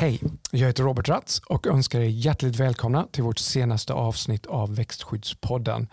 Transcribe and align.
Hej, 0.00 0.20
jag 0.50 0.66
heter 0.66 0.82
Robert 0.82 1.08
Ratz 1.08 1.38
och 1.46 1.66
önskar 1.66 2.00
er 2.00 2.04
hjärtligt 2.04 2.56
välkomna 2.56 3.06
till 3.10 3.22
vårt 3.22 3.38
senaste 3.38 3.92
avsnitt 3.92 4.46
av 4.46 4.76
Växtskyddspodden. 4.76 5.88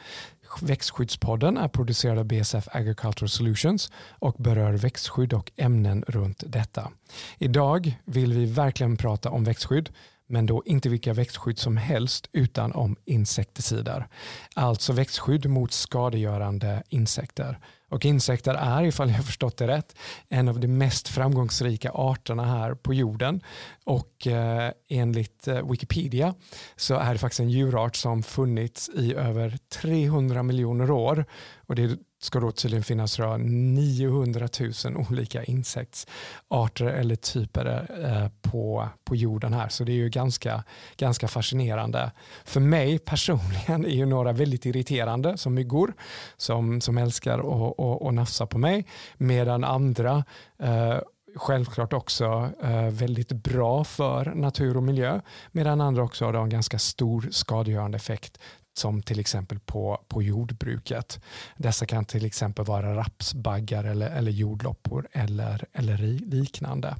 Växtskyddspodden 0.62 1.58
är 1.58 1.68
producerad 1.68 2.18
av 2.18 2.26
BSF 2.26 2.68
Agricultural 2.72 3.30
Solutions 3.30 3.92
och 4.20 4.36
berör 4.38 4.74
växtskydd 4.74 5.34
och 5.34 5.52
ämnen 5.58 6.04
runt 6.08 6.44
detta. 6.48 6.92
Idag 7.38 8.00
vill 8.06 8.34
vi 8.34 8.46
verkligen 8.46 8.98
prata 8.98 9.30
om 9.30 9.44
växtskydd 9.44 9.90
men 10.28 10.46
då 10.46 10.64
inte 10.66 10.90
vilka 10.90 11.14
växtskydd 11.14 11.60
som 11.60 11.78
helst 11.78 12.30
utan 12.32 12.72
om 12.72 12.96
insekticider. 13.06 14.08
Alltså 14.56 14.94
växtskydd 14.94 15.50
mot 15.50 15.72
skadegörande 15.72 16.84
insekter. 16.90 17.60
Och 17.90 18.06
insekter 18.06 18.54
är, 18.54 18.84
ifall 18.84 19.10
jag 19.10 19.26
förstått 19.26 19.58
det 19.58 19.68
rätt, 19.68 19.96
en 20.30 20.48
av 20.48 20.60
de 20.60 20.68
mest 20.68 21.08
framgångsrika 21.08 21.92
arterna 21.92 22.46
här 22.46 22.74
på 22.74 22.94
jorden. 22.94 23.42
Och 23.84 24.28
eh, 24.28 24.72
enligt 24.90 25.48
eh, 25.48 25.70
Wikipedia 25.72 26.36
så 26.76 26.96
är 26.96 27.14
det 27.14 27.20
faktiskt 27.20 27.40
en 27.40 27.50
djurart 27.50 27.96
som 27.96 28.24
funnits 28.24 28.90
i 28.90 29.14
över 29.14 29.58
300 29.82 30.44
miljoner 30.44 30.92
år. 30.92 31.26
Och 31.68 31.76
det 31.76 32.00
ska 32.20 32.40
då 32.40 32.52
tydligen 32.52 32.84
finnas 32.84 33.20
900 33.40 34.48
000 34.86 34.98
olika 35.10 35.44
insektsarter 35.44 36.86
eller 36.86 37.16
typer 37.16 37.66
eh, 38.06 38.52
på, 38.52 38.90
på 39.04 39.16
jorden 39.16 39.54
här. 39.54 39.70
Så 39.70 39.84
det 39.84 39.92
är 39.92 39.96
ju 39.96 40.10
ganska, 40.10 40.64
ganska 40.98 41.28
fascinerande. 41.28 42.12
För 42.46 42.60
mig 42.60 43.00
personligen 43.00 43.86
är 43.86 43.96
ju 43.96 44.06
några 44.06 44.32
väldigt 44.32 44.66
irriterande 44.66 45.38
som 45.38 45.54
myggor 45.54 45.94
som, 46.38 46.82
som 46.82 46.98
älskar 46.98 47.40
att, 47.40 47.80
att, 47.80 48.08
att 48.08 48.14
nafsa 48.14 48.46
på 48.46 48.58
mig 48.58 48.86
medan 49.18 49.64
andra 49.64 50.24
eh, 50.60 50.98
självklart 51.36 51.94
också 51.94 52.50
eh, 52.64 52.88
väldigt 52.90 53.32
bra 53.32 53.84
för 53.84 54.26
natur 54.36 54.78
och 54.78 54.84
miljö 54.84 55.22
medan 55.52 55.82
andra 55.82 56.04
också 56.04 56.26
har 56.26 56.34
en 56.34 56.50
ganska 56.50 56.80
stor 56.80 57.28
skadegörande 57.32 57.96
effekt 57.96 58.40
som 58.78 59.02
till 59.02 59.20
exempel 59.20 59.60
på, 59.60 60.02
på 60.08 60.24
jordbruket. 60.24 61.20
Dessa 61.58 61.86
kan 61.86 62.06
till 62.06 62.26
exempel 62.26 62.66
vara 62.66 62.96
rapsbaggar 62.96 63.84
eller, 63.84 64.10
eller 64.10 64.32
jordloppor 64.32 65.08
eller, 65.12 65.66
eller 65.74 65.98
liknande. 66.26 66.96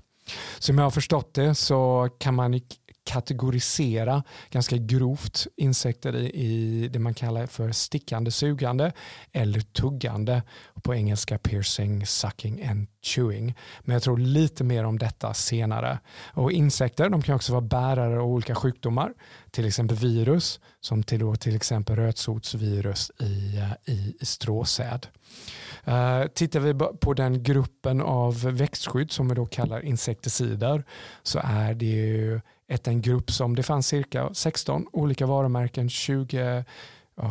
Som 0.60 0.78
jag 0.78 0.86
har 0.86 0.92
förstått 0.92 1.34
det 1.34 1.56
så 1.56 2.10
kan 2.20 2.36
man 2.36 2.54
kategorisera 3.08 4.24
ganska 4.50 4.78
grovt 4.78 5.48
insekter 5.56 6.16
i, 6.16 6.26
i 6.30 6.88
det 6.88 7.00
man 7.00 7.14
kallar 7.14 7.46
för 7.46 7.72
stickande, 7.72 8.32
sugande 8.32 8.92
eller 9.32 9.62
tuggande. 9.62 10.42
På 10.84 10.96
engelska 10.96 11.38
piercing, 11.38 12.06
sucking 12.06 12.66
and 12.66 12.88
chewing. 13.02 13.56
Men 13.82 13.94
jag 13.94 14.04
tror 14.04 14.18
lite 14.18 14.64
mer 14.64 14.84
om 14.84 15.00
detta 15.00 15.34
senare. 15.34 16.00
Och 16.34 16.52
insekter 16.52 17.10
de 17.10 17.22
kan 17.22 17.36
också 17.36 17.52
vara 17.52 17.62
bärare 17.62 18.20
av 18.20 18.28
olika 18.28 18.56
sjukdomar, 18.56 19.14
till 19.52 19.66
exempel 19.66 19.98
virus 19.98 20.60
som 20.82 21.04
till, 21.04 21.36
till 21.40 21.56
exempel 21.56 21.96
rötsotsvirus 21.96 23.12
i, 23.20 23.62
i, 23.86 24.16
i 24.20 24.26
stråsäd. 24.26 25.08
Uh, 25.88 26.28
tittar 26.28 26.60
vi 26.60 26.74
på 26.74 27.14
den 27.14 27.44
gruppen 27.44 28.02
av 28.02 28.42
växtskydd 28.42 29.12
som 29.12 29.30
vi 29.30 29.36
då 29.36 29.46
kallar 29.46 29.86
insekticider 29.86 30.84
så 31.24 31.40
är 31.44 31.74
det 31.74 31.86
ju 31.86 32.42
ett, 32.68 32.88
en 32.88 33.02
grupp 33.02 33.32
som 33.32 33.56
det 33.56 33.64
fanns 33.64 33.88
cirka 33.88 34.30
16 34.34 34.88
olika 34.92 35.26
varumärken 35.26 35.90
20, 35.90 36.64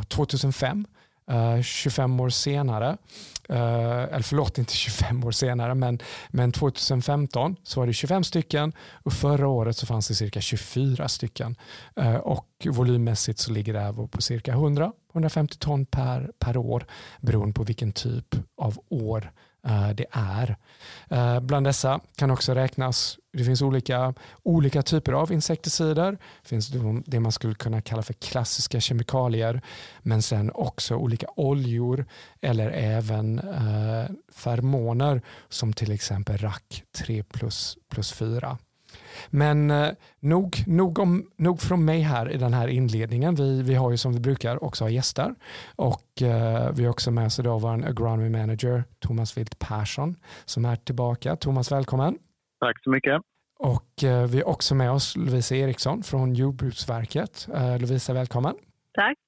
2005. 0.08 0.86
Uh, 1.30 1.62
25 1.62 2.20
år 2.20 2.28
senare, 2.28 2.96
uh, 3.50 3.56
eller 4.04 4.22
förlåt 4.22 4.58
inte 4.58 4.74
25 4.74 5.24
år 5.24 5.30
senare, 5.30 5.74
men, 5.74 5.98
men 6.28 6.52
2015 6.52 7.56
så 7.62 7.80
var 7.80 7.86
det 7.86 7.92
25 7.92 8.25
stycken 8.25 8.72
och 8.92 9.12
förra 9.12 9.48
året 9.48 9.76
så 9.76 9.86
fanns 9.86 10.08
det 10.08 10.14
cirka 10.14 10.41
24 10.41 11.08
stycken. 11.08 11.56
Uh, 12.00 12.14
och 12.14 12.66
volymmässigt 12.70 13.38
så 13.38 13.52
ligger 13.52 13.72
det 13.72 13.80
här 13.80 14.06
på 14.06 14.22
cirka 14.22 14.54
100-150 14.54 15.58
ton 15.58 15.86
per, 15.86 16.30
per 16.38 16.56
år 16.56 16.86
beroende 17.20 17.54
på 17.54 17.62
vilken 17.62 17.92
typ 17.92 18.34
av 18.56 18.78
år 18.88 19.32
Eh, 19.66 19.88
det 19.88 20.06
är. 20.10 20.56
Eh, 21.10 21.41
bland 21.41 21.66
dessa 21.66 22.00
kan 22.16 22.31
också 22.31 22.54
räknas, 22.54 23.19
det 23.32 23.44
finns 23.44 23.62
olika, 23.62 24.15
olika 24.43 24.82
typer 24.82 25.12
av 25.12 25.32
insekticider. 25.32 26.12
Det 26.43 26.49
finns 26.49 26.69
det 27.06 27.21
man 27.21 27.32
skulle 27.32 27.54
kunna 27.54 27.81
kalla 27.81 28.03
för 28.03 28.12
klassiska 28.15 28.81
kemikalier, 28.81 29.60
men 30.03 30.22
sen 30.22 30.50
också 30.55 30.94
olika 30.94 31.26
oljor 31.37 32.06
eller 32.41 32.71
även 32.71 33.38
eh, 33.38 34.10
feromoner 34.32 35.22
som 35.49 35.72
till 35.72 35.93
exempel 35.93 36.38
RAC 36.38 36.82
3 36.99 37.22
plus, 37.22 37.78
plus 37.88 38.12
4. 38.12 38.59
Men 39.31 39.71
eh, 39.71 39.88
nog, 40.21 40.56
nog, 40.66 40.99
om, 40.99 41.31
nog 41.37 41.60
från 41.60 41.84
mig 41.84 42.00
här 42.00 42.31
i 42.31 42.37
den 42.37 42.54
här 42.54 42.69
inledningen. 42.69 43.34
Vi, 43.34 43.62
vi 43.62 43.75
har 43.75 43.91
ju 43.91 43.97
som 43.97 44.12
vi 44.12 44.21
brukar 44.21 44.65
också 44.65 44.84
ha 44.84 44.91
gäster 44.91 45.34
och 45.77 46.22
eh, 46.22 46.71
vi 46.75 46.84
har 46.84 46.91
också 46.91 47.10
med 47.10 47.26
oss 47.26 47.38
idag 47.38 47.60
vår 47.60 47.87
agronomy 47.87 48.28
manager 48.28 48.84
Thomas 48.99 49.37
Wilt 49.38 49.59
Persson 49.59 50.16
som 50.44 50.65
är 50.65 50.76
tillbaka. 50.76 51.37
Thomas, 51.37 51.72
välkommen. 51.72 52.19
Tack 52.60 52.82
så 52.82 52.91
mycket. 52.91 53.22
Och 53.59 54.05
eh, 54.05 54.26
vi 54.26 54.37
har 54.37 54.49
också 54.49 54.75
med 54.75 54.91
oss 54.91 55.16
Lovisa 55.16 55.56
Eriksson 55.56 56.03
från 56.03 56.34
Jordbruksverket. 56.34 57.49
Eh, 57.55 57.78
Lovisa, 57.78 58.12
välkommen. 58.12 58.55
Tack. 58.94 59.19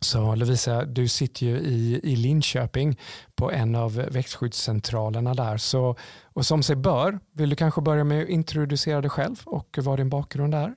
Så 0.00 0.34
Lovisa, 0.34 0.84
du 0.84 1.08
sitter 1.08 1.46
ju 1.46 1.56
i, 1.56 2.00
i 2.02 2.16
Linköping 2.16 2.90
på 3.38 3.50
en 3.50 3.74
av 3.74 3.90
växtskyddscentralerna 3.94 5.34
där. 5.34 5.56
Så, 5.56 5.96
och 6.34 6.44
som 6.44 6.62
sig 6.62 6.76
bör, 6.76 7.18
vill 7.38 7.50
du 7.50 7.56
kanske 7.56 7.80
börja 7.80 8.04
med 8.04 8.22
att 8.22 8.28
introducera 8.28 9.00
dig 9.00 9.10
själv 9.10 9.36
och 9.46 9.68
vad 9.86 9.98
din 9.98 10.10
bakgrund 10.10 10.54
är? 10.54 10.74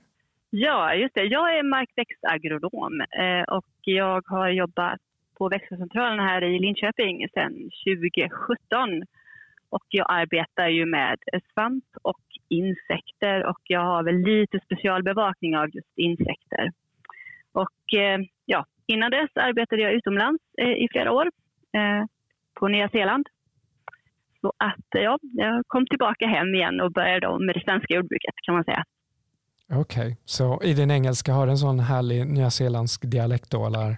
Ja, 0.50 0.94
just 0.94 1.14
det. 1.14 1.24
Jag 1.24 1.58
är 1.58 1.62
markväxtagronom 1.62 3.00
eh, 3.00 3.56
och 3.56 3.74
jag 3.84 4.22
har 4.26 4.48
jobbat 4.48 5.00
på 5.38 5.48
växtskyddscentralen 5.48 6.18
här 6.18 6.44
i 6.44 6.58
Linköping 6.58 7.28
sedan 7.34 7.52
2017. 7.52 9.02
Och 9.70 9.84
jag 9.88 10.06
arbetar 10.08 10.68
ju 10.68 10.86
med 10.86 11.18
svamp 11.52 11.84
och 12.02 12.24
insekter 12.48 13.46
och 13.46 13.60
jag 13.64 13.80
har 13.80 14.02
väl 14.02 14.18
lite 14.18 14.60
specialbevakning 14.64 15.56
av 15.56 15.66
just 15.72 15.98
insekter. 15.98 16.72
Och 17.52 17.98
eh, 17.98 18.18
ja, 18.44 18.64
Innan 18.92 19.10
dess 19.10 19.30
arbetade 19.34 19.82
jag 19.82 19.92
utomlands 19.92 20.42
eh, 20.58 20.84
i 20.84 20.88
flera 20.92 21.12
år 21.12 21.26
eh, 21.72 22.04
på 22.54 22.68
Nya 22.68 22.88
Zeeland. 22.88 23.26
Så 24.40 24.52
att 24.56 24.94
eh, 24.94 25.02
ja, 25.02 25.18
jag 25.22 25.64
kom 25.66 25.86
tillbaka 25.86 26.26
hem 26.26 26.54
igen 26.54 26.80
och 26.80 26.92
började 26.92 27.26
om 27.26 27.46
med 27.46 27.54
det 27.54 27.64
svenska 27.64 27.94
jordbruket 27.94 28.34
kan 28.42 28.54
man 28.54 28.64
säga. 28.64 28.84
Okej, 29.72 29.80
okay. 29.80 30.16
så 30.24 30.60
i 30.62 30.74
din 30.74 30.90
engelska 30.90 31.32
har 31.32 31.46
du 31.46 31.52
en 31.52 31.58
sån 31.58 31.80
härlig 31.80 32.26
nyzeeländsk 32.26 33.10
dialekt 33.10 33.50
då 33.50 33.66
eller? 33.66 33.96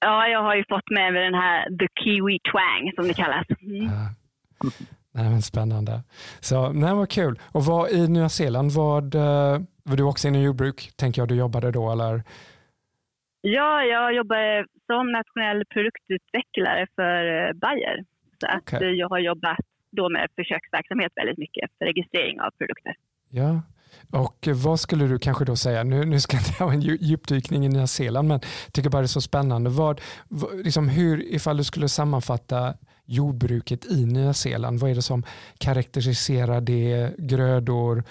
Ja, 0.00 0.28
jag 0.28 0.42
har 0.42 0.54
ju 0.54 0.64
fått 0.68 0.90
med 0.90 1.12
mig 1.12 1.24
den 1.24 1.34
här 1.34 1.78
the 1.78 1.88
kiwi 2.02 2.38
twang 2.50 2.92
som 2.94 3.08
det 3.08 3.14
kallas. 3.14 3.46
Mm. 3.60 3.84
Ja. 3.84 4.70
Nej, 5.12 5.30
men 5.30 5.42
spännande. 5.42 6.02
Så, 6.40 6.72
nej, 6.72 6.94
vad 6.94 7.10
kul. 7.10 7.40
Och 7.52 7.64
vad, 7.64 7.90
i 7.90 8.08
Nya 8.08 8.28
Zeeland, 8.28 8.72
vad, 8.72 9.14
var 9.82 9.96
du 9.96 10.02
också 10.02 10.28
inom 10.28 10.42
jordbruk, 10.42 10.90
tänker 10.96 11.22
jag 11.22 11.28
du 11.28 11.34
jobbade 11.34 11.70
då 11.70 11.92
eller? 11.92 12.22
Ja, 13.46 13.82
jag 13.82 14.14
jobbar 14.14 14.66
som 14.86 15.12
nationell 15.12 15.64
produktutvecklare 15.74 16.86
för 16.96 17.20
eh, 17.26 17.52
Bayer. 17.52 18.04
Så 18.40 18.46
okay. 18.58 18.90
att 18.90 18.96
jag 18.98 19.08
har 19.08 19.18
jobbat 19.18 19.58
då 19.92 20.08
med 20.08 20.28
försöksverksamhet 20.36 21.12
väldigt 21.16 21.38
mycket 21.38 21.70
för 21.78 21.84
registrering 21.84 22.40
av 22.40 22.50
produkter. 22.50 22.94
Ja, 23.30 23.62
och 24.12 24.48
vad 24.64 24.80
skulle 24.80 25.04
du 25.06 25.18
kanske 25.18 25.44
då 25.44 25.56
säga, 25.56 25.82
nu, 25.82 26.04
nu 26.04 26.20
ska 26.20 26.36
jag 26.36 26.42
inte 26.46 26.64
ha 26.64 26.72
en 26.72 26.80
djupdykning 26.80 27.64
i 27.64 27.68
Nya 27.68 27.86
Zeeland, 27.86 28.28
men 28.28 28.40
jag 28.64 28.72
tycker 28.72 28.90
bara 28.90 29.02
det 29.02 29.06
är 29.06 29.18
så 29.20 29.20
spännande. 29.20 29.70
Vad, 29.70 30.00
liksom 30.64 30.88
hur, 30.88 31.34
ifall 31.34 31.56
du 31.56 31.64
skulle 31.64 31.88
sammanfatta 31.88 32.74
jordbruket 33.04 33.86
i 33.90 34.04
Nya 34.06 34.34
Zeeland, 34.34 34.80
vad 34.80 34.90
är 34.90 34.94
det 34.94 35.02
som 35.02 35.24
karaktäriserar 35.58 36.60
det, 36.60 37.14
grödor, 37.18 38.04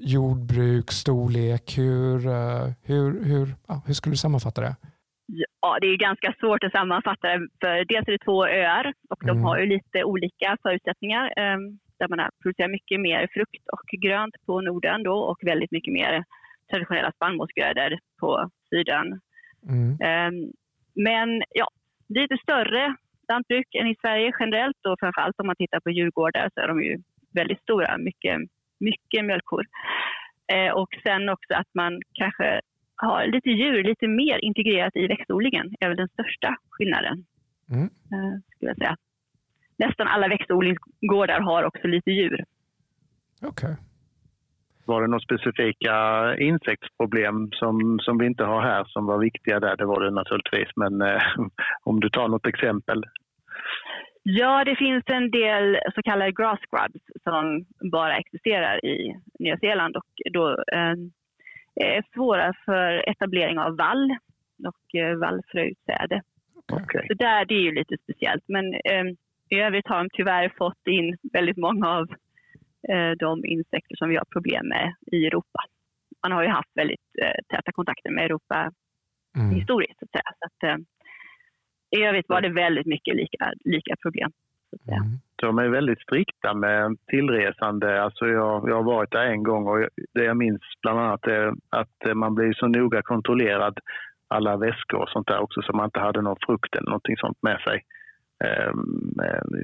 jordbruk, 0.00 0.90
storlek? 0.90 1.78
Hur, 1.78 2.26
eh, 2.26 2.66
hur, 2.84 3.24
hur, 3.24 3.54
ja, 3.68 3.82
hur 3.86 3.94
skulle 3.94 4.12
du 4.12 4.16
sammanfatta 4.16 4.60
det? 4.60 4.76
Ja, 5.60 5.78
det 5.80 5.86
är 5.86 5.96
ganska 5.96 6.34
svårt 6.40 6.64
att 6.64 6.72
sammanfatta 6.72 7.28
det. 7.28 7.48
För 7.60 7.84
dels 7.84 8.08
är 8.08 8.12
det 8.12 8.24
två 8.24 8.46
öar 8.46 8.92
och 9.10 9.20
de 9.20 9.30
mm. 9.30 9.44
har 9.44 9.58
ju 9.58 9.66
lite 9.66 10.04
olika 10.04 10.56
förutsättningar. 10.62 11.32
Ehm, 11.36 11.78
där 11.98 12.08
man 12.08 12.30
producerar 12.42 12.68
mycket 12.68 13.00
mer 13.00 13.28
frukt 13.34 13.68
och 13.72 14.00
grönt 14.00 14.34
på 14.46 14.60
Norden 14.60 15.02
då 15.02 15.18
och 15.18 15.38
väldigt 15.42 15.70
mycket 15.70 15.92
mer 15.92 16.24
traditionella 16.70 17.12
spannmålsgrödor 17.12 17.98
på 18.20 18.50
Syden. 18.70 19.20
Mm. 19.68 19.98
Ehm, 20.00 20.52
men 20.94 21.42
ja, 21.54 21.68
lite 22.08 22.36
större 22.42 22.94
lantbruk 23.28 23.74
än 23.74 23.86
i 23.86 23.96
Sverige 24.00 24.32
generellt 24.40 24.86
och 24.86 24.96
framförallt 25.00 25.40
om 25.40 25.46
man 25.46 25.56
tittar 25.56 25.80
på 25.80 25.90
djurgårdar 25.90 26.50
så 26.54 26.60
är 26.60 26.68
de 26.68 26.82
ju 26.82 26.98
väldigt 27.34 27.60
stora, 27.60 27.98
mycket 27.98 28.40
mycket 28.80 29.24
mjölkkor. 29.24 29.64
Eh, 30.52 30.72
och 30.72 30.88
sen 31.02 31.28
också 31.28 31.54
att 31.54 31.74
man 31.74 32.00
kanske 32.12 32.60
har 32.96 33.26
lite 33.26 33.50
djur 33.50 33.84
lite 33.84 34.08
mer 34.08 34.44
integrerat 34.44 34.96
i 34.96 35.06
växtodlingen 35.06 35.74
är 35.80 35.88
väl 35.88 35.96
den 35.96 36.08
största 36.08 36.56
skillnaden. 36.70 37.24
Mm. 37.70 37.84
Eh, 37.84 38.40
skulle 38.54 38.70
jag 38.70 38.76
säga. 38.76 38.96
Nästan 39.76 40.06
alla 40.08 40.28
växtodlingsgårdar 40.28 41.40
har 41.40 41.62
också 41.64 41.86
lite 41.86 42.10
djur. 42.10 42.44
Okej. 43.42 43.48
Okay. 43.48 43.76
Var 44.84 45.02
det 45.02 45.08
några 45.08 45.20
specifika 45.20 45.96
insektsproblem 46.38 47.50
som, 47.52 47.98
som 48.02 48.18
vi 48.18 48.26
inte 48.26 48.44
har 48.44 48.62
här 48.62 48.84
som 48.84 49.06
var 49.06 49.18
viktiga 49.18 49.60
där? 49.60 49.76
Det 49.76 49.84
var 49.84 50.00
det 50.04 50.10
naturligtvis, 50.10 50.68
men 50.76 51.02
eh, 51.02 51.22
om 51.82 52.00
du 52.00 52.10
tar 52.10 52.28
något 52.28 52.46
exempel? 52.46 53.04
Ja, 54.30 54.64
det 54.64 54.76
finns 54.76 55.04
en 55.06 55.30
del 55.30 55.78
så 55.94 56.02
kallade 56.02 56.32
grass 56.32 56.60
scrubs 56.60 57.04
som 57.24 57.64
bara 57.90 58.16
existerar 58.16 58.84
i 58.84 59.20
Nya 59.38 59.58
Zeeland 59.58 59.96
och 59.96 60.32
då 60.32 60.48
eh, 60.50 60.94
är 61.74 62.14
svåra 62.14 62.54
för 62.64 63.08
etablering 63.10 63.58
av 63.58 63.76
vall 63.76 64.16
och 64.66 65.00
eh, 65.00 65.16
vallfröutsäde. 65.16 66.22
Okay. 66.72 67.06
Så 67.06 67.14
där, 67.14 67.44
det 67.44 67.54
är 67.54 67.60
ju 67.60 67.74
lite 67.74 67.96
speciellt. 68.02 68.44
Men 68.46 68.74
eh, 68.74 69.04
i 69.48 69.60
övrigt 69.60 69.88
har 69.88 69.98
de 69.98 70.08
tyvärr 70.12 70.52
fått 70.58 70.86
in 70.86 71.16
väldigt 71.32 71.56
många 71.56 71.88
av 71.88 72.06
eh, 72.88 73.10
de 73.18 73.44
insekter 73.44 73.96
som 73.96 74.08
vi 74.08 74.16
har 74.16 74.24
problem 74.24 74.68
med 74.68 74.94
i 75.12 75.26
Europa. 75.26 75.60
Man 76.22 76.32
har 76.32 76.42
ju 76.42 76.48
haft 76.48 76.70
väldigt 76.74 77.08
eh, 77.22 77.56
täta 77.56 77.72
kontakter 77.72 78.10
med 78.10 78.24
Europa 78.24 78.72
mm. 79.36 79.50
historiskt. 79.50 79.98
Så 79.98 80.04
att 80.04 80.10
säga. 80.10 80.32
Så 80.38 80.46
att, 80.46 80.62
eh, 80.70 80.84
I 81.96 82.02
övrigt 82.02 82.28
var 82.28 82.40
det 82.40 82.48
väldigt 82.48 82.86
mycket 82.86 83.16
lika, 83.16 83.52
lika 83.64 83.96
problem. 84.02 84.30
Mm. 84.88 85.18
De 85.36 85.58
är 85.58 85.68
väldigt 85.68 86.00
strikta 86.00 86.54
med 86.54 86.96
tillresande. 87.06 88.02
Alltså 88.02 88.26
jag, 88.26 88.68
jag 88.68 88.76
har 88.76 88.82
varit 88.82 89.10
där 89.10 89.24
en 89.24 89.42
gång 89.42 89.66
och 89.66 89.88
det 90.14 90.24
jag 90.24 90.36
minns 90.36 90.62
bland 90.82 91.00
annat 91.00 91.26
är 91.26 91.52
att 91.70 92.16
man 92.16 92.34
blir 92.34 92.52
så 92.52 92.66
noga 92.66 93.02
kontrollerad 93.02 93.78
alla 94.28 94.56
väskor 94.56 95.02
och 95.02 95.08
sånt 95.08 95.26
där 95.26 95.38
också 95.38 95.62
så 95.62 95.72
man 95.72 95.84
inte 95.84 96.00
hade 96.00 96.22
någon 96.22 96.36
frukt 96.46 96.76
eller 96.76 96.90
någonting 96.90 97.16
sånt 97.16 97.38
med 97.42 97.60
sig. 97.60 97.84
Ehm, 98.44 99.12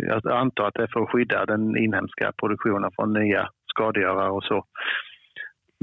jag 0.08 0.32
antar 0.32 0.68
att 0.68 0.74
det 0.74 0.82
är 0.82 0.92
för 0.92 1.00
att 1.00 1.10
skydda 1.10 1.46
den 1.46 1.76
inhemska 1.76 2.32
produktionen 2.32 2.90
från 2.96 3.12
nya 3.12 3.48
skadegörare 3.66 4.30
och 4.30 4.44
så. 4.44 4.64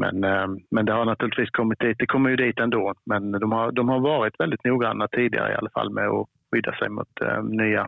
Men, 0.03 0.23
ehm, 0.23 0.57
men 0.71 0.85
det 0.85 0.93
har 0.93 1.05
naturligtvis 1.05 1.49
kommit 1.49 1.79
dit. 1.79 1.97
Det 1.99 2.05
kommer 2.13 2.29
ju 2.29 2.35
dit 2.35 2.59
ändå. 2.59 2.93
Men 3.05 3.31
de 3.31 3.51
har, 3.51 3.71
de 3.71 3.89
har 3.89 3.99
varit 3.99 4.39
väldigt 4.39 4.63
noggranna 4.63 5.07
tidigare 5.07 5.51
i 5.51 5.55
alla 5.55 5.69
fall 5.69 5.89
med 5.89 6.07
att 6.07 6.27
skydda 6.51 6.73
sig 6.75 6.89
mot 6.89 7.21
ehm, 7.21 7.45
nya 7.45 7.87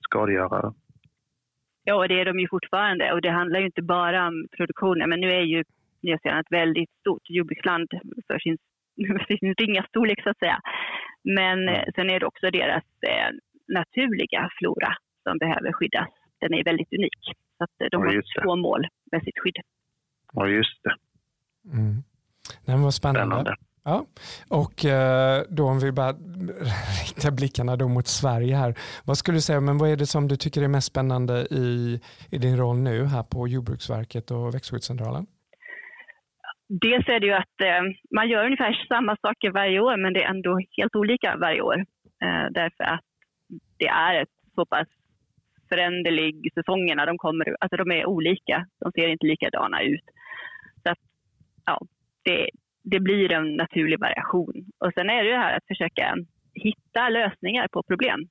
skadegörare. 0.00 0.72
Ja, 1.84 2.08
det 2.08 2.20
är 2.20 2.24
de 2.24 2.38
ju 2.40 2.48
fortfarande 2.48 3.12
och 3.12 3.22
det 3.22 3.30
handlar 3.30 3.60
ju 3.60 3.66
inte 3.66 3.82
bara 3.82 4.26
om 4.26 4.46
produktionen. 4.56 5.08
Men 5.10 5.20
nu 5.20 5.30
är 5.30 5.42
ju 5.42 5.64
Nya 6.02 6.18
Zeeland 6.18 6.40
ett 6.40 6.52
väldigt 6.62 6.90
stort 7.00 7.22
jordbruksland 7.28 7.88
för 8.26 8.38
sin, 8.38 8.56
för 9.26 9.36
sin 9.36 9.54
ringa 9.54 9.82
storlek 9.88 10.22
så 10.22 10.30
att 10.30 10.38
säga. 10.38 10.60
Men 11.24 11.68
mm. 11.68 11.92
sen 11.94 12.10
är 12.10 12.20
det 12.20 12.26
också 12.26 12.50
deras 12.50 12.84
eh, 13.10 13.30
naturliga 13.68 14.50
flora 14.58 14.92
som 15.22 15.38
behöver 15.38 15.72
skyddas. 15.72 16.08
Den 16.40 16.54
är 16.54 16.64
väldigt 16.64 16.92
unik. 16.92 17.22
Så 17.58 17.64
att 17.64 17.90
de 17.90 18.02
har 18.02 18.42
två 18.42 18.56
mål 18.56 18.86
med 19.12 19.22
sitt 19.22 19.38
skydd. 19.38 19.58
Ja, 20.32 20.48
just 20.48 20.82
det. 20.84 20.94
Mm. 21.72 22.02
Nej, 22.64 22.76
vad 22.76 22.94
spännande. 22.94 23.34
spännande. 23.34 23.56
Ja. 23.84 24.06
Och 24.48 24.84
eh, 24.84 25.42
då 25.48 25.64
om 25.66 25.78
vi 25.78 25.92
bara 25.92 26.12
riktar 27.04 27.30
blickarna 27.30 27.76
då 27.76 27.88
mot 27.88 28.06
Sverige 28.06 28.56
här. 28.56 28.74
Vad 29.04 29.18
skulle 29.18 29.36
du 29.36 29.42
säga, 29.42 29.60
men 29.60 29.78
vad 29.78 29.90
är 29.90 29.96
det 29.96 30.06
som 30.06 30.28
du 30.28 30.36
tycker 30.36 30.62
är 30.62 30.68
mest 30.68 30.86
spännande 30.86 31.34
i, 31.50 32.00
i 32.30 32.38
din 32.38 32.56
roll 32.56 32.76
nu 32.76 33.04
här 33.04 33.22
på 33.22 33.48
Jordbruksverket 33.48 34.30
och 34.30 34.54
Växtskyddscentralen? 34.54 35.26
Dels 36.68 37.08
är 37.08 37.20
det 37.20 37.26
ju 37.26 37.32
att 37.32 37.60
eh, 37.62 37.82
man 38.16 38.28
gör 38.28 38.44
ungefär 38.44 38.86
samma 38.88 39.16
saker 39.16 39.50
varje 39.50 39.80
år 39.80 39.96
men 39.96 40.12
det 40.12 40.22
är 40.22 40.30
ändå 40.30 40.58
helt 40.76 40.96
olika 40.96 41.36
varje 41.36 41.60
år. 41.60 41.78
Eh, 42.24 42.46
därför 42.50 42.84
att 42.84 43.04
det 43.78 43.88
är 43.88 44.22
ett 44.22 44.34
så 44.54 44.66
pass 44.66 44.88
föränderlig 45.68 46.52
säsongerna. 46.54 47.06
De, 47.06 47.18
kommer, 47.18 47.56
alltså 47.60 47.76
de 47.76 47.90
är 47.90 48.06
olika, 48.06 48.66
de 48.80 48.92
ser 48.92 49.08
inte 49.08 49.26
likadana 49.26 49.82
ut. 49.82 50.04
Ja, 51.64 51.80
det, 52.22 52.50
det 52.82 53.00
blir 53.00 53.32
en 53.32 53.56
naturlig 53.56 54.00
variation. 54.00 54.54
Och 54.78 54.92
sen 54.94 55.10
är 55.10 55.24
det 55.24 55.30
det 55.30 55.36
här 55.36 55.56
att 55.56 55.66
försöka 55.66 56.16
hitta 56.54 57.08
lösningar 57.08 57.68
på 57.68 57.82
problem. 57.82 58.28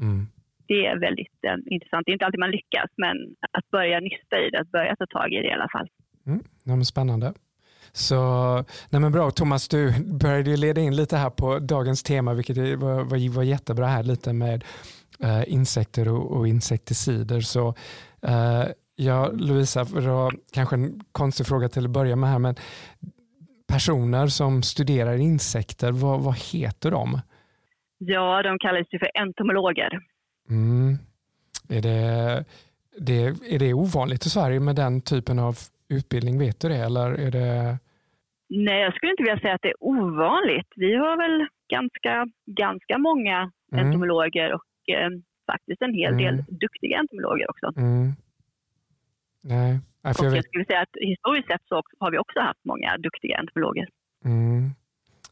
Mm. 0.00 0.26
Det 0.68 0.86
är 0.86 0.98
väldigt 1.00 1.44
eh, 1.46 1.74
intressant. 1.74 2.06
Det 2.06 2.10
är 2.10 2.12
inte 2.12 2.26
alltid 2.26 2.40
man 2.40 2.50
lyckas, 2.50 2.90
men 2.96 3.16
att 3.50 3.70
börja 3.70 4.00
nysta 4.00 4.40
i 4.40 4.50
det, 4.50 4.60
att 4.60 4.70
börja 4.70 4.96
ta 4.96 5.06
tag 5.06 5.32
i 5.32 5.36
det 5.36 5.48
i 5.48 5.52
alla 5.52 5.68
fall. 5.72 5.88
Mm. 6.26 6.40
Ja, 6.64 6.84
spännande. 6.84 7.34
Så, 7.92 8.54
nej 8.90 9.00
men 9.00 9.12
bra, 9.12 9.30
Thomas, 9.30 9.68
du 9.68 10.04
började 10.04 10.50
ju 10.50 10.56
leda 10.56 10.80
in 10.80 10.96
lite 10.96 11.16
här 11.16 11.30
på 11.30 11.58
dagens 11.58 12.02
tema, 12.02 12.34
vilket 12.34 12.56
var, 12.56 13.04
var, 13.04 13.34
var 13.34 13.42
jättebra 13.42 13.86
här, 13.86 14.02
lite 14.02 14.32
med 14.32 14.64
uh, 15.24 15.52
insekter 15.52 16.08
och, 16.08 16.36
och 16.36 16.48
insekticider. 16.48 17.40
Så 17.40 17.68
uh, 18.28 18.64
ja, 18.96 19.30
Lovisa, 19.32 19.84
för 19.84 20.28
att, 20.28 20.34
kanske 20.54 20.76
en 20.76 21.00
konstig 21.12 21.46
fråga 21.46 21.68
till 21.68 21.84
att 21.84 21.90
börja 21.90 22.16
med 22.16 22.30
här, 22.30 22.38
men 22.38 22.54
personer 23.68 24.26
som 24.26 24.62
studerar 24.62 25.16
insekter, 25.16 25.92
vad, 25.92 26.20
vad 26.20 26.36
heter 26.52 26.90
de? 26.90 27.20
Ja, 27.98 28.42
de 28.42 28.58
kallas 28.58 28.86
ju 28.90 28.98
för 28.98 29.10
entomologer. 29.14 30.00
Mm. 30.50 30.94
Är, 31.68 31.82
det, 31.82 32.44
det, 32.98 33.22
är 33.54 33.58
det 33.58 33.74
ovanligt 33.74 34.26
i 34.26 34.30
Sverige 34.30 34.60
med 34.60 34.76
den 34.76 35.00
typen 35.00 35.38
av 35.38 35.54
utbildning? 35.88 36.38
Vet 36.38 36.60
du 36.60 36.68
det? 36.68 36.76
Eller 36.76 37.10
är 37.10 37.30
det... 37.30 37.78
Nej, 38.48 38.82
jag 38.82 38.94
skulle 38.94 39.12
inte 39.12 39.22
vilja 39.22 39.40
säga 39.40 39.54
att 39.54 39.62
det 39.62 39.68
är 39.68 39.84
ovanligt. 39.84 40.68
Vi 40.76 40.94
har 40.94 41.16
väl 41.16 41.46
ganska, 41.68 42.26
ganska 42.46 42.98
många 42.98 43.50
mm. 43.72 43.86
entomologer 43.86 44.52
och 44.52 44.94
eh, 44.94 45.10
faktiskt 45.52 45.82
en 45.82 45.94
hel 45.94 46.16
del 46.16 46.34
mm. 46.34 46.44
duktiga 46.48 46.98
entomologer 46.98 47.50
också. 47.50 47.80
Mm. 47.80 48.12
Nej. 49.48 49.78
och 50.02 50.24
jag, 50.24 50.36
jag 50.36 50.44
skulle 50.44 50.64
säga 50.64 50.80
att 50.80 50.96
historiskt 51.00 51.48
sett 51.48 51.64
så 51.68 51.82
har 51.98 52.10
vi 52.10 52.18
också 52.18 52.40
haft 52.40 52.64
många 52.64 52.98
duktiga 52.98 53.38
entomologer. 53.38 53.88
Mm. 54.24 54.70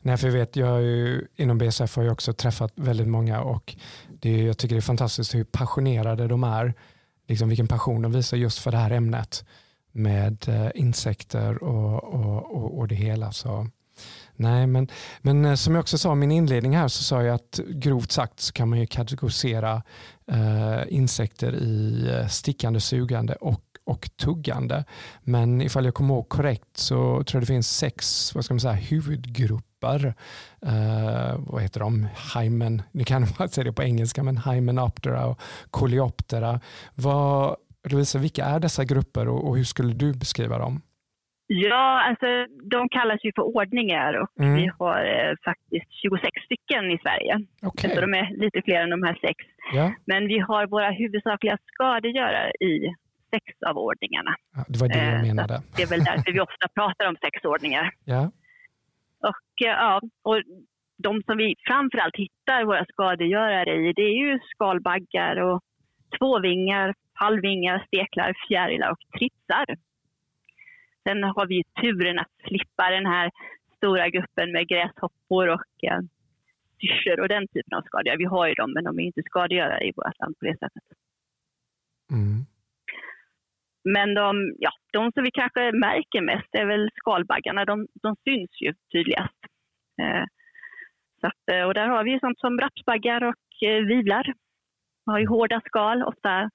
Nej, 0.06 0.16
för 0.16 0.26
jag 0.26 0.34
vet, 0.34 0.56
jag 0.56 0.82
ju, 0.82 1.26
inom 1.37 1.58
BSF 1.58 1.96
har 1.96 2.02
jag 2.02 2.12
också 2.12 2.32
träffat 2.32 2.72
väldigt 2.75 3.08
många 3.08 3.40
och 3.40 3.76
det, 4.08 4.43
jag 4.43 4.58
tycker 4.58 4.75
det 4.75 4.78
är 4.78 4.93
fantastiskt 4.94 5.34
hur 5.34 5.44
passionerade 5.44 6.28
de 6.28 6.44
är. 6.44 6.75
Liksom 7.28 7.49
vilken 7.49 7.69
passion 7.69 8.02
de 8.02 8.12
visar 8.12 8.37
just 8.37 8.58
för 8.58 8.70
det 8.70 8.76
här 8.76 8.90
ämnet 8.90 9.44
med 9.93 10.49
eh, 10.49 10.70
insekter 10.75 11.62
och, 11.62 12.05
och, 12.05 12.56
och, 12.56 12.78
och, 12.78 12.88
det 12.88 12.94
hela. 12.94 13.32
Så, 13.32 13.66
nej, 14.37 14.66
men, 14.66 14.88
men 15.22 15.44
eh, 15.44 15.55
som 15.55 15.75
jag 15.75 15.82
också 15.82 15.99
sa 15.99 16.12
i 16.12 16.16
min 16.16 16.31
inledning 16.31 16.76
här 16.76 16.88
så 16.88 17.02
sa 17.02 17.22
jag 17.22 17.34
att 17.34 17.61
grovt 17.69 18.12
sagt 18.12 18.40
så 18.40 18.52
kan 18.52 18.69
man 18.69 18.81
ju 18.81 18.87
kategorisera 18.87 19.83
eh, 20.26 20.83
insekter 20.88 21.54
i 21.54 22.09
eh, 22.11 22.26
stickande, 22.26 22.80
sugande 22.80 23.35
och 23.35 23.63
och 23.87 24.09
tuggande. 24.25 24.85
Men 25.23 25.61
ifall 25.61 25.85
jag 25.85 25.95
kommer 25.95 26.14
ihåg 26.14 26.29
korrekt 26.29 26.76
så 26.76 26.95
tror 26.95 27.25
jag 27.33 27.43
det 27.43 27.47
finns 27.47 27.79
sex 27.79 28.31
vad 28.35 28.45
ska 28.45 28.55
man 28.55 28.61
säga, 28.61 28.75
huvudgrupper. 28.75 30.07
Uh, 30.67 31.35
vad 31.38 31.62
heter 31.62 31.81
de? 31.81 32.09
Hymen, 32.35 32.83
nu 32.93 33.05
kan 33.05 33.26
man 33.38 33.49
säga 33.49 33.64
det 33.64 33.73
på 33.73 33.83
engelska, 33.83 34.23
men 34.23 34.38
Hymenoptera 34.38 35.26
och 35.26 35.41
Coleoptera. 35.71 36.61
Vad, 36.95 37.57
Lovisa, 37.91 38.19
vilka 38.19 38.45
är 38.45 38.61
dessa 38.61 38.85
grupper 38.85 39.29
och, 39.29 39.49
och 39.49 39.57
hur 39.57 39.64
skulle 39.64 39.95
du 39.95 40.12
beskriva 40.12 40.59
dem? 40.59 40.81
Ja, 41.47 42.03
alltså 42.09 42.26
de 42.62 42.88
kallas 42.88 43.25
ju 43.25 43.33
för 43.37 43.43
ordningar 43.43 44.14
och 44.14 44.41
mm. 44.41 44.55
vi 44.55 44.71
har 44.79 45.00
eh, 45.05 45.35
faktiskt 45.45 45.93
26 46.03 46.29
stycken 46.45 46.91
i 46.91 46.99
Sverige. 46.99 47.47
Okay. 47.62 47.95
Så 47.95 48.00
de 48.00 48.14
är 48.14 48.37
lite 48.37 48.62
fler 48.62 48.81
än 48.81 48.91
de 48.91 49.03
här 49.03 49.19
sex. 49.21 49.45
Ja. 49.73 49.93
Men 50.07 50.29
vi 50.29 50.38
har 50.38 50.67
våra 50.67 50.91
huvudsakliga 50.91 51.59
skadegörare 51.73 52.50
i 52.50 52.95
sex 53.35 53.45
av 53.67 53.79
ordningarna. 53.79 54.35
Ja, 54.57 54.64
det 54.69 54.79
var 54.81 54.88
det 54.88 54.99
jag 54.99 55.14
eh, 55.14 55.23
menade. 55.23 55.62
det 55.76 55.83
är 55.83 55.91
väl 55.95 56.05
därför 56.05 56.33
vi 56.33 56.41
ofta 56.41 56.69
pratar 56.79 57.09
om 57.09 57.17
sex 57.25 57.45
ordningar. 57.45 57.91
Ja. 58.05 58.31
Och, 59.31 59.67
eh, 59.67 59.76
ja, 59.87 60.00
och 60.23 60.43
de 60.97 61.23
som 61.26 61.37
vi 61.37 61.55
framförallt 61.69 62.17
hittar 62.17 62.64
våra 62.64 62.85
skadegörare 62.93 63.75
i, 63.75 63.93
det 63.93 64.03
är 64.03 64.19
ju 64.25 64.38
skalbaggar 64.55 65.37
och 65.37 65.61
tvåvingar, 66.19 66.95
halvvingar, 67.12 67.85
steklar, 67.87 68.35
fjärilar 68.49 68.91
och 68.91 69.19
tritsar. 69.19 69.67
Sen 71.05 71.23
har 71.23 71.47
vi 71.47 71.62
turen 71.81 72.19
att 72.19 72.35
slippa 72.49 72.91
den 72.91 73.07
här 73.07 73.31
stora 73.76 74.09
gruppen 74.09 74.53
med 74.53 74.69
gräshoppor 74.69 75.49
och 75.49 75.85
eh, 75.91 76.00
syrsor 76.81 77.21
och 77.21 77.29
den 77.29 77.49
typen 77.49 77.79
av 77.79 77.83
skadegörare. 77.83 78.19
Vi 78.19 78.25
har 78.25 78.47
ju 78.49 78.55
dem, 78.55 78.73
men 78.73 78.85
de 78.85 78.99
är 78.99 79.03
inte 79.03 79.23
skadegörare 79.23 79.85
i 79.88 79.93
vårt 79.97 80.19
land 80.19 80.38
på 80.38 80.45
det 80.45 80.59
sättet. 80.59 80.83
Mm. 82.11 82.47
Men 83.85 84.14
de, 84.14 84.55
ja, 84.59 84.71
de 84.93 85.12
som 85.12 85.23
vi 85.25 85.31
kanske 85.31 85.73
märker 85.73 86.21
mest 86.21 86.49
är 86.53 86.67
väl 86.67 86.91
skalbaggarna. 86.97 87.64
De, 87.64 87.87
de 88.03 88.17
syns 88.25 88.50
ju 88.61 88.75
tydligast. 88.93 89.41
Eh, 90.03 90.25
så 91.21 91.26
att, 91.26 91.45
eh, 91.53 91.64
och 91.67 91.75
där 91.75 91.88
har 91.88 92.05
vi 92.05 92.21
sånt 92.21 92.38
som 92.38 92.61
rapsbaggar 92.61 93.25
och 93.25 93.69
eh, 93.69 93.85
vivlar. 93.85 94.35
De 95.05 95.11
har 95.11 95.19
ju 95.19 95.26
hårda 95.26 95.61
skal, 95.61 96.03
ofta 96.03 96.50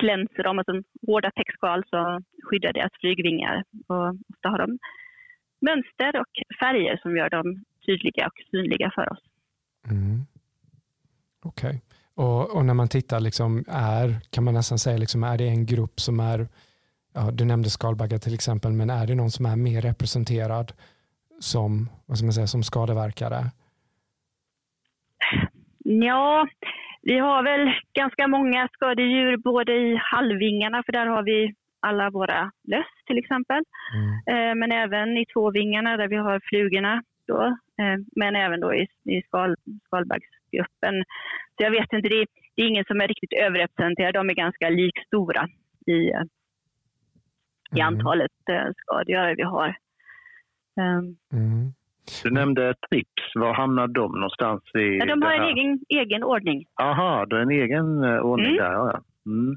glänser 0.00 0.42
de, 0.42 0.58
alltså 0.58 0.82
hårda 1.06 1.30
täckskal 1.30 1.84
som 1.90 2.24
skyddar 2.42 2.72
deras 2.72 2.92
flygvingar. 3.00 3.64
Och 3.86 4.08
ofta 4.08 4.48
har 4.48 4.58
de 4.58 4.78
mönster 5.60 6.20
och 6.20 6.58
färger 6.60 6.96
som 7.02 7.16
gör 7.16 7.30
dem 7.30 7.64
tydliga 7.86 8.26
och 8.26 8.38
synliga 8.50 8.90
för 8.94 9.12
oss. 9.12 9.22
Mm. 9.90 10.20
Okej. 11.42 11.68
Okay. 11.68 11.80
Och, 12.14 12.56
och, 12.56 12.64
när 12.64 12.74
man 12.74 12.88
tittar, 12.88 13.20
liksom, 13.20 13.64
är, 13.68 14.20
kan 14.30 14.44
man 14.44 14.54
nästan 14.54 14.78
säga, 14.78 14.98
liksom, 14.98 15.24
är 15.24 15.38
det 15.38 15.48
en 15.48 15.66
grupp 15.66 16.00
som 16.00 16.20
är 16.20 16.48
ja, 17.14 17.30
du 17.32 17.44
nämnde 17.44 17.70
skalbaggar 17.70 18.18
till 18.18 18.34
exempel, 18.34 18.72
men 18.72 18.90
är 18.90 19.06
det 19.06 19.14
någon 19.14 19.30
som 19.30 19.46
är 19.46 19.56
mer 19.56 19.80
representerad 19.80 20.72
som, 21.40 21.88
vad 22.06 22.16
ska 22.16 22.24
man 22.26 22.32
säga, 22.32 22.46
som 22.46 22.62
skadeverkare? 22.62 23.44
Ja, 25.84 26.46
vi 27.02 27.18
har 27.18 27.42
väl 27.42 27.74
ganska 27.92 28.28
många 28.28 28.68
skadedjur 28.72 29.36
både 29.36 29.72
i 29.72 30.00
halvvingarna, 30.02 30.82
för 30.86 30.92
där 30.92 31.06
har 31.06 31.22
vi 31.22 31.54
alla 31.80 32.10
våra 32.10 32.50
löss 32.68 32.94
till 33.06 33.18
exempel. 33.18 33.62
Mm. 33.94 34.10
Eh, 34.30 34.54
men 34.54 34.72
även 34.72 35.16
i 35.16 35.26
tvåvingarna 35.26 35.96
där 35.96 36.08
vi 36.08 36.16
har 36.16 36.40
flugorna. 36.44 37.02
Då, 37.26 37.44
eh, 37.80 37.96
men 38.16 38.36
även 38.36 38.60
då 38.60 38.74
i, 38.74 38.86
i 39.04 39.22
skal, 39.22 39.56
skalbaggsgruppen. 39.86 41.04
Så 41.56 41.64
jag 41.64 41.70
vet 41.70 41.92
inte, 41.92 42.08
det 42.08 42.20
är, 42.22 42.26
det 42.54 42.62
är 42.62 42.68
ingen 42.68 42.84
som 42.84 43.00
är 43.00 43.08
riktigt 43.08 43.32
överrepresenterad. 43.32 44.14
De 44.14 44.30
är 44.30 44.34
ganska 44.34 44.68
likstora 44.68 45.48
i, 45.86 45.98
i 47.76 47.80
mm. 47.80 47.94
antalet 47.94 48.30
skadegörare 48.76 49.34
vi 49.34 49.42
har. 49.42 49.76
Ehm. 50.80 51.16
Mm. 51.32 51.72
Du 52.22 52.30
nämnde 52.30 52.74
Trips. 52.88 53.34
Var 53.34 53.54
hamnar 53.54 53.88
de 53.88 54.12
någonstans? 54.12 54.62
I 54.74 54.98
ja, 54.98 55.06
de 55.06 55.22
har 55.22 55.32
en 55.32 55.58
egen, 55.58 55.80
egen 55.88 56.24
ordning. 56.24 56.64
Aha, 56.82 57.26
du 57.26 57.36
har 57.36 57.42
en 57.42 57.50
egen 57.50 58.04
eh, 58.04 58.20
ordning 58.20 58.46
mm. 58.46 58.56
där. 58.56 58.72
Ja. 58.72 59.00
Mm. 59.26 59.56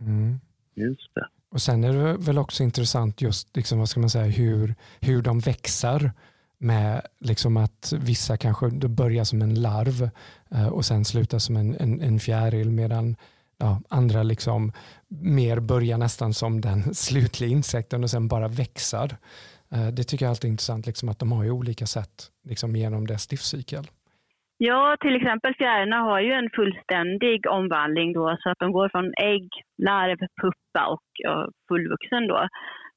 Mm. 0.00 0.40
Just 0.74 1.14
det. 1.14 1.26
Och 1.50 1.60
Sen 1.60 1.84
är 1.84 1.92
det 1.92 2.16
väl 2.26 2.38
också 2.38 2.62
intressant 2.62 3.22
just 3.22 3.56
liksom, 3.56 3.78
vad 3.78 3.88
ska 3.88 4.00
man 4.00 4.10
säga, 4.10 4.24
hur, 4.24 4.74
hur 5.00 5.22
de 5.22 5.38
växer 5.38 6.10
med 6.58 7.02
liksom 7.20 7.56
att 7.56 7.92
vissa 8.00 8.36
kanske 8.36 8.70
börjar 8.88 9.24
som 9.24 9.42
en 9.42 9.62
larv 9.62 10.10
eh, 10.50 10.68
och 10.68 10.84
sen 10.84 11.04
slutar 11.04 11.38
som 11.38 11.56
en, 11.56 11.76
en, 11.80 12.00
en 12.00 12.20
fjäril 12.20 12.70
medan 12.70 13.16
ja, 13.58 13.80
andra 13.90 14.22
liksom 14.22 14.72
mer 15.08 15.60
börjar 15.60 15.98
nästan 15.98 16.32
som 16.32 16.60
den 16.60 16.80
slutliga 16.94 17.50
insekten 17.50 18.02
och 18.02 18.10
sen 18.10 18.28
bara 18.28 18.48
växer. 18.48 19.08
Eh, 19.72 19.88
det 19.96 20.04
tycker 20.04 20.24
jag 20.24 20.30
alltid 20.30 20.48
är 20.48 20.52
intressant, 20.52 20.86
liksom 20.86 21.08
att 21.08 21.18
de 21.18 21.32
har 21.32 21.44
ju 21.44 21.50
olika 21.50 21.86
sätt 21.86 22.16
liksom 22.50 22.76
genom 22.76 23.06
dess 23.06 23.30
livscykel. 23.30 23.84
Ja, 24.60 24.96
till 25.00 25.16
exempel 25.16 25.54
fjärilarna 25.54 26.02
har 26.02 26.20
ju 26.20 26.32
en 26.32 26.50
fullständig 26.56 27.46
omvandling 27.46 28.12
då, 28.12 28.36
så 28.40 28.50
att 28.50 28.58
de 28.58 28.72
går 28.72 28.88
från 28.88 29.12
ägg, 29.32 29.48
larv, 29.82 30.18
puppa 30.40 30.86
och, 30.94 31.06
och 31.30 31.52
fullvuxen 31.68 32.26
då. 32.26 32.48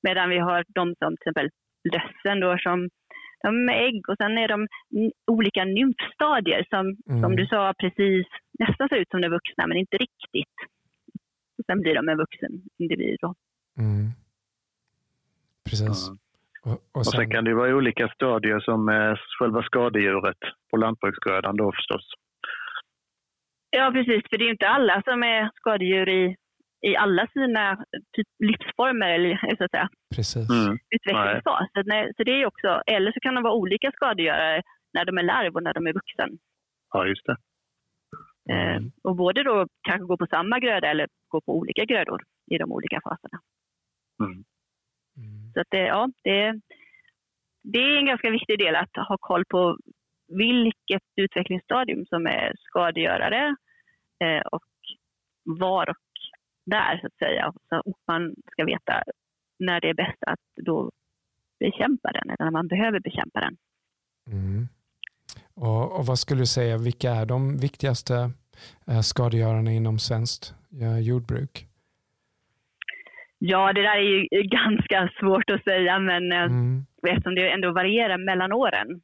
Medan 0.03 0.29
vi 0.29 0.39
har 0.39 0.63
de 0.75 0.95
som 0.99 1.11
till 1.17 1.29
exempel 1.29 1.49
lössen 1.93 2.39
då 2.39 2.57
som 2.57 2.89
de 3.43 3.69
är 3.69 3.73
ägg 3.73 4.09
och 4.09 4.17
sen 4.17 4.37
är 4.37 4.47
de 4.47 4.67
olika 5.27 5.63
nymfstadier 5.65 6.65
som, 6.69 6.85
mm. 7.09 7.21
som 7.21 7.35
du 7.35 7.45
sa 7.47 7.73
precis 7.79 8.27
nästan 8.59 8.89
ser 8.89 8.95
ut 8.95 9.09
som 9.09 9.21
de 9.21 9.29
vuxna 9.29 9.67
men 9.67 9.77
inte 9.77 9.97
riktigt. 9.97 10.57
Och 11.57 11.65
sen 11.65 11.81
blir 11.81 11.95
de 11.95 12.09
en 12.09 12.17
vuxen 12.17 12.51
individ. 12.77 13.19
Mm. 13.77 14.09
Precis. 15.69 16.07
Mm. 16.07 16.19
Och, 16.63 16.71
och, 16.71 16.79
sen... 16.79 16.99
och, 16.99 17.05
sen... 17.05 17.31
kan 17.31 17.43
det 17.43 17.53
vara 17.53 17.75
olika 17.75 18.09
stadier 18.09 18.59
som 18.59 18.89
är 18.89 19.21
själva 19.39 19.63
skadedjuret 19.63 20.37
på 20.69 20.77
lantbruksgrödan 20.77 21.57
då 21.57 21.71
förstås. 21.71 22.05
Ja 23.69 23.91
precis, 23.93 24.23
för 24.29 24.37
det 24.37 24.45
är 24.45 24.51
inte 24.51 24.67
alla 24.67 25.01
som 25.01 25.23
är 25.23 25.49
skadedjur 25.55 26.09
i, 26.09 26.35
i 26.81 26.95
alla 26.95 27.27
sina 27.27 27.85
typ 28.15 28.27
livsformer 28.39 29.09
eller 29.09 29.55
så 29.57 29.63
att 29.63 29.71
säga. 29.71 29.89
Precis. 30.15 30.49
Mm. 30.49 30.77
Utvecklingsfas. 30.95 31.67
Så, 31.73 31.81
så 32.17 32.23
det 32.23 32.31
är 32.31 32.45
också, 32.45 32.81
eller 32.87 33.11
så 33.11 33.19
kan 33.19 33.35
de 33.35 33.43
vara 33.43 33.53
olika 33.53 33.91
skadegörare 33.91 34.61
när 34.93 35.05
de 35.05 35.17
är 35.17 35.23
larv 35.23 35.55
och 35.55 35.63
när 35.63 35.73
de 35.73 35.87
är 35.87 35.93
vuxen. 35.93 36.29
Ja, 36.93 37.07
just 37.07 37.25
det. 37.25 37.37
Eh, 38.49 38.75
mm. 38.75 38.91
och 39.03 39.15
både 39.15 39.43
då 39.43 39.67
kanske 39.81 40.05
gå 40.05 40.17
på 40.17 40.27
samma 40.27 40.59
gröda 40.59 40.87
eller 40.87 41.07
gå 41.27 41.41
på 41.41 41.57
olika 41.57 41.85
grödor 41.85 42.23
i 42.51 42.57
de 42.57 42.71
olika 42.71 43.01
faserna. 43.03 43.39
Mm. 44.23 44.43
Så 45.53 45.61
att 45.61 45.67
det, 45.69 45.85
ja, 45.85 46.09
det, 46.23 46.59
det 47.63 47.79
är 47.79 47.97
en 47.97 48.05
ganska 48.05 48.29
viktig 48.29 48.59
del 48.59 48.75
att 48.75 48.95
ha 48.95 49.17
koll 49.19 49.45
på 49.45 49.77
vilket 50.27 51.03
utvecklingsstadium 51.15 52.05
som 52.05 52.25
är 52.25 52.53
skadegörare 52.57 53.55
eh, 54.23 54.41
och 54.51 54.63
var 55.43 55.89
och 55.89 56.10
där 56.65 56.97
så 57.01 57.07
att 57.07 57.17
säga. 57.17 57.53
Så 57.69 57.93
man 58.07 58.35
ska 58.51 58.65
veta 58.65 59.03
när 59.59 59.81
det 59.81 59.89
är 59.89 59.93
bäst 59.93 60.23
att 60.27 60.65
då 60.65 60.91
bekämpa 61.59 62.11
den 62.11 62.29
eller 62.29 62.45
när 62.45 62.51
man 62.51 62.67
behöver 62.67 62.99
bekämpa 62.99 63.39
den. 63.39 63.57
Mm. 64.27 64.67
Och, 65.55 65.99
och, 65.99 66.05
vad 66.05 66.19
skulle 66.19 66.41
du 66.41 66.45
säga, 66.45 66.77
vilka 66.77 67.11
är 67.11 67.25
de 67.25 67.57
viktigaste 67.57 68.31
eh, 68.87 68.99
skadegörarna 69.01 69.71
inom 69.71 69.99
svenskt 69.99 70.53
eh, 70.81 70.99
jordbruk? 70.99 71.67
Ja, 73.37 73.73
det 73.73 73.81
där 73.81 73.97
är 73.97 74.01
ju 74.01 74.27
ganska 74.43 75.11
svårt 75.19 75.49
att 75.49 75.63
säga, 75.63 75.99
men 75.99 76.31
eh, 76.31 76.43
mm. 76.43 76.85
eftersom 77.07 77.35
det 77.35 77.51
ändå 77.51 77.71
varierar 77.71 78.17
mellan 78.17 78.51
åren 78.53 79.01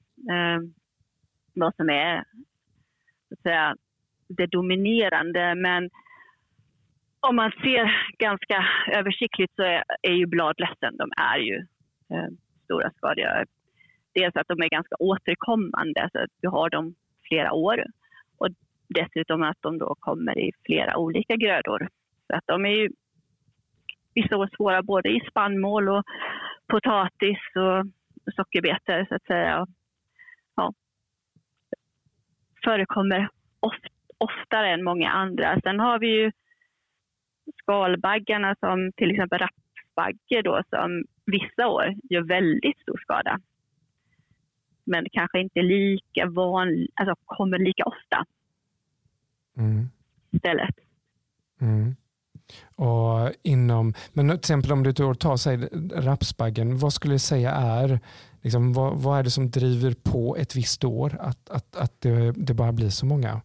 vad 1.54 1.76
som 1.76 1.90
är 1.90 2.24
så 3.28 3.34
att 3.34 3.42
säga, 3.42 3.76
det 4.28 4.46
dominerande. 4.48 5.56
Men 5.56 5.90
om 7.20 7.36
man 7.36 7.52
ser 7.52 8.08
ganska 8.20 8.66
översiktligt 8.94 9.56
så 9.56 9.64
är, 9.64 9.84
är 10.02 10.14
ju 10.14 10.26
bladlössen, 10.26 10.98
de 10.98 11.12
är 11.18 11.38
ju 11.38 11.56
eh, 12.14 12.28
stora 12.64 12.92
skadegörare. 12.92 13.46
Dels 14.14 14.36
att 14.36 14.48
de 14.48 14.62
är 14.62 14.70
ganska 14.70 14.96
återkommande, 15.00 16.10
så 16.12 16.20
att 16.20 16.30
du 16.42 16.48
har 16.48 16.70
dem 16.70 16.96
flera 17.28 17.54
år. 17.54 17.86
Och 18.38 18.48
dessutom 18.88 19.44
att 19.44 19.58
de 19.62 19.78
då 19.78 19.96
kommer 20.00 20.40
i 20.40 20.52
flera 20.66 20.98
olika 20.98 21.36
grödor. 21.36 21.90
Så 22.28 22.36
att 22.36 22.44
de 22.48 22.66
är 22.66 22.70
ju 22.70 22.90
vissa 24.16 24.38
år 24.38 24.50
svåra 24.58 24.84
både 24.84 25.10
i 25.10 25.22
spannmål 25.30 25.90
och 25.90 26.04
potatis 26.68 27.40
och 27.56 28.34
sockerbetor 28.34 29.06
så 29.10 29.16
att 29.16 29.26
säga. 29.26 29.68
Ja. 30.56 30.74
Förekommer 32.64 33.30
oft, 33.60 33.84
oftare 34.18 34.70
än 34.70 34.84
många 34.84 35.10
andra. 35.10 35.60
Sen 35.64 35.80
har 35.80 36.00
vi 36.00 36.08
ju 36.08 36.32
skalbaggarna 37.56 38.56
som 38.60 38.92
till 38.96 39.12
exempel 39.12 39.40
rapsbagge 39.40 40.42
då 40.44 40.64
som 40.70 41.04
vissa 41.26 41.68
år 41.68 41.96
gör 42.10 42.22
väldigt 42.22 42.80
stor 42.80 42.98
skada. 43.04 43.40
Men 44.86 45.06
kanske 45.12 45.40
inte 45.40 45.62
lika 45.62 46.26
vanligt, 46.30 46.92
alltså 46.96 47.16
kommer 47.26 47.60
lika 47.60 47.84
ofta. 47.84 48.26
Mm. 49.58 49.90
Istället. 50.32 50.76
Mm. 51.62 51.96
Och 52.76 53.32
inom, 53.44 53.94
men 54.14 54.28
till 54.30 54.38
exempel 54.38 54.72
om 54.72 54.84
du 54.84 54.94
tar 54.94 55.38
sig 55.38 55.58
rapsbaggen, 55.94 56.78
vad 56.78 56.94
skulle 56.94 57.14
du 57.14 57.20
säga 57.20 57.52
är, 57.52 58.00
liksom, 58.42 58.74
vad, 58.74 58.98
vad, 58.98 59.20
är 59.20 59.24
det 59.24 59.32
som 59.32 59.52
driver 59.52 59.96
på 60.04 60.36
ett 60.36 60.56
visst 60.56 60.84
år 60.84 61.18
att, 61.20 61.50
att, 61.50 61.76
att 61.76 62.02
det, 62.02 62.32
det 62.32 62.54
bara 62.54 62.72
blir 62.72 62.90
så 62.90 63.06
många? 63.06 63.42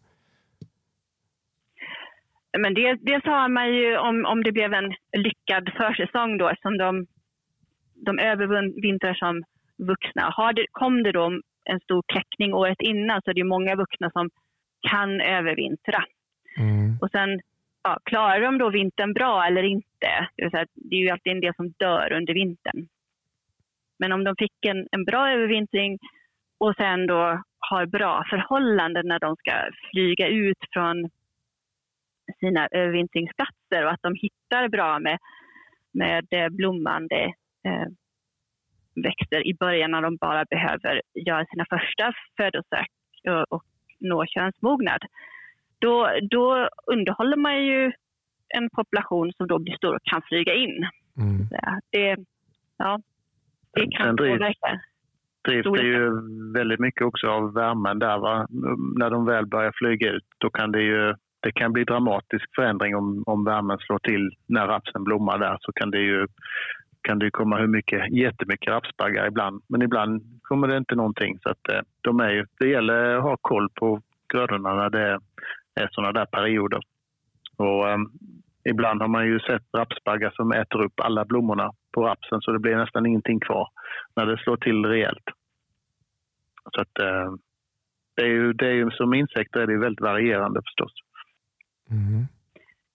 Men 2.59 2.75
det, 2.75 2.99
dels 3.01 3.25
har 3.25 3.49
man 3.49 3.75
ju, 3.75 3.97
om, 3.99 4.25
om 4.27 4.43
det 4.43 4.53
blev 4.53 4.73
en 4.73 4.95
lyckad 5.17 5.73
försäsong 5.77 6.39
då, 6.39 6.53
som 6.63 6.79
de, 6.79 7.07
de 8.07 8.19
övervintrar 8.19 9.15
som 9.15 9.43
vuxna. 9.79 10.31
Har 10.37 10.53
det, 10.53 10.67
kom 10.73 11.03
det 11.03 11.13
då 11.13 11.41
en 11.65 11.81
stor 11.81 12.03
kläckning 12.13 12.55
året 12.55 12.81
innan 12.81 13.23
så 13.23 13.31
är 13.31 13.35
det 13.35 13.45
många 13.45 13.77
vuxna 13.77 14.11
som 14.11 14.31
kan 14.91 15.21
övervintra. 15.21 16.05
Mm. 16.59 16.99
Och 17.01 17.11
sen 17.11 17.41
ja, 17.83 17.99
klarar 18.05 18.41
de 18.41 18.59
då 18.59 18.71
vintern 18.71 19.13
bra 19.13 19.45
eller 19.47 19.63
inte? 19.63 20.29
Det, 20.37 20.51
säga, 20.51 20.67
det 20.75 20.97
är 20.97 21.01
ju 21.01 21.11
alltid 21.11 21.33
en 21.33 21.41
del 21.41 21.55
som 21.55 21.75
dör 21.79 22.13
under 22.13 22.35
vintern. 22.35 22.89
Men 23.99 24.13
om 24.13 24.25
de 24.25 24.37
fick 24.39 24.65
en, 24.67 24.87
en 24.91 25.05
bra 25.05 25.31
övervintring 25.31 25.99
och 26.59 26.75
sen 26.77 27.07
då 27.07 27.43
har 27.59 27.87
bra 27.87 28.25
förhållanden 28.31 29.09
när 29.09 29.19
de 29.19 29.37
ska 29.37 29.53
flyga 29.91 30.29
ut 30.29 30.59
från 30.73 31.11
sina 32.43 32.69
övervintringsplatser 32.71 33.85
och 33.85 33.93
att 33.93 34.03
de 34.03 34.15
hittar 34.15 34.69
bra 34.69 34.99
med, 34.99 35.19
med 35.93 36.27
blommande 36.51 37.25
eh, 37.67 37.89
växter 38.95 39.47
i 39.47 39.55
början 39.55 39.91
när 39.91 40.03
de 40.03 40.17
bara 40.17 40.45
behöver 40.45 41.03
göra 41.27 41.47
sina 41.47 41.65
första 41.71 42.13
födosök 42.37 42.91
och, 43.29 43.53
och 43.55 43.63
nå 44.01 44.27
könsmognad 44.27 45.03
då, 45.83 46.09
då 46.31 46.69
underhåller 46.87 47.37
man 47.37 47.65
ju 47.65 47.93
en 48.49 48.71
population 48.71 49.33
som 49.33 49.47
då 49.47 49.59
blir 49.59 49.77
stor 49.77 49.95
och 49.95 50.03
kan 50.03 50.23
flyga 50.23 50.55
in. 50.55 50.87
Mm. 51.17 51.49
Det, 51.91 52.17
ja, 52.77 53.01
det 53.73 53.87
kan 53.97 54.17
påverka. 54.17 54.81
Drivs 55.45 55.67
det 55.73 55.87
ju 55.87 56.11
väldigt 56.53 56.81
mycket 56.81 57.03
också 57.03 57.27
av 57.27 57.55
värmen 57.55 57.99
där. 57.99 58.19
Va? 58.19 58.47
När 58.99 59.11
de 59.11 59.27
väl 59.27 59.47
börjar 59.47 59.73
flyga 59.75 60.11
ut 60.11 60.27
då 60.39 60.51
kan 60.51 60.73
det 60.73 60.83
ju 60.83 61.15
det 61.43 61.53
kan 61.53 61.73
bli 61.73 61.85
dramatisk 61.85 62.55
förändring 62.55 62.97
om, 62.97 63.23
om 63.27 63.45
värmen 63.45 63.79
slår 63.79 63.99
till 63.99 64.31
när 64.47 64.67
rapsen 64.67 65.05
blommar 65.05 65.39
där 65.39 65.57
så 65.61 65.73
kan 65.73 65.91
det 65.91 66.01
ju 66.01 66.27
kan 67.03 67.19
det 67.19 67.31
komma 67.31 67.57
hur 67.57 67.67
mycket, 67.67 68.13
jättemycket 68.13 68.73
rapsbaggar 68.73 69.27
ibland. 69.27 69.63
Men 69.69 69.83
ibland 69.83 70.41
kommer 70.43 70.69
det 70.69 70.77
inte 70.77 70.95
någonting. 70.95 71.39
Så 71.43 71.49
att, 71.49 71.69
eh, 71.73 71.81
de 72.01 72.21
är 72.21 72.31
ju, 72.31 72.47
det 72.59 72.69
gäller 72.69 73.17
att 73.17 73.23
ha 73.23 73.37
koll 73.41 73.69
på 73.75 74.01
grödorna 74.33 74.75
när 74.75 74.91
det 74.91 75.19
är 75.81 75.89
sådana 75.91 76.13
där 76.13 76.27
perioder. 76.27 76.81
Och, 77.57 77.89
um, 77.89 78.13
ibland 78.71 79.01
har 79.01 79.09
man 79.09 79.27
ju 79.27 79.41
sett 79.41 79.63
rapsbaggar 79.77 80.31
som 80.31 80.53
äter 80.53 80.85
upp 80.85 81.01
alla 81.01 81.25
blommorna 81.25 81.71
på 81.93 82.03
rapsen 82.03 82.41
så 82.41 82.53
det 82.53 82.59
blir 82.59 82.77
nästan 82.77 83.07
ingenting 83.07 83.41
kvar 83.41 83.69
när 84.17 84.27
det 84.27 84.39
slår 84.39 84.57
till 84.57 84.85
rejält. 84.87 85.25
Så 86.75 86.81
att, 86.81 86.99
eh, 86.99 87.33
det 88.17 88.23
är 88.23 88.29
ju, 88.29 88.53
det 88.53 88.67
är 88.67 88.73
ju, 88.73 88.91
som 88.91 89.15
insekter 89.15 89.61
är 89.61 89.67
det 89.67 89.79
väldigt 89.79 90.01
varierande 90.01 90.61
förstås. 90.65 90.93
Mm. 91.93 92.27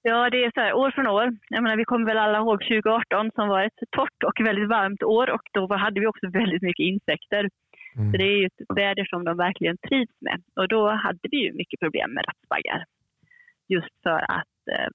Ja, 0.02 0.30
det 0.30 0.44
är 0.46 0.52
så 0.54 0.62
här, 0.62 0.74
år 0.74 0.92
från 0.92 1.08
år. 1.08 1.38
Jag 1.50 1.64
menar, 1.64 1.78
vi 1.78 1.86
kommer 1.86 2.06
väl 2.06 2.18
alla 2.18 2.38
ihåg 2.38 2.60
2018 2.62 3.32
som 3.36 3.48
var 3.48 3.64
ett 3.64 3.80
torrt 3.92 4.24
och 4.24 4.46
väldigt 4.48 4.70
varmt 4.70 5.04
år 5.04 5.30
och 5.30 5.42
då 5.54 5.76
hade 5.76 6.00
vi 6.00 6.08
också 6.08 6.30
väldigt 6.30 6.62
mycket 6.62 6.84
insekter. 6.84 7.50
Mm. 7.96 8.12
Så 8.12 8.18
det 8.18 8.24
är 8.24 8.38
ju 8.40 8.46
ett 8.46 8.62
väder 8.76 9.06
som 9.06 9.26
de 9.26 9.38
verkligen 9.38 9.78
trivs 9.78 10.16
med. 10.20 10.44
Och 10.56 10.68
då 10.68 10.90
hade 10.90 11.28
vi 11.32 11.38
ju 11.46 11.54
mycket 11.54 11.80
problem 11.80 12.14
med 12.14 12.26
rapsbaggar. 12.28 12.86
Just 13.68 13.94
för 14.04 14.20
att 14.32 14.62
eh, 14.72 14.90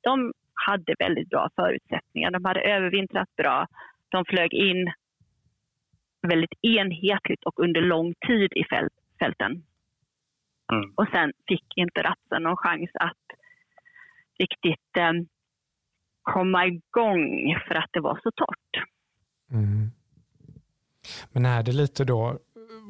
de 0.00 0.32
hade 0.66 0.94
väldigt 0.98 1.28
bra 1.28 1.48
förutsättningar. 1.56 2.30
De 2.30 2.44
hade 2.44 2.60
övervintrat 2.60 3.36
bra. 3.36 3.66
De 4.08 4.24
flög 4.24 4.54
in 4.54 4.92
väldigt 6.22 6.52
enhetligt 6.62 7.44
och 7.44 7.60
under 7.60 7.80
lång 7.80 8.14
tid 8.26 8.52
i 8.52 8.64
fälten. 9.18 9.62
Mm. 10.72 10.92
Och 10.94 11.08
sen 11.12 11.32
fick 11.48 11.66
inte 11.76 12.02
rapsen 12.02 12.42
någon 12.42 12.56
chans 12.56 12.90
att 12.94 13.37
riktigt 14.38 14.96
eh, 14.96 15.12
komma 16.22 16.66
igång 16.66 17.54
för 17.68 17.74
att 17.74 17.90
det 17.92 18.00
var 18.00 18.20
så 18.22 18.30
torrt. 18.30 18.84
Mm. 19.50 19.90
Men 21.32 21.46
är 21.46 21.62
det 21.62 21.72
lite 21.72 22.04
då, 22.04 22.38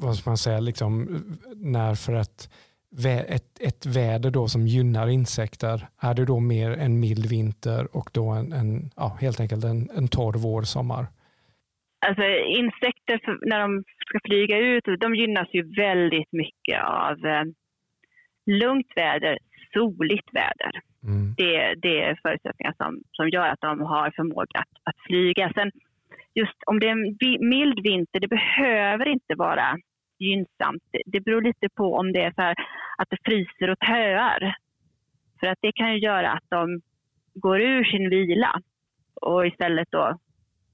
vad 0.01 0.15
ska 0.15 0.29
man 0.29 0.37
säga, 0.37 0.59
liksom, 0.59 1.23
när 1.55 1.95
för 1.95 2.13
att 2.13 2.49
ett, 3.27 3.59
ett 3.59 3.85
väder 3.85 4.31
då 4.31 4.47
som 4.47 4.67
gynnar 4.67 5.07
insekter, 5.07 5.87
är 6.01 6.13
det 6.13 6.25
då 6.25 6.39
mer 6.39 6.71
en 6.71 6.99
mild 6.99 7.25
vinter 7.25 7.97
och 7.97 8.09
då 8.13 8.29
en, 8.29 8.53
en 8.53 8.91
ja, 8.95 9.17
helt 9.21 9.39
enkelt 9.39 9.63
en, 9.63 9.89
en 9.97 10.07
torr 10.07 10.33
vår, 10.37 10.61
sommar? 10.61 11.07
Alltså 12.05 12.23
insekter, 12.47 13.19
när 13.41 13.59
de 13.59 13.83
ska 14.07 14.19
flyga 14.23 14.57
ut, 14.57 14.83
de 14.99 15.15
gynnas 15.15 15.47
ju 15.53 15.75
väldigt 15.75 16.31
mycket 16.31 16.83
av 16.83 17.25
eh, 17.25 17.43
lugnt 18.45 18.91
väder, 18.95 19.37
soligt 19.73 20.33
väder. 20.33 20.81
Mm. 21.03 21.33
Det, 21.37 21.75
det 21.75 22.03
är 22.03 22.19
förutsättningar 22.21 22.73
som, 22.77 23.01
som 23.11 23.29
gör 23.29 23.47
att 23.47 23.61
de 23.61 23.81
har 23.81 24.11
förmåga 24.15 24.59
att, 24.59 24.73
att 24.83 24.95
flyga. 25.07 25.51
Sen 25.55 25.71
just 26.33 26.63
om 26.65 26.79
det 26.79 26.87
är 26.87 26.91
en 26.91 27.17
mild 27.49 27.79
vinter, 27.83 28.19
det 28.19 28.27
behöver 28.27 29.07
inte 29.07 29.35
vara 29.35 29.77
gynnsamt. 30.19 30.83
Det, 31.05 31.19
beror 31.19 31.41
lite 31.41 31.69
på 31.69 31.95
om 31.95 32.11
det 32.11 32.23
är 32.23 32.31
så 32.31 32.41
att 32.97 33.09
det 33.09 33.17
fryser 33.25 33.69
och 33.69 33.79
töar. 33.79 34.55
För 35.39 35.47
att 35.47 35.57
det 35.61 35.71
kan 35.71 35.93
ju 35.93 35.99
göra 35.99 36.31
att 36.31 36.49
de 36.49 36.81
går 37.33 37.61
ur 37.61 37.83
sin 37.83 38.09
vila 38.09 38.61
och 39.21 39.47
istället 39.47 39.87
då 39.91 40.17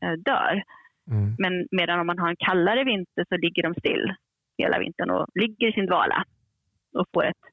eh, 0.02 0.12
dör. 0.12 0.64
Mm. 1.12 1.36
Men 1.40 1.68
medan 1.72 2.00
om 2.00 2.08
man 2.08 2.20
har 2.20 2.30
en 2.30 2.36
kallare 2.40 2.84
vinter 2.84 3.26
så 3.30 3.38
ligger 3.38 3.64
de 3.64 3.74
still 3.74 4.14
hela 4.58 4.80
vintern 4.80 5.10
och 5.10 5.26
ligger 5.34 5.68
i 5.68 5.72
sin 5.72 5.86
dvala 5.86 6.26
och 6.94 7.06
får 7.14 7.26
ett, 7.26 7.44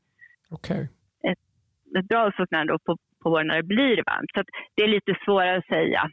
okay. 0.51 0.87
Ett, 1.99 2.09
bra 2.09 2.29
uppfruktande 2.29 2.79
på, 2.87 2.97
på 3.23 3.31
våren 3.31 3.47
när 3.47 3.57
det 3.57 3.63
blir 3.63 4.03
varmt. 4.07 4.31
Så 4.35 4.43
det 4.77 4.83
är 4.83 4.89
lite 4.89 5.15
svårare 5.25 5.59
att 5.59 5.67
säga. 5.67 6.11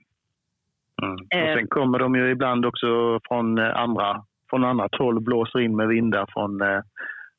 Mm. 1.01 1.13
Och 1.13 1.57
sen 1.59 1.67
kommer 1.67 1.99
de 1.99 2.15
ju 2.15 2.31
ibland 2.31 2.65
också 2.65 3.19
från 3.27 3.57
eh, 3.57 3.75
andra, 3.75 4.23
från 4.49 4.63
annat 4.63 4.95
håll, 4.95 5.19
blåser 5.19 5.59
in 5.59 5.75
med 5.75 5.87
vindar 5.87 6.25
från, 6.33 6.61
eh, 6.61 6.81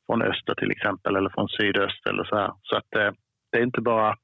från 0.05 0.21
öster 0.21 0.55
till 0.55 0.71
exempel 0.71 1.15
eller 1.15 1.29
från 1.29 1.49
sydöst 1.49 2.07
eller 2.09 2.23
så 2.23 2.35
här. 2.35 2.51
Så 2.61 2.77
att 2.77 2.95
eh, 2.95 3.11
det 3.51 3.57
är 3.57 3.63
inte 3.63 3.81
bara, 3.81 4.15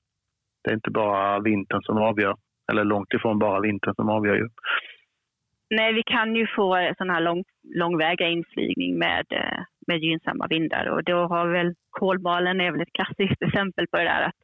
det 0.63 0.69
är 0.69 0.74
inte 0.75 0.91
bara 0.91 1.39
vintern 1.39 1.82
som 1.82 1.97
avgör, 1.97 2.36
eller 2.71 2.84
långt 2.84 3.13
ifrån 3.13 3.39
bara 3.39 3.60
vintern 3.60 3.95
som 3.95 4.10
avgör 4.10 4.36
ju. 4.36 4.49
Nej, 5.69 5.93
vi 5.93 6.03
kan 6.03 6.36
ju 6.36 6.47
få 6.56 6.93
sån 6.97 7.10
här 7.10 7.21
lång, 7.21 7.43
långväga 7.75 8.27
inflygning 8.27 8.99
med, 8.99 9.25
med 9.88 10.00
gynnsamma 10.00 10.47
vindar 10.50 10.86
och 10.86 11.04
då 11.04 11.17
har 11.28 11.47
väl 11.47 11.73
kolmalen 11.89 12.62
är 12.62 12.71
väl 12.71 12.82
ett 12.82 12.93
klassiskt 12.93 13.41
exempel 13.47 13.88
på 13.91 13.97
det 13.97 14.04
där 14.04 14.21
att 14.21 14.41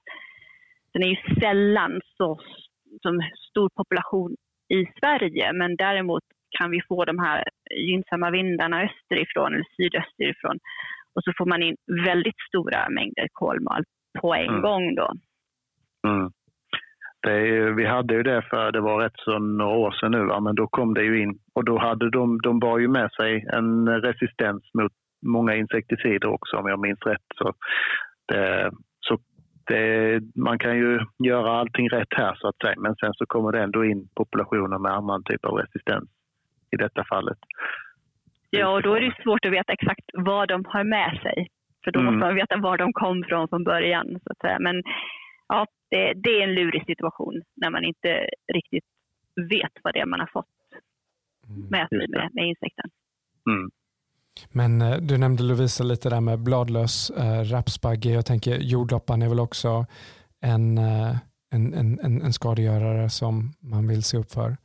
den 0.94 1.04
är 1.04 1.08
ju 1.08 1.40
sällan 1.42 2.02
så 2.18 2.40
som 3.02 3.22
stor 3.50 3.70
population 3.76 4.36
i 4.70 4.86
Sverige. 5.00 5.54
Men 5.54 5.76
däremot 5.76 6.24
kan 6.60 6.72
vi 6.72 6.82
få 6.88 7.06
de 7.06 7.20
här 7.20 7.44
gynnsamma 7.76 8.32
vindarna 8.32 8.84
österifrån 8.84 9.54
eller 9.54 9.66
sydösterifrån. 9.78 10.58
Och 11.16 11.24
så 11.24 11.32
får 11.38 11.46
man 11.46 11.64
in 11.64 11.76
väldigt 12.06 12.40
stora 12.48 12.90
mängder 12.90 13.28
kolmal 13.32 13.84
på 14.22 14.34
en 14.34 14.50
mm. 14.50 14.62
gång 14.62 14.96
då. 14.96 15.12
Mm. 16.08 16.32
Är, 17.28 17.72
vi 17.72 17.86
hade 17.86 18.14
ju 18.14 18.24
det 18.24 18.42
för 18.50 18.72
det 18.72 18.82
var 18.82 19.02
rätt 19.02 19.16
så 19.16 19.40
några 19.40 19.76
år 19.76 19.92
sedan 19.92 20.12
nu, 20.12 20.26
va? 20.26 20.40
men 20.40 20.56
då 20.56 20.68
kom 20.68 20.94
det 20.94 21.04
ju 21.04 21.22
in 21.22 21.40
och 21.54 21.66
då 21.66 21.78
hade 21.80 22.10
de, 22.10 22.42
de 22.42 22.60
bar 22.60 22.80
ju 22.80 22.88
med 22.88 23.12
sig 23.12 23.46
en 23.54 23.88
resistens 24.02 24.74
mot 24.74 24.92
många 25.24 25.56
insekticider 25.56 26.28
också 26.28 26.58
om 26.58 26.68
jag 26.68 26.80
minns 26.80 27.02
rätt. 27.06 27.28
Så 27.36 27.54
det, 28.28 28.72
det, 29.68 30.22
man 30.36 30.60
kan 30.60 30.78
ju 30.78 31.00
göra 31.24 31.60
allting 31.60 31.90
rätt 31.90 32.14
här 32.16 32.36
så 32.36 32.48
att 32.48 32.58
säga 32.58 32.76
men 32.78 32.96
sen 32.96 33.14
så 33.14 33.26
kommer 33.26 33.52
det 33.52 33.64
ändå 33.64 33.86
in 33.86 34.08
populationer 34.16 34.78
med 34.80 34.92
annan 34.92 35.24
typ 35.24 35.46
av 35.46 35.54
resistens 35.54 36.10
i 36.72 36.76
detta 36.78 37.04
fallet. 37.10 37.38
Ja, 38.50 38.68
och 38.68 38.82
då 38.82 38.96
är 38.96 39.02
det 39.02 39.24
svårt 39.24 39.46
att 39.46 39.52
veta 39.52 39.74
exakt 39.74 40.06
vad 40.14 40.48
de 40.48 40.66
har 40.66 40.84
med 40.84 41.20
sig. 41.22 41.48
För 41.84 41.92
då 41.92 42.00
mm. 42.00 42.14
måste 42.14 42.26
man 42.28 42.36
veta 42.36 42.58
var 42.58 42.78
de 42.78 42.94
kom 42.94 43.24
från 43.28 43.48
från 43.48 43.64
början. 43.64 44.20
Så 44.24 44.32
att 44.32 44.40
säga. 44.40 44.60
Men 44.60 44.84
ja, 45.48 45.68
det, 45.90 46.14
det, 46.14 46.30
är 46.30 46.44
en 46.44 46.56
lurig 46.56 46.86
situation 46.86 47.42
när 47.56 47.70
man 47.70 47.84
inte 47.84 48.28
riktigt 48.54 48.86
vet 49.36 49.72
vad 49.84 49.94
det 49.94 50.00
är 50.00 50.06
man 50.06 50.20
har 50.20 50.30
fått 50.34 50.46
mm. 51.50 51.68
med 51.70 51.90
sig 51.90 51.98
med, 51.98 52.30
med 52.34 52.46
insekten. 52.48 52.90
Mm. 53.50 53.70
Men 54.52 54.82
eh, 54.82 54.98
du 54.98 55.18
nämnde 55.18 55.44
Lovisa 55.44 55.84
lite 55.84 56.10
där 56.10 56.22
med 56.22 56.40
bladlös 56.40 57.10
äh, 57.10 57.44
rapsbagge. 57.54 58.10
Jag 58.10 58.26
tänker 58.26 58.58
jordloppan 58.58 59.22
är 59.22 59.30
väl 59.30 59.40
också 59.40 59.86
en, 60.42 60.78
eh, 60.78 61.16
en, 61.52 61.74
en, 61.74 62.22
en 62.22 62.34
skadegörare 62.34 63.10
som 63.10 63.54
man 63.60 63.88
vill 63.88 64.04
se 64.04 64.18
upp 64.18 64.32
för? 64.32 64.58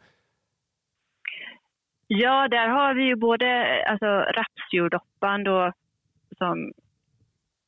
Ja, 2.07 2.49
där 2.49 2.69
har 2.69 2.95
vi 2.95 3.03
ju 3.03 3.17
både 3.17 3.47
eh, 3.47 3.93
alltså, 3.93 4.07
rapsjordoppan 4.07 5.45
då, 5.45 5.73
som 6.39 6.73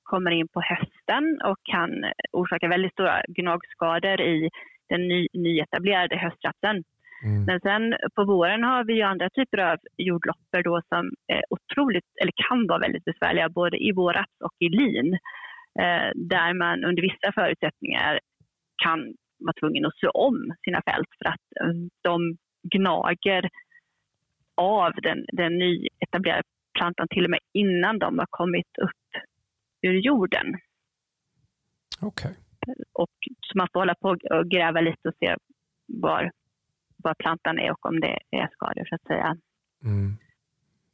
kommer 0.03 0.31
in 0.31 0.49
på 0.49 0.61
hösten 0.61 1.41
och 1.45 1.59
kan 1.63 1.91
orsaka 2.33 2.69
väldigt 2.69 2.93
stora 2.93 3.23
gnagskador 3.29 4.21
i 4.21 4.51
den 4.89 5.09
ny, 5.09 5.29
nyetablerade 5.33 6.17
höstrapsen. 6.17 6.85
Mm. 7.24 7.44
Men 7.44 7.61
sen 7.61 7.94
på 8.14 8.24
våren 8.24 8.64
har 8.64 8.85
vi 8.85 8.94
ju 8.94 9.02
andra 9.02 9.30
typer 9.30 9.59
av 9.59 9.78
jordloppor 9.96 10.62
då 10.62 10.83
som 10.88 11.11
är 11.26 11.42
otroligt, 11.50 12.04
eller 12.20 12.33
kan 12.48 12.66
vara 12.66 12.78
väldigt 12.78 13.04
besvärliga 13.04 13.48
både 13.48 13.76
i 13.76 13.92
våraps 13.92 14.40
och 14.44 14.54
i 14.59 14.68
lin. 14.68 15.18
Eh, 15.78 16.11
där 16.14 16.54
man 16.54 16.85
under 16.85 17.02
vissa 17.02 17.33
förutsättningar 17.35 18.20
kan 18.85 19.14
vara 19.38 19.54
tvungen 19.61 19.87
att 19.87 19.96
så 19.96 20.11
om 20.11 20.54
sina 20.64 20.83
fält 20.83 21.09
för 21.18 21.28
att 21.28 21.46
eh, 21.61 21.74
de 22.02 22.37
gnager 22.62 23.50
av 24.56 24.92
den, 25.02 25.26
den 25.33 25.59
nyetablerade 25.59 26.42
plantan 26.78 27.09
till 27.11 27.24
och 27.24 27.30
med 27.30 27.40
innan 27.52 27.98
de 27.98 28.18
har 28.18 28.26
kommit 28.30 28.78
upp 28.83 29.22
ur 29.83 29.94
jorden. 29.94 30.46
Okay. 32.00 32.33
Och, 32.92 33.11
så 33.40 33.59
man 33.59 33.68
får 33.72 33.80
hålla 33.80 33.94
på 33.94 34.09
och 34.09 34.50
gräva 34.50 34.80
lite 34.80 35.09
och 35.09 35.14
se 35.18 35.37
var, 35.87 36.30
vad 37.03 37.19
plantan 37.19 37.59
är 37.59 37.71
och 37.71 37.87
om 37.87 38.01
det 38.01 38.19
är 38.31 38.49
skador 38.53 38.85
så 38.89 38.95
att 38.95 39.03
säga. 39.03 39.37
Mm. 39.85 40.17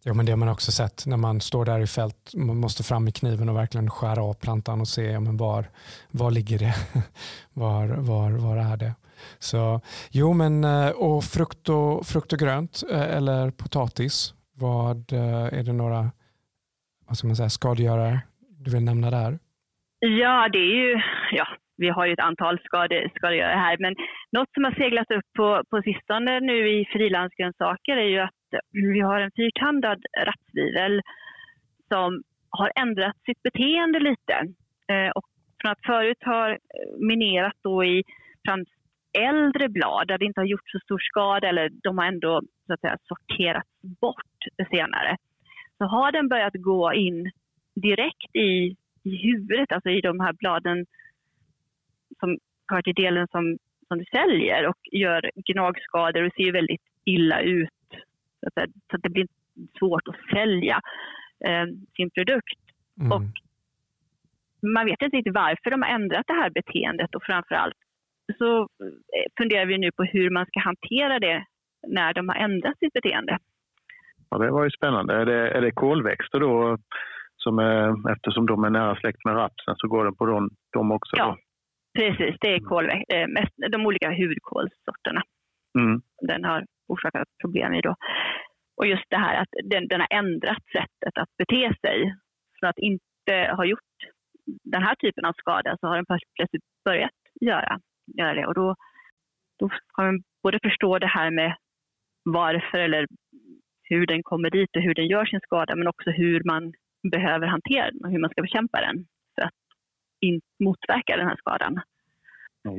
Ja, 0.05 0.15
men 0.15 0.27
det 0.27 0.33
har 0.33 0.37
man 0.37 0.49
också 0.49 0.73
sett 0.73 1.07
när 1.07 1.17
man 1.17 1.41
står 1.41 1.65
där 1.65 1.81
i 1.81 1.87
fält. 1.87 2.33
Man 2.35 2.57
måste 2.57 2.83
fram 2.83 3.05
med 3.05 3.15
kniven 3.15 3.49
och 3.49 3.57
verkligen 3.57 3.91
skära 3.91 4.23
av 4.23 4.35
plantan 4.35 4.81
och 4.81 4.89
se 4.89 5.03
ja, 5.03 5.21
men 5.21 5.37
var, 5.37 5.65
var 6.11 6.31
ligger 6.31 6.59
det? 6.59 6.75
var, 7.53 7.87
var, 7.89 8.31
var 8.31 8.57
är 8.57 8.77
det? 8.77 8.95
Så, 9.39 9.81
jo, 10.11 10.33
men, 10.33 10.65
eh, 10.65 10.91
och 10.91 11.25
frukt, 11.25 11.69
och 11.69 12.07
frukt 12.07 12.33
och 12.33 12.39
grönt 12.39 12.83
eh, 12.91 13.17
eller 13.17 13.51
potatis. 13.51 14.35
Vad 14.55 15.13
eh, 15.13 15.59
Är 15.59 15.63
det 15.63 15.73
några 15.73 16.11
vad 17.09 17.19
ska 17.19 17.27
man 17.27 17.37
säga, 17.37 17.49
skadegörare 17.49 18.21
du 18.59 18.71
vill 18.71 18.83
nämna 18.83 19.11
där? 19.11 19.39
Ja, 19.99 20.49
det 20.53 20.59
är 20.59 20.75
ju 20.75 21.01
ja, 21.33 21.47
vi 21.77 21.89
har 21.89 22.07
ju 22.07 22.13
ett 22.13 22.29
antal 22.31 22.59
skade, 22.65 23.11
skadegörare 23.15 23.59
här. 23.67 23.77
Men 23.79 23.95
något 24.33 24.53
som 24.55 24.65
har 24.65 24.73
seglat 24.73 25.11
upp 25.11 25.29
på, 25.37 25.63
på 25.71 25.83
sistone 25.83 26.41
nu 26.41 26.69
i 26.69 26.85
frilandsgrönsaker 26.93 27.97
är 27.97 28.09
ju 28.09 28.19
att 28.19 28.45
vi 28.73 29.01
har 29.01 29.21
en 29.21 29.31
fyrtandad 29.37 30.05
rapsvivel 30.27 31.03
som 31.89 32.23
har 32.51 32.71
ändrat 32.77 33.17
sitt 33.27 33.43
beteende 33.43 34.01
lite. 34.01 34.35
Eh, 34.93 35.11
och 35.15 35.25
från 35.61 35.73
att 35.73 35.87
förut 35.87 36.23
ha 36.25 36.51
eh, 36.51 36.57
minerat 36.99 37.57
då 37.63 37.85
i 37.85 38.03
främst 38.49 38.73
äldre 39.19 39.69
blad 39.69 40.09
där 40.09 40.19
det 40.19 40.25
inte 40.25 40.41
har 40.41 40.47
gjort 40.47 40.71
så 40.71 40.79
stor 40.79 40.99
skada 40.99 41.49
eller 41.49 41.71
de 41.83 41.99
har 41.99 42.07
ändå 42.07 42.43
så 42.67 42.73
att 42.73 42.81
säga, 42.81 42.97
sorterats 43.09 43.71
bort 44.01 44.41
senare. 44.71 45.17
Så 45.79 45.85
har 45.85 46.13
den 46.13 46.29
börjat 46.29 46.55
gå 46.55 46.93
in 46.93 47.31
direkt 47.75 48.37
i, 48.37 48.77
i 49.05 49.17
huvudet, 49.23 49.73
alltså 49.73 49.91
i 49.91 50.01
de 50.01 50.21
här 50.21 50.33
bladen 50.33 50.87
som 52.21 52.39
hör 52.69 52.83
till 52.83 52.95
delen 52.95 53.27
som, 53.31 53.59
som 53.89 53.99
du 53.99 54.05
säljer 54.05 54.67
och 54.67 54.79
gör 54.93 55.31
gnagskador 55.35 56.23
och 56.27 56.33
ser 56.37 56.53
väldigt 56.53 56.83
illa 57.05 57.41
ut. 57.41 57.69
Så 58.41 58.61
att, 58.61 58.71
så 58.91 58.97
att 58.97 59.03
det 59.03 59.11
blir 59.11 59.27
svårt 59.79 60.09
att 60.09 60.31
sälja 60.35 60.81
eh, 61.45 61.67
sin 61.97 62.11
produkt. 62.11 62.61
Mm. 63.01 63.13
Och 63.13 63.23
man 64.75 64.87
vet 64.87 65.03
inte 65.03 65.17
riktigt 65.17 65.35
varför 65.35 65.71
de 65.71 65.83
har 65.83 65.91
ändrat 65.91 66.27
det 66.27 66.33
här 66.43 66.51
beteendet 66.51 67.15
och 67.15 67.23
framförallt 67.23 67.77
så 68.39 68.61
eh, 68.61 69.27
funderar 69.39 69.67
vi 69.67 69.79
nu 69.79 69.91
på 69.93 70.05
hur 70.05 70.31
man 70.31 70.47
ska 70.47 70.61
hantera 70.61 71.19
det 71.19 71.45
när 71.89 72.15
de 72.15 72.29
har 72.29 72.37
ändrat 72.37 72.79
sitt 72.79 72.93
beteende. 72.93 73.39
Ja, 74.31 74.39
det 74.39 74.51
var 74.51 74.65
ju 74.65 74.71
spännande. 74.71 75.15
Är 75.15 75.27
det, 75.27 75.51
är 75.51 75.61
det 75.61 75.71
kolväxter 75.71 76.41
då? 76.41 76.79
Som 77.37 77.59
är, 77.59 78.13
eftersom 78.13 78.47
de 78.47 78.65
är 78.65 78.71
nära 78.71 78.97
släkt 78.97 79.25
med 79.25 79.37
rapsen 79.37 79.75
så 79.77 79.89
går 79.89 80.05
det 80.05 80.13
på 80.13 80.27
dem, 80.27 80.51
dem 80.73 80.93
också? 80.93 81.17
Ja, 81.17 81.37
precis. 81.97 82.37
Det 82.41 82.55
är 82.55 82.61
kolväxter, 82.61 83.23
eh, 83.65 83.71
de 83.71 83.87
olika 83.87 84.09
hudkolsorterna. 84.11 85.23
Mm. 85.79 86.03
Den 86.23 86.45
har 86.45 86.67
orsakat 86.89 87.29
problem 87.43 87.75
i. 87.75 87.81
Då. 87.81 87.95
Och 88.77 88.87
just 88.87 89.05
det 89.09 89.17
här 89.17 89.43
att 89.43 89.49
den, 89.65 89.89
den 89.89 90.01
har 90.01 90.09
ändrat 90.11 90.65
sättet 90.73 91.15
att 91.19 91.37
bete 91.39 91.75
sig. 91.81 92.15
Från 92.61 92.71
att 92.71 92.79
inte 92.79 93.55
ha 93.57 93.65
gjort 93.65 93.97
den 94.65 94.83
här 94.83 94.95
typen 94.95 95.25
av 95.25 95.33
skada 95.33 95.77
så 95.81 95.87
har 95.87 95.97
den 95.97 96.07
plötsligt 96.37 96.63
börjat 96.85 97.19
göra, 97.41 97.81
göra 98.19 98.35
det. 98.35 98.47
Och 98.47 98.55
då, 98.55 98.75
då 99.59 99.69
kan 99.69 100.05
man 100.05 100.23
både 100.43 100.59
förstå 100.63 100.99
det 100.99 101.07
här 101.07 101.31
med 101.31 101.57
varför 102.25 102.79
eller 102.79 103.07
hur 103.83 104.07
den 104.07 104.23
kommer 104.23 104.51
dit 104.51 104.77
och 104.77 104.83
hur 104.83 104.95
den 104.95 105.07
gör 105.07 105.25
sin 105.25 105.41
skada 105.41 105.77
men 105.77 105.89
också 105.89 106.11
hur 106.11 106.43
man 106.45 106.73
behöver 107.11 107.47
hantera 107.47 107.91
den 107.91 108.05
och 108.05 108.11
hur 108.11 108.19
man 108.19 108.31
ska 108.31 108.43
bekämpa 108.43 108.81
den 108.81 109.07
in, 110.29 110.41
motverka 110.59 111.17
den 111.17 111.29
här 111.29 111.37
skadan. 111.37 111.81
Ja, 112.63 112.73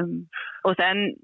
um, 0.00 0.28
och 0.62 0.76
sen 0.76 1.14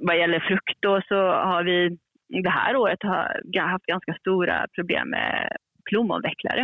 vad 0.00 0.18
gäller 0.18 0.40
frukt 0.40 0.78
då 0.80 1.02
så 1.08 1.14
har 1.32 1.64
vi 1.64 1.98
det 2.42 2.50
här 2.50 2.76
året 2.76 3.02
har 3.02 3.68
haft 3.68 3.86
ganska 3.86 4.14
stora 4.14 4.66
problem 4.74 5.10
med 5.10 5.56
plommonvecklare. 5.84 6.62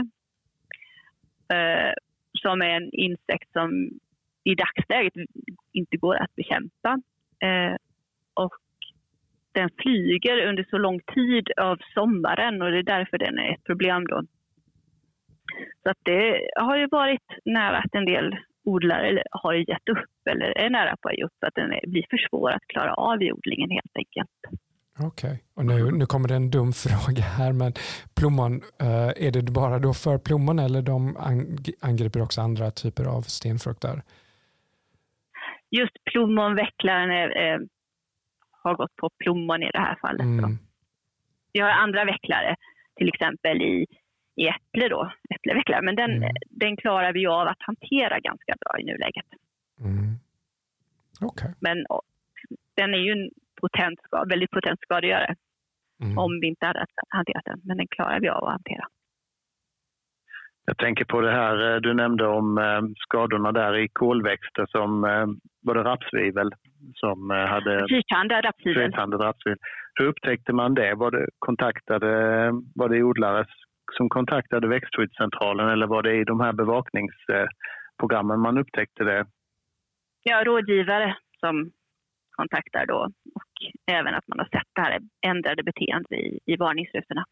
Uh, 1.52 1.92
som 2.42 2.62
är 2.62 2.70
en 2.70 2.90
insekt 2.92 3.52
som 3.52 3.90
i 4.44 4.54
dagsläget 4.54 5.12
inte 5.72 5.96
går 5.96 6.16
att 6.16 6.34
bekämpa. 6.34 7.00
Uh, 7.44 7.76
och 8.34 8.54
den 9.52 9.70
flyger 9.78 10.46
under 10.48 10.66
så 10.70 10.78
lång 10.78 11.00
tid 11.00 11.50
av 11.56 11.78
sommaren 11.94 12.62
och 12.62 12.70
det 12.70 12.78
är 12.78 12.82
därför 12.82 13.18
den 13.18 13.38
är 13.38 13.54
ett 13.54 13.64
problem 13.64 14.06
då. 14.06 14.22
Så 15.82 15.90
att 15.90 15.98
det 16.02 16.48
har 16.56 16.76
ju 16.76 16.86
varit 16.90 17.28
nära 17.44 17.78
att 17.78 17.94
en 17.94 18.04
del 18.04 18.36
odlare 18.64 19.22
har 19.30 19.54
gett 19.54 19.88
upp 19.88 20.26
eller 20.30 20.58
är 20.58 20.70
nära 20.70 20.96
på 21.02 21.08
att 21.08 21.18
ge 21.18 21.24
upp 21.24 21.44
att 21.46 21.54
den 21.54 21.90
blir 21.90 22.04
för 22.10 22.28
svår 22.28 22.50
att 22.50 22.66
klara 22.66 22.94
av 22.94 23.22
i 23.22 23.32
odlingen 23.32 23.70
helt 23.70 23.96
enkelt. 23.96 24.60
Okej, 25.00 25.30
okay. 25.30 25.38
och 25.54 25.66
nu, 25.66 25.90
nu 25.90 26.06
kommer 26.06 26.28
det 26.28 26.34
en 26.34 26.50
dum 26.50 26.72
fråga 26.84 27.22
här, 27.22 27.52
men 27.52 27.72
plommon, 28.16 28.54
uh, 28.82 29.26
är 29.26 29.30
det 29.30 29.52
bara 29.52 29.78
då 29.78 29.94
för 29.94 30.18
plommon 30.18 30.58
eller 30.58 30.82
de 30.82 31.16
angriper 31.80 32.22
också 32.22 32.40
andra 32.40 32.70
typer 32.70 33.04
av 33.04 33.22
stenfrukter? 33.22 34.02
Just 35.70 36.04
plommonvecklaren 36.04 37.10
är, 37.10 37.60
har 38.50 38.74
gått 38.74 38.96
på 38.96 39.10
plommon 39.18 39.62
i 39.62 39.70
det 39.72 39.78
här 39.78 39.98
fallet. 40.00 40.20
Mm. 40.20 40.58
Vi 41.52 41.60
har 41.60 41.70
andra 41.70 42.04
vecklare, 42.04 42.56
till 42.96 43.08
exempel 43.08 43.62
i, 43.62 43.86
i 44.38 44.48
äpple 44.48 44.88
då, 44.88 45.12
äpplevecklare, 45.34 45.82
men 45.82 45.96
den, 45.96 46.10
mm. 46.10 46.30
den 46.50 46.76
klarar 46.76 47.12
vi 47.12 47.26
av 47.26 47.48
att 47.48 47.62
hantera 47.70 48.20
ganska 48.20 48.54
bra 48.60 48.80
i 48.80 48.84
nuläget. 48.84 49.26
Mm. 49.80 50.14
Okay. 51.20 51.50
Men 51.60 51.86
den 52.76 52.94
är 52.94 52.98
ju 52.98 53.12
en 53.12 53.30
potent, 53.60 53.98
väldigt 54.28 54.50
potent 54.50 54.80
skadegörare 54.80 55.34
mm. 56.02 56.18
om 56.18 56.40
vi 56.40 56.46
inte 56.46 56.66
hade 56.66 56.86
hanterat 57.08 57.44
den, 57.44 57.60
men 57.64 57.76
den 57.76 57.86
klarar 57.88 58.20
vi 58.20 58.28
av 58.28 58.44
att 58.44 58.50
hantera. 58.50 58.84
Jag 60.64 60.78
tänker 60.78 61.04
på 61.04 61.20
det 61.20 61.30
här 61.30 61.74
eh, 61.74 61.80
du 61.80 61.94
nämnde 61.94 62.26
om 62.26 62.58
eh, 62.58 62.80
skadorna 62.96 63.52
där 63.52 63.76
i 63.76 63.88
kolväxter 63.92 64.66
som 64.68 65.04
eh, 65.04 65.26
var 65.62 65.74
det 65.74 65.82
rapsvivel 65.82 66.50
som 66.94 67.30
hade 67.30 67.86
fyrtandad 67.90 68.44
rapsvivel. 68.44 68.92
rapsvivel. 69.20 69.58
Hur 69.94 70.06
upptäckte 70.06 70.52
man 70.52 70.74
det? 70.74 70.94
Var 70.94 71.10
det, 71.10 71.26
kontaktade, 71.38 72.08
var 72.74 72.88
det 72.88 73.02
odlare 73.02 73.46
som 73.92 74.08
kontaktade 74.08 74.68
växtskyddscentralen 74.68 75.68
eller 75.68 75.86
var 75.86 76.02
det 76.02 76.14
i 76.14 76.24
de 76.24 76.40
här 76.40 76.52
bevakningsprogrammen 76.52 78.40
man 78.40 78.58
upptäckte 78.58 79.04
det? 79.04 79.26
Ja, 80.22 80.44
rådgivare 80.44 81.16
som 81.40 81.70
kontaktar 82.36 82.86
då 82.86 83.08
och 83.34 83.52
även 83.92 84.14
att 84.14 84.28
man 84.28 84.38
har 84.38 84.46
sett 84.46 84.68
det 84.74 84.80
här 84.80 84.98
ändrade 85.26 85.62
beteendet 85.62 86.12
i, 86.12 86.38
i 86.46 86.56
varningsrutorna. 86.56 87.24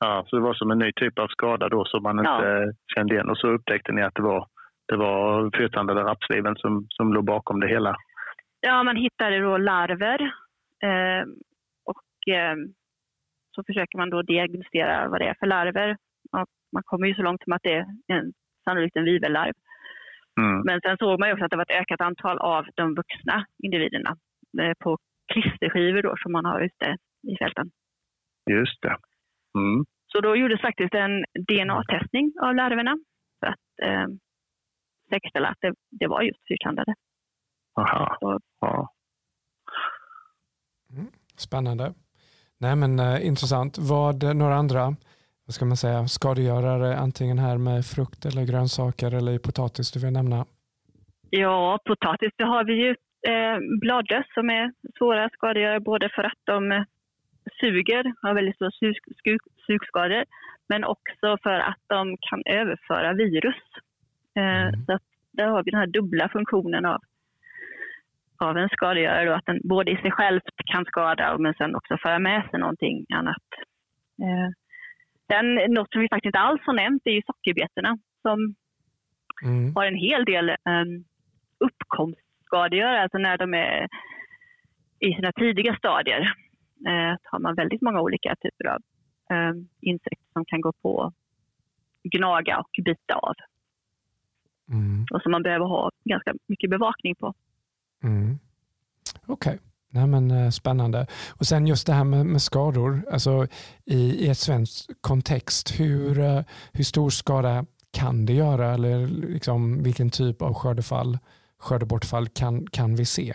Ja, 0.00 0.24
så 0.26 0.36
det 0.36 0.42
var 0.42 0.54
som 0.54 0.70
en 0.70 0.78
ny 0.78 0.92
typ 0.92 1.18
av 1.18 1.28
skada 1.28 1.68
då 1.68 1.84
som 1.84 2.02
man 2.02 2.18
inte 2.18 2.30
ja. 2.30 2.72
kände 2.94 3.14
igen 3.14 3.30
och 3.30 3.38
så 3.38 3.48
upptäckte 3.48 3.92
ni 3.92 4.02
att 4.02 4.14
det 4.14 4.22
var, 4.22 4.46
det 4.88 4.96
var 4.96 5.50
fyrtandade 5.58 6.00
rapsliven 6.00 6.56
som, 6.56 6.86
som 6.88 7.12
låg 7.12 7.24
bakom 7.24 7.60
det 7.60 7.68
hela? 7.68 7.96
Ja, 8.60 8.82
man 8.82 8.96
hittade 8.96 9.40
då 9.40 9.56
larver 9.56 10.20
eh, 10.82 11.22
och 11.84 12.34
eh, 12.34 12.56
så 13.60 13.64
försöker 13.66 13.98
man 13.98 14.10
då 14.10 14.22
diagnostisera 14.22 15.08
vad 15.08 15.20
det 15.20 15.28
är 15.28 15.36
för 15.40 15.46
larver. 15.46 15.96
Och 16.32 16.46
man 16.72 16.82
kommer 16.82 17.06
ju 17.06 17.14
så 17.14 17.22
långt 17.22 17.42
som 17.44 17.52
att 17.52 17.62
det 17.62 17.74
är 17.74 17.86
en, 18.06 18.32
sannolikt 18.64 18.96
en 18.96 19.04
vivellarv. 19.04 19.52
Mm. 20.40 20.60
Men 20.64 20.80
sen 20.80 20.96
såg 20.96 21.20
man 21.20 21.28
ju 21.28 21.32
också 21.32 21.44
att 21.44 21.50
det 21.50 21.56
var 21.56 21.68
ett 21.70 21.80
ökat 21.82 22.00
antal 22.00 22.38
av 22.38 22.66
de 22.74 22.94
vuxna 22.94 23.46
individerna 23.62 24.16
eh, 24.62 24.74
på 24.78 24.98
klisterskivor 25.32 26.02
då, 26.02 26.14
som 26.22 26.32
man 26.32 26.44
har 26.44 26.60
ute 26.60 26.96
i 27.32 27.36
fälten. 27.36 27.70
Just 28.50 28.82
det. 28.82 28.96
Mm. 29.58 29.84
Så 30.12 30.20
då 30.20 30.36
gjordes 30.36 30.60
faktiskt 30.60 30.94
en 30.94 31.24
DNA-testning 31.48 32.32
av 32.42 32.54
larverna 32.54 32.94
för 33.40 33.46
att 33.46 33.68
eh, 33.82 34.06
säkerställa 35.10 35.48
att 35.48 35.60
det, 35.60 35.74
det 35.90 36.06
var 36.06 36.22
just 36.22 36.48
fyrkantade. 36.48 36.94
Aha. 37.76 38.38
Ja. 38.60 38.88
Mm. 40.92 41.06
Spännande. 41.36 41.94
Nej 42.60 42.76
men 42.76 42.98
eh, 42.98 43.26
intressant. 43.26 43.78
Vad 43.78 44.36
några 44.36 44.54
andra 44.54 44.96
vad 45.50 45.54
ska 45.54 45.64
man 45.64 45.76
säga, 45.76 46.08
skadegörare 46.08 46.96
antingen 46.96 47.38
här 47.38 47.58
med 47.58 47.86
frukt 47.86 48.24
eller 48.26 48.42
grönsaker 48.50 49.14
eller 49.18 49.32
i 49.32 49.38
potatis 49.38 49.92
du 49.92 50.00
vill 50.00 50.12
nämna? 50.12 50.46
Ja, 51.30 51.78
potatis 51.84 52.32
det 52.36 52.44
har 52.44 52.64
vi 52.64 52.74
ju 52.84 52.90
eh, 53.32 53.58
bladlöss 53.80 54.26
som 54.34 54.50
är 54.50 54.72
svåra 54.98 55.28
skadegörare 55.28 55.80
både 55.80 56.08
för 56.14 56.24
att 56.24 56.40
de 56.44 56.84
suger, 57.60 58.14
har 58.22 58.34
väldigt 58.34 58.56
stora 58.56 58.70
sugskador, 59.66 60.24
men 60.68 60.84
också 60.84 61.38
för 61.42 61.58
att 61.70 61.82
de 61.86 62.16
kan 62.30 62.42
överföra 62.46 63.12
virus. 63.12 63.62
Eh, 64.36 64.66
mm. 64.68 64.84
Så 64.86 64.92
att 64.92 65.02
där 65.32 65.46
har 65.46 65.62
vi 65.64 65.70
den 65.70 65.80
här 65.80 65.86
dubbla 65.86 66.28
funktionen 66.28 66.84
av, 66.86 67.00
av 68.40 68.56
en 68.56 68.68
skadegörare, 68.68 69.24
då, 69.24 69.32
att 69.32 69.46
den 69.46 69.60
både 69.64 69.90
i 69.90 69.96
sig 69.96 70.10
själv 70.10 70.40
kan 70.72 70.84
skada 70.84 71.38
men 71.38 71.54
sen 71.54 71.74
också 71.74 71.96
föra 72.02 72.18
med 72.18 72.50
sig 72.50 72.60
någonting 72.60 73.06
annat. 73.14 73.46
Eh, 74.22 74.48
den, 75.28 75.74
något 75.74 75.92
som 75.92 76.00
vi 76.00 76.08
faktiskt 76.08 76.26
inte 76.26 76.38
alls 76.38 76.60
har 76.66 76.74
nämnt 76.74 77.02
är 77.04 77.10
ju 77.10 77.22
sockerbetorna 77.26 77.98
som 78.22 78.54
mm. 79.42 79.74
har 79.74 79.86
en 79.86 79.94
hel 79.94 80.24
del 80.24 80.50
um, 80.50 81.04
uppkomstskadegörare, 81.58 83.02
alltså 83.02 83.18
när 83.18 83.38
de 83.38 83.54
är 83.54 83.88
i 84.98 85.14
sina 85.14 85.32
tidiga 85.32 85.76
stadier 85.76 86.20
eh, 86.86 87.16
har 87.22 87.38
man 87.38 87.54
väldigt 87.54 87.82
många 87.82 88.00
olika 88.00 88.36
typer 88.36 88.66
av 88.66 88.80
eh, 89.30 89.54
insekter 89.80 90.32
som 90.32 90.44
kan 90.44 90.60
gå 90.60 90.72
på, 90.82 91.12
gnaga 92.02 92.58
och 92.58 92.84
bita 92.84 93.14
av. 93.14 93.34
Mm. 94.72 95.04
Och 95.12 95.22
som 95.22 95.32
man 95.32 95.42
behöver 95.42 95.66
ha 95.66 95.90
ganska 96.04 96.34
mycket 96.46 96.70
bevakning 96.70 97.14
på. 97.14 97.34
Mm. 98.04 98.38
Okej. 99.26 99.58
Okay. 99.92 100.06
Men, 100.06 100.30
eh, 100.30 100.50
spännande. 100.50 101.06
Och 101.38 101.46
sen 101.46 101.66
just 101.66 101.86
det 101.86 101.92
här 101.92 102.04
med, 102.04 102.26
med 102.26 102.42
skador. 102.42 103.02
Alltså, 103.12 103.46
i, 103.86 104.26
I 104.26 104.28
ett 104.28 104.38
svenskt 104.38 104.90
kontext, 105.00 105.80
hur, 105.80 106.18
eh, 106.18 106.40
hur 106.72 106.84
stor 106.84 107.10
skada 107.10 107.64
kan 107.92 108.26
det 108.26 108.32
göra? 108.32 108.66
Eller 108.74 109.06
liksom, 109.06 109.82
vilken 109.82 110.10
typ 110.10 110.42
av 110.42 110.54
skördefall, 110.54 111.18
skördebortfall 111.58 112.28
kan, 112.28 112.66
kan 112.66 112.96
vi 112.96 113.04
se? 113.04 113.34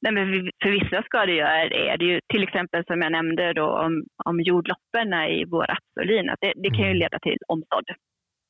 Nej, 0.00 0.12
men 0.12 0.50
för 0.62 0.70
vissa 0.70 1.02
skadegörare 1.02 1.92
är 1.92 1.98
det 1.98 2.04
ju 2.04 2.20
till 2.28 2.42
exempel 2.42 2.84
som 2.84 3.02
jag 3.02 3.12
nämnde 3.12 3.52
då 3.52 3.66
om, 3.66 4.04
om 4.24 4.40
jordloppen 4.40 5.14
i 5.14 5.44
vår 5.44 5.66
rapsolin, 5.66 6.30
att 6.30 6.38
det, 6.40 6.52
det 6.56 6.70
kan 6.70 6.84
ju 6.88 6.94
mm. 6.96 6.98
leda 6.98 7.18
till 7.18 7.38
omsådd. 7.48 7.88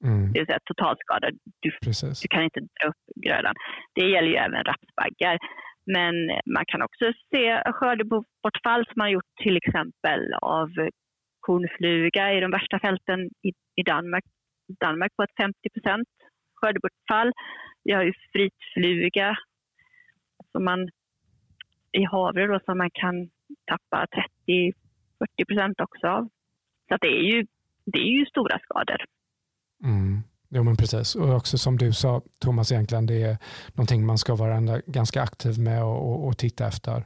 Mm. 0.04 0.32
Det 0.32 0.38
vill 0.40 0.46
säga 0.46 0.58
totalskada. 0.64 1.30
Du, 1.60 1.70
du, 2.22 2.28
kan 2.30 2.42
inte 2.42 2.60
dra 2.60 2.88
upp 2.88 3.02
grödan. 3.26 3.54
Det 3.94 4.06
gäller 4.08 4.28
ju 4.28 4.36
även 4.36 4.64
rapsbaggar. 4.64 5.38
Men 5.86 6.14
man 6.54 6.64
kan 6.66 6.82
också 6.82 7.12
se 7.30 7.72
skördebortfall 7.72 8.84
som 8.86 8.94
man 8.96 9.10
gjort 9.10 9.30
till 9.42 9.56
exempel 9.56 10.34
av 10.34 10.68
kornfluga 11.40 12.34
i 12.34 12.40
de 12.40 12.50
värsta 12.50 12.78
fälten 12.78 13.20
i, 13.48 13.48
i 13.80 13.82
Danmark. 13.82 14.24
Danmark 14.80 15.12
på 15.16 15.22
ett 15.22 15.36
50 15.40 15.54
procent 15.74 16.08
skördebortfall. 16.54 17.32
Vi 17.84 17.92
har 17.92 18.02
ju 18.02 18.12
fritfluga 18.32 19.36
som 20.52 20.64
man 20.64 20.88
i 21.92 22.04
havre 22.04 22.46
då, 22.46 22.60
som 22.64 22.78
man 22.78 22.90
kan 22.90 23.30
tappa 23.66 24.06
30-40 24.46 24.74
procent 25.48 25.80
också 25.80 26.06
av. 26.06 26.28
Så 26.88 26.96
det, 27.00 27.08
är 27.08 27.22
ju, 27.22 27.46
det 27.86 27.98
är 27.98 28.12
ju 28.18 28.26
stora 28.26 28.58
skador. 28.58 29.04
Mm. 29.84 30.22
Jo, 30.50 30.62
men 30.62 30.76
precis. 30.76 31.14
Och 31.14 31.34
också 31.34 31.58
som 31.58 31.76
du 31.76 31.92
sa, 31.92 32.22
Thomas, 32.44 32.72
egentligen 32.72 33.06
det 33.06 33.22
är 33.22 33.36
någonting 33.74 34.06
man 34.06 34.18
ska 34.18 34.34
vara 34.34 34.80
ganska 34.86 35.22
aktiv 35.22 35.58
med 35.58 35.84
och, 35.84 36.08
och, 36.08 36.26
och 36.26 36.38
titta 36.38 36.66
efter 36.66 37.04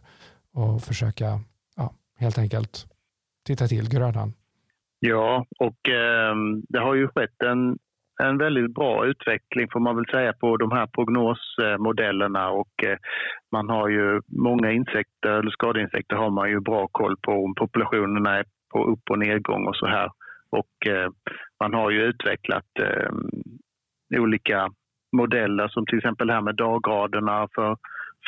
och 0.54 0.82
försöka 0.82 1.40
ja, 1.76 1.94
helt 2.18 2.38
enkelt 2.38 2.87
titta 3.46 3.66
till 3.66 3.88
grödan. 3.88 4.32
Ja, 4.98 5.46
och 5.58 5.88
eh, 5.88 6.35
det 6.68 6.78
har 6.78 6.94
ju 6.94 7.08
skett 7.08 7.42
en, 7.44 7.78
en 8.22 8.38
väldigt 8.38 8.74
bra 8.74 9.06
utveckling 9.06 9.68
får 9.72 9.80
man 9.80 9.96
väl 9.96 10.06
säga 10.12 10.32
på 10.32 10.56
de 10.56 10.72
här 10.72 10.87
prognosmodellerna 10.87 12.50
och 12.50 12.85
eh, 12.87 12.96
man 13.52 13.68
har 13.68 13.88
ju 13.88 14.20
många 14.26 14.72
insekter, 14.72 15.30
eller 15.30 15.50
skadeinsekter 15.50 16.16
har 16.16 16.30
man 16.30 16.50
ju 16.50 16.61
bra 16.61 16.88
koll 16.92 17.16
på 17.22 17.32
om 17.32 17.54
populationerna 17.54 18.38
är 18.38 18.44
på 18.72 18.85
upp 18.85 19.11
och 19.11 19.18
nedgång 19.18 19.66
och 19.66 19.76
så 19.76 19.87
här. 19.87 20.11
Och 20.52 20.86
eh, 20.86 21.10
man 21.60 21.74
har 21.74 21.90
ju 21.90 22.02
utvecklat 22.02 22.70
eh, 22.78 23.10
olika 24.20 24.68
modeller 25.16 25.68
som 25.68 25.86
till 25.86 25.98
exempel 25.98 26.30
här 26.30 26.40
med 26.40 26.56
daggraderna 26.56 27.48
för, 27.54 27.76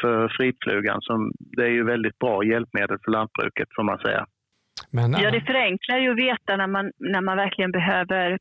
för 0.00 0.28
fritflugan. 0.28 1.00
Som, 1.00 1.32
det 1.38 1.62
är 1.62 1.70
ju 1.70 1.84
väldigt 1.84 2.18
bra 2.18 2.44
hjälpmedel 2.44 2.98
för 3.04 3.10
lantbruket 3.10 3.68
får 3.76 3.82
man 3.82 3.98
säga. 3.98 4.26
Men, 4.90 5.12
ja, 5.12 5.30
det 5.30 5.40
förenklar 5.40 5.98
ju 5.98 6.10
att 6.10 6.18
veta 6.18 6.56
när 6.56 6.66
man, 6.66 6.90
när 6.98 7.20
man 7.20 7.36
verkligen 7.36 7.72
behöver 7.72 8.38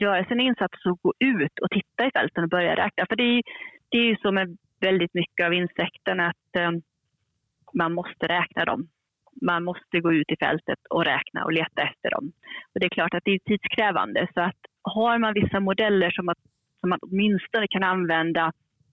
göra 0.00 0.24
sin 0.24 0.40
insats 0.40 0.86
och 0.86 1.00
gå 1.02 1.12
ut 1.18 1.58
och 1.62 1.70
titta 1.70 2.06
i 2.06 2.10
fälten 2.10 2.44
och 2.44 2.50
börja 2.50 2.76
räkna. 2.76 3.06
För 3.08 3.16
det 3.16 3.22
är, 3.22 3.42
det 3.88 3.98
är 3.98 4.04
ju 4.04 4.16
så 4.16 4.32
med 4.32 4.56
väldigt 4.80 5.14
mycket 5.14 5.46
av 5.46 5.54
insekterna 5.54 6.26
att 6.26 6.56
eh, 6.58 6.70
man 7.74 7.92
måste 7.92 8.26
räkna 8.26 8.64
dem 8.64 8.88
man 9.42 9.64
måste 9.64 10.00
gå 10.00 10.12
ut 10.12 10.30
i 10.30 10.36
fältet 10.36 10.78
och 10.90 11.04
räkna 11.04 11.44
och 11.44 11.52
leta 11.52 11.82
efter 11.82 12.10
dem. 12.10 12.32
Och 12.74 12.80
det 12.80 12.86
är 12.86 12.90
klart 12.90 13.14
att 13.14 13.24
det 13.24 13.30
är 13.30 13.38
tidskrävande 13.38 14.28
så 14.34 14.40
att 14.40 14.60
har 14.82 15.18
man 15.18 15.34
vissa 15.34 15.60
modeller 15.60 16.10
som, 16.10 16.28
att, 16.28 16.38
som 16.80 16.90
man 16.90 16.98
åtminstone 17.02 17.66
kan 17.68 17.82
använda 17.82 18.52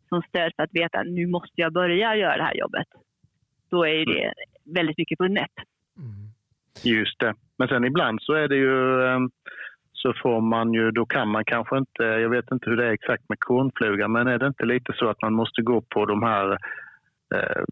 som 0.10 0.21
stöd 0.21 0.51
för 0.56 0.63
att 0.63 0.73
veta 0.73 0.99
att 0.99 1.08
nu 1.08 1.27
måste 1.27 1.62
jag 1.62 1.73
börja 1.73 2.15
göra 2.15 2.38
det 2.38 2.43
här 2.43 2.56
jobbet. 2.56 2.88
Då 3.69 3.88
är 3.88 4.06
det 4.06 4.34
väldigt 4.75 4.97
mycket 4.97 5.19
vunnet. 5.19 5.51
Mm. 5.97 6.34
Just 6.84 7.19
det. 7.19 7.34
Men 7.58 7.67
sen 7.67 7.86
ibland 7.86 8.21
så 8.21 8.34
är 8.34 8.47
det 8.47 8.56
ju 8.56 9.06
ehm, 9.06 9.29
så 10.03 10.13
får 10.23 10.41
man 10.41 10.73
ju, 10.73 10.91
då 10.91 11.06
kan 11.06 11.27
man 11.27 11.45
kanske 11.45 11.77
inte, 11.77 12.03
jag 12.03 12.29
vet 12.29 12.51
inte 12.51 12.69
hur 12.69 12.77
det 12.77 12.88
är 12.88 12.91
exakt 12.91 13.29
med 13.29 13.39
kornfluga, 13.39 14.08
men 14.08 14.27
är 14.27 14.39
det 14.39 14.47
inte 14.47 14.65
lite 14.65 14.93
så 14.95 15.10
att 15.10 15.21
man 15.21 15.34
måste 15.34 15.62
gå 15.62 15.82
på 15.82 16.06
de 16.06 16.23
här 16.23 16.51
eh, 17.36 17.63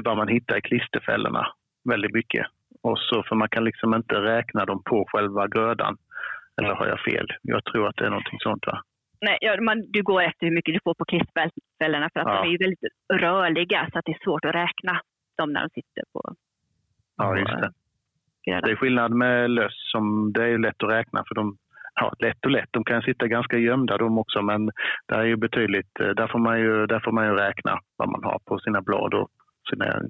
vad 0.00 0.16
man 0.16 0.28
hittar 0.28 0.56
i 0.58 0.60
klisterfällorna 0.60 1.46
väldigt 1.84 2.14
mycket. 2.14 2.46
Och 2.82 2.98
så, 2.98 3.22
för 3.22 3.36
man 3.36 3.48
kan 3.48 3.64
liksom 3.64 3.94
inte 3.94 4.14
räkna 4.14 4.64
dem 4.64 4.82
på 4.84 5.04
själva 5.12 5.48
grödan. 5.48 5.96
Eller 6.60 6.74
har 6.74 6.86
jag 6.86 7.00
fel? 7.00 7.26
Jag 7.42 7.64
tror 7.64 7.88
att 7.88 7.96
det 7.96 8.04
är 8.06 8.10
någonting 8.10 8.38
sånt 8.40 8.66
va? 8.66 8.82
Nej, 9.20 9.38
ja, 9.40 9.60
man, 9.60 9.84
du 9.88 10.02
går 10.02 10.22
efter 10.22 10.46
hur 10.46 10.54
mycket 10.54 10.74
du 10.74 10.80
får 10.84 10.94
på 10.94 11.04
klisterfällorna 11.04 12.10
för 12.12 12.20
att 12.20 12.26
ja. 12.28 12.42
de 12.42 12.54
är 12.54 12.58
väldigt 12.58 12.84
rörliga 13.12 13.88
så 13.92 13.98
att 13.98 14.04
det 14.04 14.12
är 14.12 14.24
svårt 14.24 14.44
att 14.44 14.54
räkna 14.54 15.00
dem 15.38 15.52
när 15.52 15.60
de 15.60 15.68
sitter 15.68 16.02
på 16.12 16.34
Ja, 17.16 17.38
just 17.38 17.50
det. 17.50 17.72
Grödan. 18.46 18.62
Det 18.64 18.70
är 18.70 18.76
skillnad 18.76 19.12
med 19.12 19.50
löss 19.50 19.90
som 19.92 20.32
det 20.32 20.44
är 20.44 20.58
lätt 20.58 20.82
att 20.82 20.90
räkna 20.90 21.24
för 21.28 21.34
de 21.34 21.56
ja, 21.94 22.12
lätt 22.18 22.44
och 22.44 22.50
lätt. 22.50 22.68
De 22.70 22.84
kan 22.84 23.02
sitta 23.02 23.26
ganska 23.26 23.58
gömda 23.58 23.98
de 23.98 24.18
också 24.18 24.42
men 24.42 24.70
där 25.06 25.18
är 25.18 25.24
ju 25.24 25.36
betydligt, 25.36 25.94
där 25.94 26.26
får 26.26 26.38
man 26.38 26.60
ju, 26.60 26.86
där 26.86 27.00
får 27.00 27.12
man 27.12 27.26
ju 27.26 27.34
räkna 27.34 27.80
vad 27.96 28.08
man 28.08 28.24
har 28.24 28.38
på 28.44 28.58
sina 28.58 28.82
blad 28.82 29.14
och 29.14 29.30
sina 29.70 30.02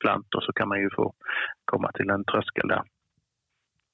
plantor 0.00 0.40
så 0.40 0.52
kan 0.52 0.68
man 0.68 0.80
ju 0.80 0.90
få 0.96 1.12
komma 1.64 1.92
till 1.92 2.10
en 2.10 2.24
tröskel 2.24 2.68
där. 2.68 2.82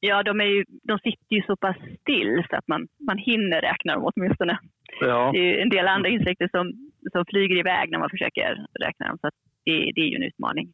Ja, 0.01 0.23
de, 0.23 0.41
är 0.41 0.45
ju, 0.45 0.65
de 0.83 0.99
sitter 0.99 1.37
ju 1.37 1.43
så 1.43 1.57
pass 1.57 1.77
still 2.01 2.45
så 2.51 2.57
att 2.57 2.69
man, 2.69 2.89
man 3.09 3.19
hinner 3.19 3.61
räkna 3.61 3.95
dem 3.95 4.11
åtminstone. 4.15 4.59
Ja. 5.01 5.31
Det 5.33 5.39
är 5.39 5.45
ju 5.45 5.61
en 5.61 5.69
del 5.69 5.89
andra 5.89 6.09
insekter 6.09 6.49
som, 6.53 6.73
som 7.13 7.25
flyger 7.29 7.57
iväg 7.57 7.91
när 7.91 7.99
man 7.99 8.11
försöker 8.11 8.67
räkna 8.81 9.09
dem. 9.09 9.19
Så 9.21 9.31
det, 9.65 9.93
det, 9.95 10.01
är 10.01 10.09
ju 10.09 10.17
en 10.17 10.23
utmaning. 10.23 10.73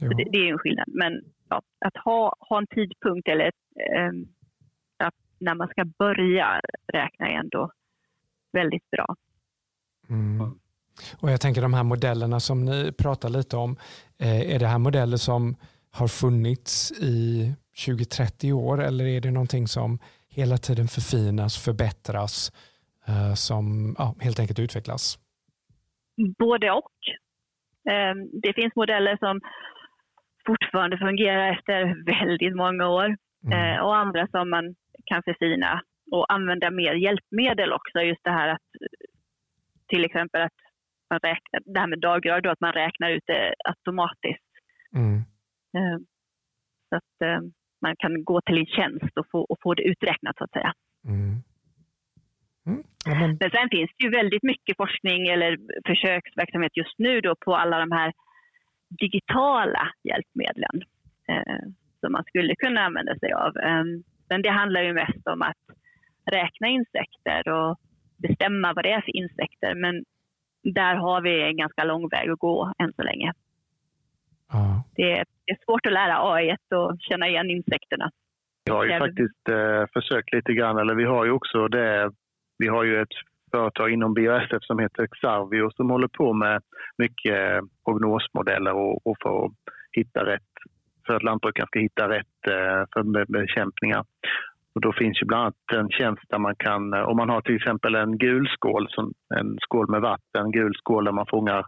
Det, 0.00 0.24
det, 0.32 0.38
är 0.38 0.52
en 0.52 0.58
skillnad. 0.58 0.88
Men 0.88 1.12
ja, 1.48 1.62
att 1.86 1.96
ha, 1.96 2.34
ha 2.40 2.58
en 2.58 2.66
tidpunkt 2.66 3.28
eller 3.28 3.52
eh, 3.94 4.12
när 5.40 5.54
man 5.54 5.68
ska 5.68 5.84
börja 5.84 6.60
räkna 6.92 7.28
är 7.28 7.38
ändå 7.38 7.70
väldigt 8.52 8.90
bra. 8.90 9.16
Mm. 10.08 10.59
Och 11.20 11.30
jag 11.30 11.40
tänker 11.40 11.62
de 11.62 11.74
här 11.74 11.82
modellerna 11.82 12.40
som 12.40 12.64
ni 12.64 12.92
pratar 12.92 13.28
lite 13.28 13.56
om, 13.56 13.76
eh, 14.20 14.54
är 14.54 14.58
det 14.58 14.66
här 14.66 14.78
modeller 14.78 15.16
som 15.16 15.56
har 15.92 16.08
funnits 16.08 16.92
i 16.92 17.52
20-30 17.76 18.52
år 18.52 18.82
eller 18.82 19.04
är 19.04 19.20
det 19.20 19.30
någonting 19.30 19.66
som 19.66 19.98
hela 20.28 20.56
tiden 20.56 20.88
förfinas, 20.88 21.64
förbättras, 21.64 22.52
eh, 23.08 23.34
som 23.34 23.94
ja, 23.98 24.14
helt 24.20 24.40
enkelt 24.40 24.58
utvecklas? 24.58 25.18
Både 26.38 26.70
och. 26.70 26.98
Eh, 27.92 28.14
det 28.42 28.52
finns 28.54 28.76
modeller 28.76 29.16
som 29.16 29.40
fortfarande 30.46 30.98
fungerar 30.98 31.52
efter 31.52 32.04
väldigt 32.04 32.56
många 32.56 32.88
år 32.88 33.16
mm. 33.46 33.84
och 33.84 33.96
andra 33.96 34.26
som 34.26 34.50
man 34.50 34.74
kan 35.04 35.22
förfina 35.22 35.82
och 36.10 36.32
använda 36.32 36.70
mer 36.70 36.94
hjälpmedel 36.94 37.72
också. 37.72 37.98
Just 38.00 38.24
det 38.24 38.30
här 38.30 38.48
att 38.48 38.68
till 39.88 40.04
exempel 40.04 40.42
att 40.42 40.60
man 41.10 41.20
räknar, 41.22 41.60
det 41.64 41.80
här 41.80 41.86
med 41.86 42.00
daggrad, 42.00 42.46
att 42.46 42.60
man 42.60 42.72
räknar 42.72 43.10
ut 43.10 43.22
det 43.26 43.54
automatiskt. 43.64 44.50
Mm. 44.96 45.16
Eh, 45.76 45.98
så 46.88 46.96
att 46.96 47.16
eh, 47.24 47.40
man 47.82 47.96
kan 47.98 48.24
gå 48.24 48.40
till 48.40 48.58
en 48.58 48.66
tjänst 48.66 49.18
och 49.18 49.26
få, 49.30 49.40
och 49.40 49.58
få 49.62 49.74
det 49.74 49.82
uträknat 49.82 50.36
så 50.38 50.44
att 50.44 50.52
säga. 50.52 50.72
Mm. 51.04 51.42
Mm. 52.66 52.82
Ja, 53.04 53.14
men... 53.20 53.36
men 53.40 53.50
sen 53.50 53.68
finns 53.70 53.90
det 53.96 54.04
ju 54.04 54.10
väldigt 54.10 54.42
mycket 54.42 54.76
forskning 54.76 55.28
eller 55.28 55.58
försöksverksamhet 55.86 56.76
just 56.76 56.98
nu 56.98 57.20
då 57.20 57.34
på 57.44 57.56
alla 57.56 57.78
de 57.78 57.92
här 57.92 58.12
digitala 58.88 59.92
hjälpmedlen 60.04 60.76
eh, 61.28 61.64
som 62.00 62.12
man 62.12 62.24
skulle 62.24 62.54
kunna 62.56 62.80
använda 62.80 63.18
sig 63.18 63.32
av. 63.32 63.56
Eh, 63.56 63.84
men 64.28 64.42
det 64.42 64.50
handlar 64.50 64.82
ju 64.82 64.92
mest 64.92 65.26
om 65.26 65.42
att 65.42 65.62
räkna 66.30 66.68
insekter 66.68 67.48
och 67.48 67.78
bestämma 68.16 68.72
vad 68.72 68.84
det 68.84 68.92
är 68.92 69.00
för 69.00 69.16
insekter. 69.16 69.74
Men 69.74 70.04
där 70.62 70.94
har 70.94 71.20
vi 71.20 71.42
en 71.42 71.56
ganska 71.56 71.84
lång 71.84 72.08
väg 72.08 72.30
att 72.30 72.38
gå 72.38 72.72
än 72.78 72.92
så 72.92 73.02
länge. 73.02 73.32
Ja. 74.52 74.84
Det, 74.96 75.12
är, 75.12 75.24
det, 75.46 75.52
är, 75.52 75.58
svårt 75.64 75.86
att 75.86 75.92
lära 75.92 76.32
AI 76.32 76.50
att 76.50 77.02
känna 77.02 77.28
igen 77.28 77.50
insekterna. 77.50 78.10
Vi 78.64 78.72
har 78.72 78.84
ju 78.84 78.98
faktiskt 78.98 79.48
eh, 79.48 79.84
försökt 79.92 80.32
lite 80.32 80.52
grann, 80.52 80.78
eller 80.78 80.94
vi 80.94 81.04
har 81.04 81.24
ju 81.24 81.30
också 81.30 81.68
det, 81.68 82.10
vi 82.58 82.68
har 82.68 82.84
ju 82.84 83.02
ett 83.02 83.14
företag 83.50 83.90
inom 83.90 84.14
BASF 84.14 84.62
som 84.62 84.78
heter 84.78 85.06
Xarvio 85.06 85.70
som 85.70 85.90
håller 85.90 86.08
på 86.08 86.32
med 86.32 86.62
mycket 86.98 87.60
prognosmodeller 87.84 88.72
och, 88.72 89.06
och 89.06 89.16
för 89.22 89.44
att 89.44 89.52
hitta 89.92 90.26
rätt, 90.26 90.52
för 91.06 91.14
att 91.14 91.22
lantbrukaren 91.22 91.66
ska 91.66 91.78
hitta 91.78 92.08
rätt 92.08 92.46
eh, 92.46 92.84
för 92.92 93.32
bekämpningar. 93.32 94.04
Och 94.80 94.86
då 94.86 94.92
finns 94.92 95.22
ju 95.22 95.26
bland 95.26 95.42
annat 95.42 95.72
en 95.72 95.90
tjänst 95.90 96.22
där 96.28 96.38
man 96.38 96.54
kan, 96.56 96.94
eh, 96.94 97.02
om 97.02 97.16
man 97.16 97.28
har 97.28 97.40
till 97.40 97.56
exempel 97.56 97.94
en 97.94 98.18
gul 98.18 98.48
skål, 98.48 98.88
en 99.34 99.58
skål 99.60 99.90
med 99.90 100.00
vatten, 100.00 100.44
en 100.44 100.52
gul 100.52 100.74
skål 100.74 101.04
där 101.04 101.12
man 101.12 101.26
fångar 101.26 101.64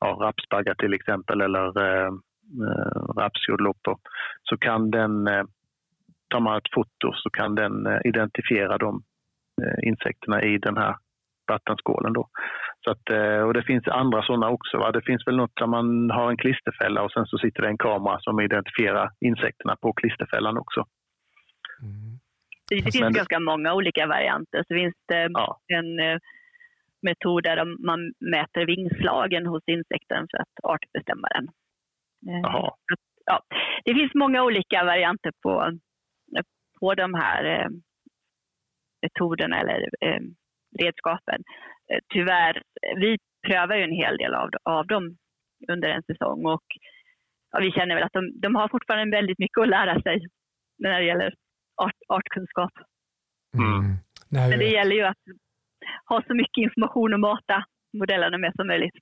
ja, 0.00 0.18
rapsbaggar 0.20 0.74
till 0.74 0.94
exempel 0.94 1.40
eller 1.40 1.66
eh, 1.86 2.06
eh 2.06 3.00
rapsjordloppor, 3.16 3.98
så 4.42 4.56
kan 4.56 4.90
den, 4.90 5.28
eh, 5.28 5.44
tar 6.28 6.40
man 6.40 6.56
ett 6.56 6.74
foto 6.74 7.12
så 7.14 7.30
kan 7.30 7.54
den 7.54 7.86
eh, 7.86 8.00
identifiera 8.04 8.78
de 8.78 9.02
eh, 9.62 9.88
insekterna 9.88 10.42
i 10.42 10.58
den 10.58 10.76
här 10.76 10.96
vattenskålen. 11.48 12.12
Då. 12.12 12.28
Så 12.84 12.90
att, 12.90 13.10
eh, 13.10 13.40
och 13.46 13.54
det 13.54 13.62
finns 13.62 13.88
andra 13.88 14.22
sådana 14.22 14.48
också. 14.48 14.78
Va? 14.78 14.92
Det 14.92 15.02
finns 15.02 15.26
väl 15.26 15.36
något 15.36 15.56
där 15.56 15.66
man 15.66 16.10
har 16.10 16.30
en 16.30 16.36
klisterfälla 16.36 17.02
och 17.02 17.12
sen 17.12 17.26
så 17.26 17.38
sitter 17.38 17.62
det 17.62 17.68
en 17.68 17.78
kamera 17.78 18.18
som 18.20 18.40
identifierar 18.40 19.10
insekterna 19.20 19.76
på 19.76 19.92
klisterfällan 19.92 20.58
också. 20.58 20.84
Mm. 21.82 22.18
Det, 22.68 22.76
det 22.76 22.92
finns 22.92 23.16
ganska 23.16 23.40
många 23.40 23.74
olika 23.74 24.06
varianter. 24.06 24.64
Så 24.68 24.74
finns 24.74 24.94
det 25.08 25.28
ja. 25.32 25.60
en 25.66 26.00
eh, 26.00 26.18
metod 27.02 27.42
där 27.42 27.86
man 27.86 28.12
mäter 28.20 28.66
vingslagen 28.66 29.46
hos 29.46 29.62
insekten 29.66 30.26
för 30.30 30.38
att 30.38 30.54
artbestämma 30.62 31.28
den. 31.28 31.48
Eh, 32.28 32.40
ja, 33.26 33.40
det 33.84 33.94
finns 33.94 34.14
många 34.14 34.44
olika 34.44 34.84
varianter 34.84 35.32
på, 35.42 35.78
på 36.80 36.94
de 36.94 37.14
här 37.14 37.44
eh, 37.44 37.68
metoderna 39.02 39.60
eller 39.60 39.88
redskapen. 40.80 41.42
Tyvärr, 42.12 42.62
vi 42.96 43.18
prövar 43.46 43.76
ju 43.76 43.82
en 43.82 43.92
hel 43.92 44.16
del 44.16 44.34
av, 44.34 44.50
av 44.62 44.86
dem 44.86 45.16
under 45.72 45.88
en 45.88 46.02
säsong 46.02 46.46
och 46.46 46.64
ja, 47.52 47.58
vi 47.60 47.72
känner 47.72 47.94
väl 47.94 48.04
att 48.04 48.12
de, 48.12 48.40
de 48.40 48.54
har 48.54 48.68
fortfarande 48.68 49.16
väldigt 49.16 49.38
mycket 49.38 49.62
att 49.62 49.68
lära 49.68 50.02
sig 50.02 50.26
när 50.78 51.00
det 51.00 51.06
gäller 51.06 51.34
art, 51.76 51.96
artkunskap. 52.08 52.72
Mm. 53.54 53.96
Men 54.28 54.58
det 54.58 54.70
gäller 54.70 54.96
ju 54.96 55.02
att 55.02 55.24
ha 56.08 56.22
så 56.26 56.34
mycket 56.34 56.62
information 56.62 57.14
och 57.14 57.20
mata 57.20 57.64
modellerna 57.92 58.38
med 58.38 58.52
som 58.56 58.66
möjligt. 58.66 58.94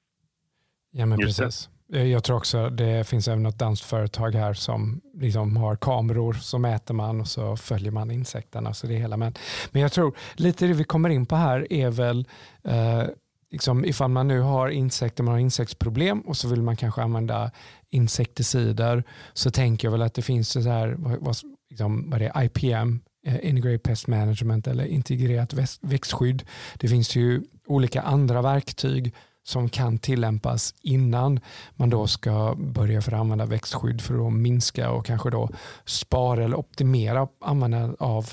Ja, 0.90 1.06
men 1.06 1.18
precis. 1.18 1.70
Jag 1.86 2.24
tror 2.24 2.36
också 2.36 2.70
det 2.70 3.08
finns 3.08 3.28
även 3.28 3.42
något 3.42 3.58
danskt 3.58 3.86
företag 3.86 4.34
här 4.34 4.52
som 4.52 5.00
liksom 5.14 5.56
har 5.56 5.76
kameror 5.76 6.32
som 6.32 6.62
mäter 6.62 6.94
man 6.94 7.20
och 7.20 7.28
så 7.28 7.56
följer 7.56 7.90
man 7.90 8.10
insekterna. 8.10 8.74
Så 8.74 8.86
det 8.86 8.94
hela. 8.94 9.16
Men, 9.16 9.34
men 9.70 9.82
jag 9.82 9.92
tror 9.92 10.16
lite 10.34 10.66
det 10.66 10.72
vi 10.72 10.84
kommer 10.84 11.08
in 11.08 11.26
på 11.26 11.36
här 11.36 11.72
är 11.72 11.90
väl 11.90 12.26
eh, 12.64 13.04
liksom, 13.50 13.84
ifall 13.84 14.10
man 14.10 14.28
nu 14.28 14.40
har 14.40 14.68
insekter, 14.68 15.24
man 15.24 15.32
har 15.32 15.38
insektsproblem 15.38 16.20
och 16.20 16.36
så 16.36 16.48
vill 16.48 16.62
man 16.62 16.76
kanske 16.76 17.02
använda 17.02 17.50
insekticider 17.90 19.04
så 19.32 19.50
tänker 19.50 19.86
jag 19.86 19.92
väl 19.92 20.02
att 20.02 20.14
det 20.14 20.22
finns 20.22 20.48
så 20.48 20.60
här, 20.60 20.96
vad, 20.98 21.36
liksom, 21.74 22.10
vad 22.10 22.20
det 22.20 22.32
är, 22.34 22.44
IPM, 22.44 23.00
eh, 23.26 23.48
Integrated 23.48 23.82
Pest 23.82 24.06
Management 24.06 24.66
eller 24.66 24.84
integrerat 24.84 25.78
växtskydd. 25.82 26.42
Det 26.74 26.88
finns 26.88 27.16
ju 27.16 27.42
olika 27.66 28.02
andra 28.02 28.42
verktyg 28.42 29.14
som 29.42 29.68
kan 29.68 29.98
tillämpas 29.98 30.74
innan 30.82 31.40
man 31.76 31.90
då 31.90 32.06
ska 32.06 32.54
börja 32.58 33.00
för 33.00 33.12
att 33.12 33.20
använda 33.20 33.46
växtskydd 33.46 34.00
för 34.00 34.26
att 34.26 34.32
minska 34.32 34.90
och 34.90 35.06
kanske 35.06 35.30
då 35.30 35.48
spara 35.84 36.44
eller 36.44 36.56
optimera 36.56 37.28
användandet 37.40 38.00
av 38.00 38.24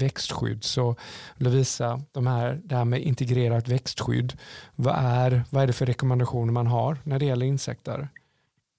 växtskydd. 0.00 0.64
Så 0.64 0.96
Lovisa, 1.36 2.00
de 2.12 2.26
här, 2.26 2.60
det 2.64 2.74
här 2.74 2.84
med 2.84 3.00
integrerat 3.00 3.68
växtskydd, 3.68 4.32
vad 4.76 4.94
är, 4.98 5.42
vad 5.50 5.62
är 5.62 5.66
det 5.66 5.72
för 5.72 5.86
rekommendationer 5.86 6.52
man 6.52 6.66
har 6.66 6.96
när 7.04 7.18
det 7.18 7.24
gäller 7.24 7.46
insekter? 7.46 8.08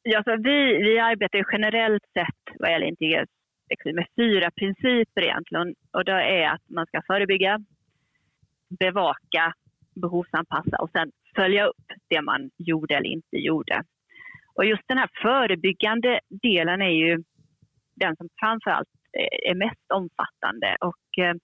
Ja, 0.03 0.23
så 0.23 0.31
vi, 0.37 0.83
vi 0.83 0.99
arbetar 0.99 1.45
generellt 1.51 2.03
sett 2.13 2.59
vad 2.59 2.71
gäller 2.71 2.87
integrerat 2.87 3.29
liksom, 3.71 3.95
med 3.95 4.07
fyra 4.15 4.51
principer 4.51 5.21
egentligen. 5.21 5.75
Och 5.93 6.05
det 6.05 6.11
är 6.11 6.53
att 6.53 6.69
man 6.69 6.85
ska 6.85 7.01
förebygga, 7.07 7.59
bevaka, 8.79 9.53
behovsanpassa 10.01 10.77
och 10.77 10.89
sen 10.91 11.11
följa 11.35 11.65
upp 11.65 11.85
det 12.09 12.21
man 12.21 12.49
gjorde 12.57 12.95
eller 12.95 13.09
inte 13.09 13.37
gjorde. 13.37 13.83
Och 14.55 14.65
just 14.65 14.87
den 14.87 14.97
här 14.97 15.09
förebyggande 15.21 16.19
delen 16.29 16.81
är 16.81 16.95
ju 17.03 17.23
den 17.95 18.15
som 18.15 18.29
framförallt 18.39 18.89
eh, 19.17 19.51
är 19.51 19.55
mest 19.55 19.91
omfattande. 19.93 20.77
Och 20.79 21.23
eh, 21.23 21.35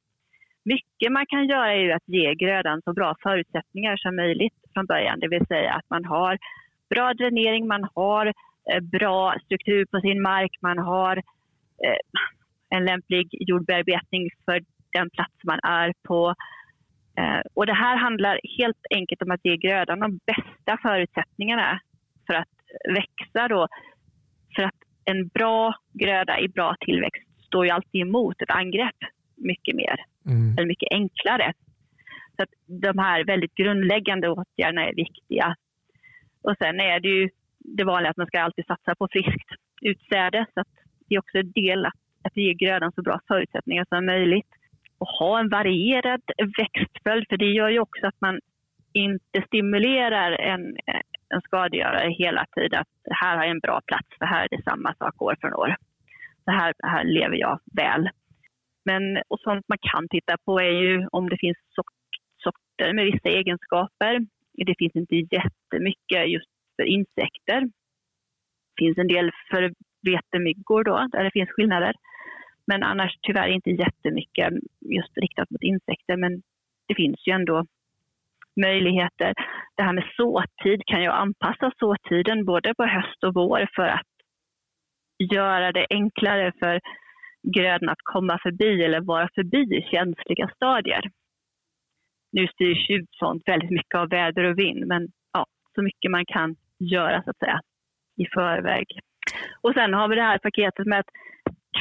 mycket 0.63 1.11
man 1.11 1.25
kan 1.25 1.47
göra 1.47 1.73
är 1.73 1.79
ju 1.79 1.91
att 1.91 2.07
ge 2.07 2.35
grödan 2.35 2.81
så 2.81 2.93
bra 2.93 3.15
förutsättningar 3.23 3.97
som 3.97 4.15
möjligt 4.15 4.53
från 4.73 4.85
början. 4.85 5.19
Det 5.19 5.27
vill 5.27 5.45
säga 5.45 5.73
att 5.73 5.89
man 5.89 6.05
har 6.05 6.37
bra 6.89 7.13
dränering, 7.13 7.67
man 7.67 7.89
har 7.95 8.25
eh, 8.71 8.79
bra 8.79 9.35
struktur 9.45 9.85
på 9.85 9.99
sin 9.99 10.21
mark, 10.21 10.51
man 10.61 10.77
har 10.77 11.17
eh, 11.17 11.23
en 12.69 12.85
lämplig 12.85 13.27
jordbearbetning 13.31 14.29
för 14.45 14.61
den 14.93 15.09
plats 15.09 15.35
man 15.43 15.59
är 15.63 15.93
på. 16.07 16.35
Och 17.53 17.65
det 17.65 17.73
här 17.73 17.97
handlar 17.97 18.39
helt 18.57 18.85
enkelt 18.95 19.21
om 19.21 19.31
att 19.31 19.45
ge 19.45 19.57
grödan 19.57 19.99
de 19.99 20.19
bästa 20.25 20.77
förutsättningarna 20.81 21.79
för 22.27 22.33
att 22.33 22.47
växa. 22.89 23.47
Då. 23.47 23.67
För 24.55 24.63
att 24.63 24.75
en 25.05 25.27
bra 25.27 25.75
gröda 25.93 26.39
i 26.39 26.47
bra 26.47 26.75
tillväxt 26.79 27.45
står 27.45 27.65
ju 27.65 27.71
alltid 27.71 28.01
emot 28.01 28.41
ett 28.41 28.51
angrepp 28.51 29.01
mycket 29.35 29.75
mer, 29.75 29.95
mm. 30.25 30.57
eller 30.57 30.67
mycket 30.67 30.91
enklare. 30.91 31.53
Så 32.35 32.43
att 32.43 32.49
de 32.65 32.99
här 32.99 33.23
väldigt 33.23 33.55
grundläggande 33.55 34.29
åtgärderna 34.29 34.85
är 34.85 34.95
viktiga. 34.95 35.55
Och 36.41 36.55
sen 36.57 36.79
är 36.79 36.99
det 36.99 37.07
ju 37.07 37.29
det 37.59 37.83
vanliga 37.83 38.09
att 38.09 38.17
man 38.17 38.27
ska 38.27 38.41
alltid 38.41 38.65
satsa 38.65 38.95
på 38.95 39.07
friskt 39.11 39.49
utsäde. 39.81 40.45
Så 40.53 40.59
att 40.59 40.67
det 41.07 41.15
är 41.15 41.19
också 41.19 41.37
en 41.37 41.51
del 41.51 41.85
att, 41.85 41.93
att 42.23 42.37
ge 42.37 42.53
grödan 42.53 42.91
så 42.91 43.01
bra 43.01 43.19
förutsättningar 43.27 43.85
som 43.89 44.05
möjligt. 44.05 44.47
Och 44.97 45.07
ha 45.07 45.39
en 45.39 45.49
varierad 45.49 46.21
växtföljd, 46.57 47.25
för 47.29 47.37
det 47.37 47.51
gör 47.51 47.69
ju 47.69 47.79
också 47.79 48.07
att 48.07 48.21
man 48.21 48.39
inte 48.93 49.41
stimulerar 49.47 50.31
en, 50.31 50.77
en 51.29 51.41
skadegörare 51.41 52.09
hela 52.09 52.45
tiden. 52.55 52.81
Att 52.81 53.13
här 53.21 53.37
har 53.37 53.43
jag 53.43 53.51
en 53.51 53.59
bra 53.59 53.81
plats, 53.87 54.07
för 54.19 54.25
här 54.25 54.43
är 54.43 54.57
det 54.57 54.63
samma 54.63 54.93
sak 54.93 55.21
år 55.21 55.35
från 55.41 55.53
år 55.53 55.75
Så 56.45 56.51
här, 56.51 56.73
här 56.83 57.03
lever 57.03 57.35
jag 57.35 57.59
väl. 57.73 58.09
Men 58.85 59.17
och 59.27 59.39
sånt 59.39 59.65
man 59.67 59.77
kan 59.81 60.07
titta 60.09 60.37
på 60.45 60.59
är 60.59 60.71
ju 60.83 61.07
om 61.11 61.29
det 61.29 61.37
finns 61.37 61.57
sort, 61.75 62.11
sorter 62.37 62.93
med 62.93 63.05
vissa 63.05 63.29
egenskaper. 63.29 64.25
Det 64.53 64.75
finns 64.77 64.95
inte 64.95 65.15
jättemycket 65.15 66.29
just 66.29 66.49
för 66.75 66.83
insekter. 66.83 67.61
Det 67.61 68.77
finns 68.77 68.97
en 68.97 69.07
del 69.07 69.31
för 69.49 69.73
vetemyggor 70.01 70.83
då, 70.83 71.07
där 71.11 71.23
det 71.23 71.31
finns 71.31 71.49
skillnader. 71.49 71.93
Men 72.67 72.83
annars 72.83 73.17
tyvärr 73.21 73.47
inte 73.47 73.69
jättemycket 73.69 74.53
just 74.81 75.17
riktat 75.17 75.49
mot 75.49 75.61
insekter. 75.61 76.17
Men 76.17 76.41
det 76.87 76.95
finns 76.95 77.27
ju 77.27 77.33
ändå 77.33 77.65
möjligheter. 78.61 79.33
Det 79.75 79.83
här 79.83 79.93
med 79.93 80.09
såtid 80.15 80.81
kan 80.85 81.01
ju 81.01 81.09
anpassa 81.09 81.71
såtiden 81.79 82.45
både 82.45 82.75
på 82.75 82.83
höst 82.85 83.23
och 83.23 83.33
vår 83.33 83.69
för 83.75 83.87
att 83.87 84.11
göra 85.33 85.71
det 85.71 85.87
enklare 85.89 86.51
för 86.59 86.79
grödan 87.55 87.89
att 87.89 88.03
komma 88.03 88.39
förbi 88.43 88.83
eller 88.83 89.01
vara 89.01 89.29
förbi 89.35 89.87
känsliga 89.91 90.49
stadier. 90.55 91.01
Nu 92.31 92.47
styrs 92.47 92.89
ju 92.89 93.05
sånt 93.11 93.43
väldigt 93.45 93.71
mycket 93.71 93.95
av 93.95 94.09
väder 94.09 94.43
och 94.43 94.59
vind, 94.59 94.87
men 94.87 95.07
ja, 95.33 95.45
så 95.75 95.81
mycket 95.81 96.11
man 96.11 96.25
kan 96.25 96.55
göra 96.79 97.23
så 97.23 97.29
att 97.29 97.37
säga 97.37 97.61
i 98.17 98.25
förväg. 98.33 98.85
Och 99.67 99.73
sen 99.73 99.93
har 99.93 100.07
vi 100.07 100.15
det 100.15 100.21
här 100.21 100.37
paketet 100.37 100.85
med 100.87 100.99
att 100.99 101.11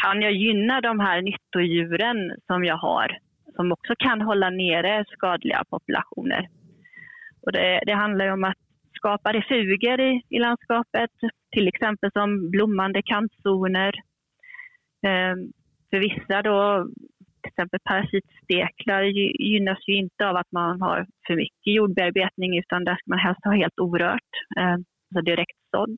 kan 0.03 0.23
jag 0.23 0.33
gynna 0.33 0.81
de 0.81 1.01
här 1.01 1.23
nyttodjuren 1.23 2.37
som 2.47 2.65
jag 2.65 2.77
har 2.77 3.19
som 3.57 3.73
också 3.73 3.95
kan 3.99 4.21
hålla 4.21 4.51
nere 4.51 5.05
skadliga 5.09 5.65
populationer. 5.71 6.49
Och 7.43 7.53
det, 7.53 7.81
det 7.87 7.93
handlar 7.93 8.27
om 8.27 8.45
att 8.45 8.57
skapa 8.93 9.33
refuger 9.33 10.01
i, 10.01 10.23
i 10.29 10.39
landskapet, 10.39 11.11
till 11.51 11.69
exempel 11.69 12.11
som 12.13 12.51
blommande 12.51 13.03
kantzoner. 13.03 13.93
Eh, 15.07 15.35
för 15.91 15.99
vissa 15.99 16.43
då, 16.43 16.89
till 17.43 17.51
exempel 17.51 17.81
parasitsteklar 17.85 19.03
gynnas 19.51 19.89
ju 19.89 19.95
inte 19.95 20.29
av 20.29 20.37
att 20.37 20.53
man 20.53 20.81
har 20.81 21.07
för 21.27 21.37
mycket 21.37 21.75
jordbearbetning 21.75 22.59
utan 22.59 22.85
där 22.85 22.95
ska 22.95 23.11
man 23.11 23.19
helst 23.19 23.45
ha 23.45 23.53
helt 23.53 23.79
orört, 23.79 24.33
eh, 24.59 24.73
alltså 24.73 25.21
direkt 25.25 25.59
sådd. 25.71 25.97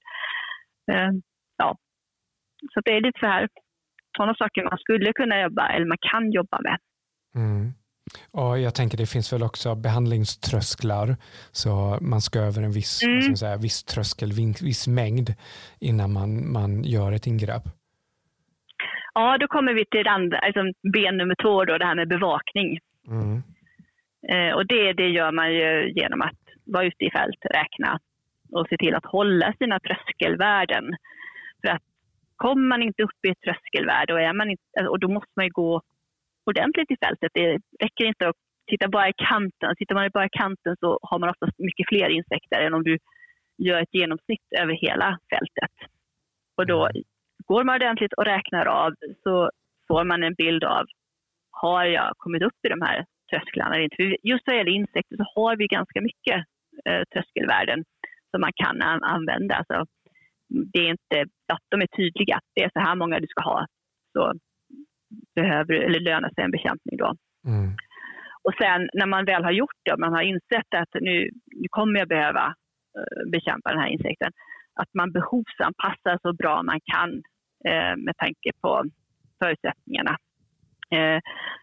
Eh. 0.92 1.12
Så 2.73 2.81
det 2.85 2.90
är 2.97 3.01
lite 3.01 3.21
så 3.21 3.27
här, 3.27 3.49
sådana 4.16 4.35
saker 4.35 4.64
man 4.64 4.79
skulle 4.79 5.12
kunna 5.12 5.40
jobba 5.40 5.68
eller 5.68 5.87
man 5.87 5.99
kan 6.01 6.33
jobba 6.33 6.61
med. 6.61 6.79
Mm. 7.35 7.73
Och 8.33 8.59
jag 8.59 8.75
tänker 8.75 8.99
det 8.99 9.07
finns 9.07 9.33
väl 9.33 9.42
också 9.42 9.75
behandlingströsklar. 9.75 11.16
Så 11.53 11.99
man 12.01 12.21
ska 12.21 12.38
över 12.38 12.62
en 12.62 12.73
viss, 12.73 13.03
mm. 13.03 13.37
säga, 13.37 13.57
viss 13.57 13.85
tröskel, 13.85 14.31
viss 14.62 14.88
mängd 14.88 15.29
innan 15.81 16.12
man, 16.12 16.53
man 16.53 16.85
gör 16.85 17.12
ett 17.12 17.27
ingrepp. 17.27 17.62
Ja, 19.14 19.38
då 19.38 19.47
kommer 19.49 19.73
vi 19.75 19.85
till 19.85 20.09
andra, 20.09 20.38
alltså 20.38 20.62
ben 20.92 21.16
nummer 21.16 21.35
två, 21.42 21.64
då, 21.64 21.79
det 21.79 21.85
här 21.85 21.94
med 21.94 22.09
bevakning. 22.09 22.79
Mm. 23.09 23.42
Eh, 24.33 24.55
och 24.57 24.66
det, 24.66 24.92
det 24.92 25.09
gör 25.09 25.33
man 25.33 25.53
ju 25.53 25.92
genom 25.92 26.23
att 26.23 26.40
vara 26.64 26.85
ute 26.85 27.05
i 27.05 27.11
fält, 27.11 27.42
räkna 27.44 27.99
och 28.53 28.66
se 28.68 28.77
till 28.77 28.94
att 28.94 29.07
hålla 29.07 29.55
sina 29.59 29.81
tröskelvärden. 29.81 30.85
För 31.61 31.68
att 31.68 31.88
kommer 32.44 32.66
man 32.72 32.83
inte 32.83 33.03
upp 33.03 33.20
i 33.27 33.31
ett 33.31 33.44
tröskelvärde 33.44 34.12
och, 34.12 34.20
är 34.20 34.33
man 34.33 34.51
inte, 34.51 34.88
och 34.88 35.01
då 35.01 35.09
måste 35.09 35.33
man 35.37 35.46
ju 35.46 35.51
gå 35.51 35.83
ordentligt 36.51 36.90
i 36.90 36.96
fältet. 37.05 37.31
Det 37.35 37.48
räcker 37.85 38.05
inte 38.05 38.29
att 38.29 38.37
titta 38.70 38.88
bara 38.88 39.09
i 39.09 39.12
kanten. 39.31 39.77
Tittar 39.77 39.94
man 39.94 40.11
bara 40.14 40.27
i 40.27 40.38
kanten 40.42 40.77
så 40.81 40.98
har 41.03 41.18
man 41.18 41.31
oftast 41.31 41.59
mycket 41.59 41.88
fler 41.88 42.09
insekter 42.09 42.59
än 42.61 42.74
om 42.74 42.85
du 42.85 42.98
gör 43.59 43.83
ett 43.83 43.94
genomsnitt 43.94 44.46
över 44.62 44.74
hela 44.74 45.18
fältet. 45.33 45.74
Och 46.57 46.66
då 46.66 46.81
mm. 46.87 47.03
går 47.46 47.64
man 47.64 47.74
ordentligt 47.74 48.12
och 48.12 48.25
räknar 48.25 48.67
av 48.67 48.90
så 49.23 49.50
får 49.88 50.04
man 50.04 50.23
en 50.23 50.35
bild 50.35 50.65
av 50.65 50.85
har 51.50 51.85
jag 51.85 52.12
kommit 52.17 52.42
upp 52.42 52.58
i 52.67 52.69
de 52.69 52.83
här 52.83 53.04
trösklarna 53.31 53.75
eller 53.75 53.85
inte. 53.85 53.96
För 53.96 54.17
just 54.23 54.46
vad 54.46 54.56
gäller 54.56 54.81
insekter 54.81 55.17
så 55.17 55.27
har 55.35 55.56
vi 55.56 55.67
ganska 55.67 56.00
mycket 56.00 56.38
eh, 56.88 57.02
tröskelvärden 57.12 57.85
som 58.31 58.40
man 58.40 58.52
kan 58.54 58.83
an 58.83 59.02
använda. 59.02 59.54
Alltså, 59.54 59.87
det 60.49 60.79
är 60.79 60.90
inte 60.90 61.31
att 61.53 61.65
de 61.69 61.81
är 61.81 61.87
tydliga. 61.87 62.40
Det 62.55 62.65
är 62.65 62.71
så 62.73 62.81
här 62.81 62.94
många 62.94 63.21
du 63.21 63.27
ska 63.27 63.42
ha. 63.42 63.67
Så 64.13 64.33
behöver, 65.35 65.75
eller 65.75 66.01
lönar 66.01 66.31
sig 66.31 66.44
en 66.44 66.51
bekämpning. 66.51 66.96
Då. 66.96 67.15
Mm. 67.46 67.71
Och 68.42 68.55
sen 68.61 68.88
när 68.94 69.07
man 69.07 69.25
väl 69.25 69.44
har 69.44 69.51
gjort 69.51 69.81
det 69.85 69.92
och 69.92 70.01
man 70.01 70.13
har 70.13 70.23
insett 70.23 70.75
att 70.77 70.94
nu, 71.01 71.31
nu 71.46 71.67
kommer 71.71 71.99
jag 71.99 72.09
behöva 72.09 72.46
uh, 72.99 73.31
bekämpa 73.33 73.71
den 73.71 73.81
här 73.81 73.88
insekten, 73.88 74.33
att 74.81 74.94
man 74.94 75.13
behovsanpassar 75.13 76.19
så 76.23 76.33
bra 76.33 76.63
man 76.63 76.81
kan 76.92 77.11
uh, 77.73 77.96
med 77.96 78.17
tanke 78.17 78.51
på 78.61 78.85
förutsättningarna. 79.38 80.17
Uh, 80.94 81.19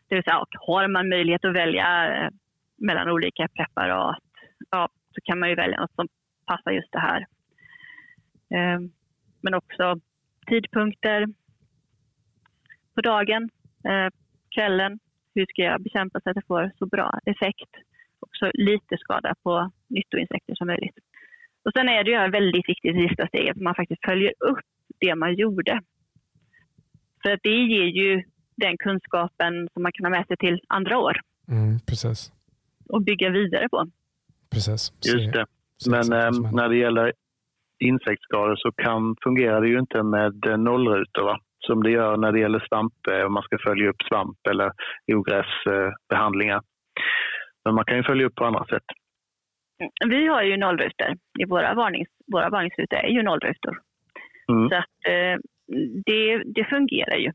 det 0.08 0.16
vill 0.16 0.24
säga, 0.24 0.44
har 0.68 0.88
man 0.88 1.10
möjlighet 1.10 1.46
att 1.46 1.56
välja 1.56 1.90
mellan 2.78 3.10
olika 3.10 3.48
preparat, 3.48 4.24
ja, 4.72 4.90
så 5.14 5.22
kan 5.24 5.40
man 5.40 5.50
ju 5.50 5.56
välja 5.56 5.80
något 5.80 5.96
som 5.96 6.08
passar 6.46 6.72
just 6.72 6.92
det 6.92 7.00
här. 7.00 7.26
Men 9.41 9.53
också 9.53 9.99
tidpunkter, 10.47 11.28
på 12.95 13.01
dagen, 13.01 13.49
eh, 13.84 14.10
kvällen. 14.56 14.99
Hur 15.36 15.45
ska 15.45 15.62
jag 15.62 15.82
bekämpa 15.82 16.20
så 16.22 16.30
att 16.30 16.36
jag 16.36 16.47
får 16.47 16.72
så 16.80 16.86
bra 16.86 17.20
effekt 17.26 17.72
och 18.20 18.30
så 18.32 18.51
lite 18.53 18.97
skada 18.97 19.36
på 19.43 19.72
nyttoinsekter 19.88 20.56
som 20.56 20.68
möjligt. 20.68 20.97
Och 21.66 21.72
sen 21.78 21.89
är 21.89 22.03
det 22.03 22.12
ju 22.12 22.32
väldigt 22.32 22.70
viktigt 22.70 22.95
i 22.95 23.08
sista 23.08 23.28
steget 23.28 23.56
att 23.56 23.62
man 23.62 23.76
faktiskt 23.76 24.06
följer 24.06 24.34
upp 24.39 24.66
det 24.99 25.16
man 25.16 25.36
gjorde. 25.36 25.82
För 27.24 27.32
att 27.32 27.39
det 27.43 27.49
ger 27.49 27.86
ju 27.86 28.24
den 28.56 28.78
kunskapen 28.78 29.70
som 29.74 29.84
man 29.84 29.91
kan 29.91 30.06
ha 30.06 30.10
med 30.10 30.28
sig 30.28 30.38
till 30.38 30.60
andra 30.68 30.97
år. 30.99 31.18
Mm, 31.47 31.80
precis. 31.80 32.32
Och 32.89 33.01
bygga 33.01 33.30
vidare 33.30 33.70
på. 33.70 33.88
Precis. 34.49 34.93
Just 35.14 35.34
det. 35.34 35.45
Men 35.89 36.14
eh, 36.14 36.51
när 36.51 36.70
det 36.70 36.78
gäller 36.78 37.14
insektsskador 37.80 38.55
så 38.55 38.71
kan, 38.71 39.15
fungerar 39.23 39.61
det 39.61 39.67
ju 39.67 39.80
inte 39.80 40.03
med 40.03 40.45
eh, 40.45 40.57
nollrutor 40.57 41.23
va? 41.23 41.38
som 41.59 41.84
det 41.84 41.91
gör 41.91 42.17
när 42.17 42.32
det 42.32 42.39
gäller 42.39 42.65
svamp, 42.69 42.93
eh, 43.11 43.26
om 43.26 43.34
man 43.34 43.43
ska 43.43 43.57
följa 43.57 43.89
upp 43.89 44.01
svamp 44.09 44.38
eller 44.49 44.71
ogräsbehandlingar. 45.13 46.61
Men 47.65 47.76
man 47.76 47.86
kan 47.86 47.97
ju 47.97 48.03
följa 48.03 48.26
upp 48.26 48.36
på 48.36 48.45
andra 48.45 48.65
sätt. 48.65 48.84
Mm, 49.80 50.09
vi 50.09 50.28
har 50.28 50.43
ju 50.43 50.57
nollrutor. 50.57 51.07
I 51.39 51.45
våra, 51.45 51.73
varnings, 51.73 52.09
våra 52.32 52.49
varningsrutor 52.49 52.97
är 52.97 53.09
ju 53.09 53.23
nollrutor. 53.23 53.80
Mm. 54.51 54.69
Så 54.69 54.76
att, 54.76 54.95
eh, 55.07 55.36
det, 56.05 56.43
det 56.55 56.65
fungerar 56.69 57.17
ju. 57.17 57.32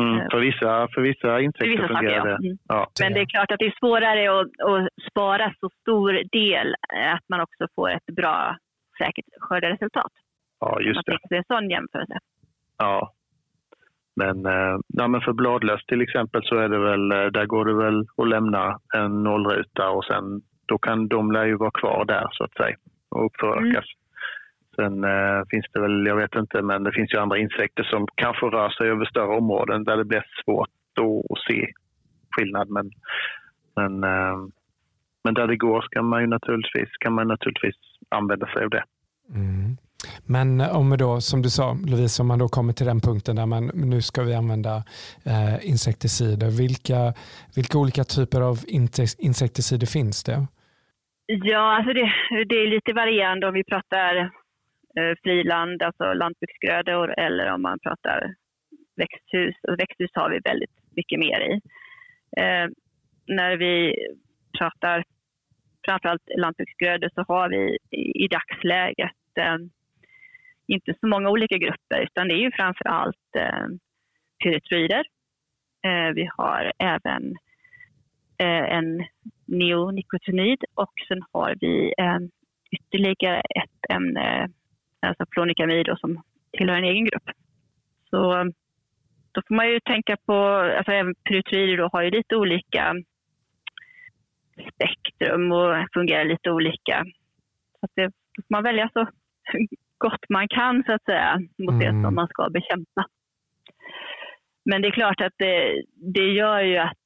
Mm, 0.00 0.30
för, 0.30 0.40
vissa, 0.40 0.88
för 0.94 1.00
vissa 1.00 1.40
insekter 1.40 1.66
för 1.66 1.70
vissa 1.70 1.86
fungerar 1.86 2.18
saker, 2.18 2.30
ja. 2.30 2.38
det. 2.38 2.46
Mm. 2.46 2.58
Ja. 2.68 2.90
Men 3.00 3.12
det 3.12 3.20
är 3.20 3.26
klart 3.26 3.50
att 3.50 3.58
det 3.58 3.66
är 3.66 3.78
svårare 3.80 4.40
att, 4.40 4.46
att 4.70 4.88
spara 5.10 5.54
så 5.60 5.70
stor 5.80 6.12
del 6.32 6.74
att 7.14 7.24
man 7.28 7.40
också 7.40 7.66
får 7.74 7.90
ett 7.90 8.06
bra, 8.16 8.56
säkert 8.98 9.24
skörderesultat. 9.40 10.12
Ja, 10.60 10.80
just 10.80 11.06
det. 11.06 11.18
Det 11.28 11.34
är 11.34 11.38
en 11.38 11.44
sån 11.44 11.70
jämförelse. 11.70 12.18
Ja. 12.78 13.12
Men, 14.16 14.46
eh, 14.46 14.78
ja, 14.88 15.08
men 15.08 15.20
för 15.20 15.32
bladlöss 15.32 15.86
till 15.86 16.02
exempel 16.02 16.42
så 16.44 16.56
är 16.56 16.68
det 16.68 16.78
väl, 16.78 17.12
eh, 17.12 17.26
där 17.26 17.46
går 17.46 17.64
det 17.64 17.74
väl 17.74 18.06
att 18.16 18.28
lämna 18.28 18.78
en 18.96 19.22
nollruta 19.22 19.90
och 19.90 20.04
sen 20.04 20.40
då 20.66 20.78
kan 20.78 21.08
de 21.08 21.32
lär 21.32 21.44
ju 21.44 21.56
vara 21.56 21.70
kvar 21.70 22.04
där 22.04 22.28
så 22.32 22.44
att 22.44 22.56
säga 22.56 22.76
och 23.08 23.26
uppförökas. 23.26 23.84
Mm. 23.84 23.98
Sen 24.76 25.04
eh, 25.04 25.42
finns 25.50 25.66
det 25.72 25.80
väl, 25.80 26.06
jag 26.06 26.16
vet 26.16 26.34
inte, 26.34 26.62
men 26.62 26.82
det 26.82 26.92
finns 26.92 27.14
ju 27.14 27.18
andra 27.18 27.38
insekter 27.38 27.84
som 27.84 28.06
kanske 28.14 28.46
rör 28.46 28.70
sig 28.70 28.88
över 28.88 29.04
större 29.04 29.36
områden 29.36 29.84
där 29.84 29.96
det 29.96 30.04
blir 30.04 30.24
svårt 30.44 30.68
att 31.00 31.38
se 31.48 31.72
skillnad. 32.30 32.70
Men, 32.70 32.90
men, 33.76 34.04
eh, 34.04 34.36
men 35.24 35.34
där 35.34 35.46
det 35.46 35.56
går 35.56 35.80
ska 35.82 36.02
man 36.02 36.20
ju 36.20 36.26
naturligtvis, 36.26 36.88
kan 37.00 37.12
man 37.12 37.28
naturligtvis 37.28 37.76
använda 38.08 38.46
sig 38.46 38.64
av 38.64 38.70
det. 38.70 38.84
Mm. 39.34 39.76
Men 40.26 40.60
om 40.60 40.96
då, 40.98 41.20
som 41.20 41.42
du 41.42 41.50
sa 41.50 41.76
Lovisa, 41.86 42.22
om 42.22 42.28
man 42.28 42.38
då 42.38 42.48
kommer 42.48 42.72
till 42.72 42.86
den 42.86 43.00
punkten 43.00 43.36
där 43.36 43.46
man 43.46 43.70
nu 43.74 44.02
ska 44.02 44.22
vi 44.22 44.34
använda 44.34 44.74
eh, 45.26 45.70
insekticider. 45.70 46.50
Vilka, 46.50 47.14
vilka 47.56 47.78
olika 47.78 48.04
typer 48.04 48.40
av 48.40 48.56
insekticider 49.18 49.86
finns 49.86 50.24
det? 50.24 50.46
Ja, 51.26 51.76
alltså 51.76 51.92
det, 51.92 52.06
det 52.48 52.54
är 52.54 52.66
lite 52.66 52.92
varierande 52.92 53.46
om 53.48 53.54
vi 53.54 53.64
pratar 53.64 54.16
eh, 54.96 55.12
friland, 55.22 55.82
alltså 55.82 56.12
lantbruksgrödor, 56.12 57.18
eller 57.18 57.52
om 57.54 57.62
man 57.62 57.78
pratar 57.78 58.34
växthus. 58.96 59.56
Och 59.68 59.78
växthus 59.78 60.10
har 60.14 60.30
vi 60.30 60.38
väldigt 60.38 60.76
mycket 60.96 61.18
mer 61.18 61.40
i. 61.50 61.52
Eh, 62.40 62.66
när 63.26 63.56
vi 63.56 63.94
pratar 64.58 65.04
framförallt 65.88 66.28
lantbruksgrödor 66.36 67.10
så 67.14 67.24
har 67.28 67.48
vi 67.48 67.78
i, 67.90 68.24
i 68.24 68.28
dagsläget 68.28 69.20
eh, 69.38 69.56
inte 70.66 70.94
så 71.00 71.06
många 71.06 71.30
olika 71.30 71.58
grupper 71.58 72.00
utan 72.02 72.28
det 72.28 72.34
är 72.34 72.42
ju 72.46 72.52
framförallt 72.52 73.36
eh, 73.36 73.66
pyretroider. 74.42 75.04
Eh, 75.86 76.14
vi 76.14 76.28
har 76.36 76.72
även 76.78 77.36
eh, 78.38 78.76
en 78.78 79.04
neonikotinid 79.46 80.64
och 80.74 80.92
sen 81.08 81.22
har 81.32 81.56
vi 81.60 81.94
eh, 81.98 82.18
ytterligare 82.70 83.40
ett 83.40 83.90
ämne, 83.90 84.48
alltså 85.00 85.24
flonikamid 85.30 85.86
som 85.98 86.22
tillhör 86.52 86.76
en 86.76 86.84
egen 86.84 87.04
grupp. 87.04 87.30
Så 88.10 88.32
ehm, 88.32 88.52
då 89.32 89.42
får 89.48 89.54
man 89.54 89.68
ju 89.68 89.80
tänka 89.80 90.16
på, 90.26 90.34
alltså 90.76 90.92
även 90.92 91.14
pyretroider 91.14 91.88
har 91.92 92.02
ju 92.02 92.10
lite 92.10 92.36
olika 92.36 92.94
spektrum 94.74 95.52
och 95.52 95.86
fungerar 95.92 96.24
lite 96.24 96.50
olika. 96.50 97.04
Så 97.80 97.86
det, 97.94 98.06
då 98.06 98.42
får 98.42 98.54
man 98.54 98.62
välja 98.62 98.90
så 98.92 99.08
gott 99.98 100.28
man 100.28 100.48
kan 100.48 100.82
så 100.86 100.92
att 100.92 101.04
säga 101.04 101.38
mot 101.58 101.74
mm. 101.74 101.78
det 101.78 102.06
som 102.06 102.14
man 102.14 102.28
ska 102.28 102.50
bekämpa. 102.50 103.06
Men 104.64 104.82
det 104.82 104.88
är 104.88 104.92
klart 104.92 105.20
att 105.20 105.32
det, 105.36 105.82
det 106.14 106.32
gör 106.32 106.60
ju 106.60 106.76
att 106.78 106.98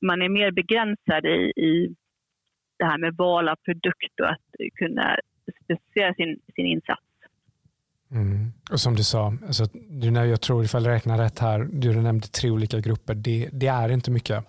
man 0.00 0.22
är 0.22 0.28
mer 0.28 0.50
begränsad 0.50 1.26
i, 1.26 1.52
i 1.56 1.94
det 2.78 2.84
här 2.84 2.98
med 2.98 3.16
val 3.16 3.48
av 3.48 3.56
produkt 3.56 4.20
och 4.20 4.30
att 4.30 4.74
kunna 4.74 5.16
specificera 5.42 6.14
sin, 6.14 6.40
sin 6.54 6.66
insats. 6.66 7.02
Mm. 8.10 8.52
Och 8.70 8.80
som 8.80 8.96
du 8.96 9.04
sa, 9.04 9.34
alltså, 9.46 9.64
du, 9.74 10.08
jag 10.08 10.40
tror 10.40 10.64
ifall 10.64 10.84
jag 10.84 10.92
räknar 10.92 11.18
rätt 11.18 11.38
här, 11.38 11.68
du 11.72 12.00
nämnde 12.00 12.26
tre 12.26 12.50
olika 12.50 12.80
grupper, 12.80 13.14
det, 13.14 13.48
det 13.52 13.66
är 13.66 13.88
inte 13.88 14.10
mycket. 14.10 14.44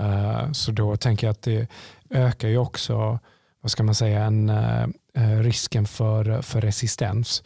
Eh, 0.00 0.52
så 0.52 0.72
då 0.72 0.96
tänker 0.96 1.26
jag 1.26 1.32
att 1.32 1.42
det 1.42 1.68
ökar 2.10 2.48
ju 2.48 2.58
också, 2.58 3.18
vad 3.60 3.70
ska 3.70 3.82
man 3.82 3.94
säga, 3.94 4.24
en, 4.24 4.50
uh, 4.50 5.42
risken 5.42 5.84
för, 5.84 6.42
för 6.42 6.60
resistens. 6.60 7.44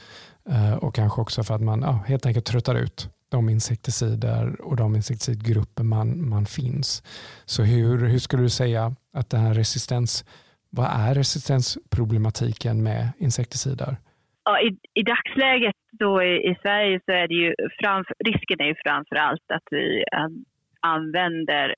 Uh, 0.51 0.75
och 0.75 0.95
kanske 0.95 1.21
också 1.21 1.43
för 1.45 1.55
att 1.55 1.63
man 1.63 1.83
helt 2.07 2.27
enkelt 2.27 2.47
tröttar 2.47 2.75
ut 2.75 3.09
de 3.29 3.49
insekticider 3.49 4.61
och 4.61 4.77
de 4.77 4.97
insekticidgrupper 4.97 5.83
man, 5.83 6.29
man 6.29 6.47
finns. 6.47 7.03
Så 7.45 7.63
hur, 7.63 8.09
hur 8.09 8.19
skulle 8.19 8.43
du 8.43 8.49
säga 8.49 8.95
att 9.13 9.31
den 9.31 9.41
här 9.41 9.55
resistens, 9.55 10.25
vad 10.71 10.87
är 10.87 11.15
resistensproblematiken 11.15 12.83
med 12.83 13.09
insekticider? 13.19 13.97
Ja, 14.45 14.61
i, 14.61 14.69
I 15.01 15.03
dagsläget 15.03 15.75
då 15.93 16.23
i, 16.23 16.51
i 16.51 16.57
Sverige 16.63 17.01
så 17.05 17.13
är 17.13 17.29
det 17.29 17.35
ju 17.35 17.55
framför, 17.81 18.15
risken 18.25 18.61
är 18.61 18.65
ju 18.65 18.75
framför 18.85 19.17
allt 19.17 19.51
att 19.55 19.67
vi 19.71 20.05
um, 20.25 20.45
använder 20.81 21.75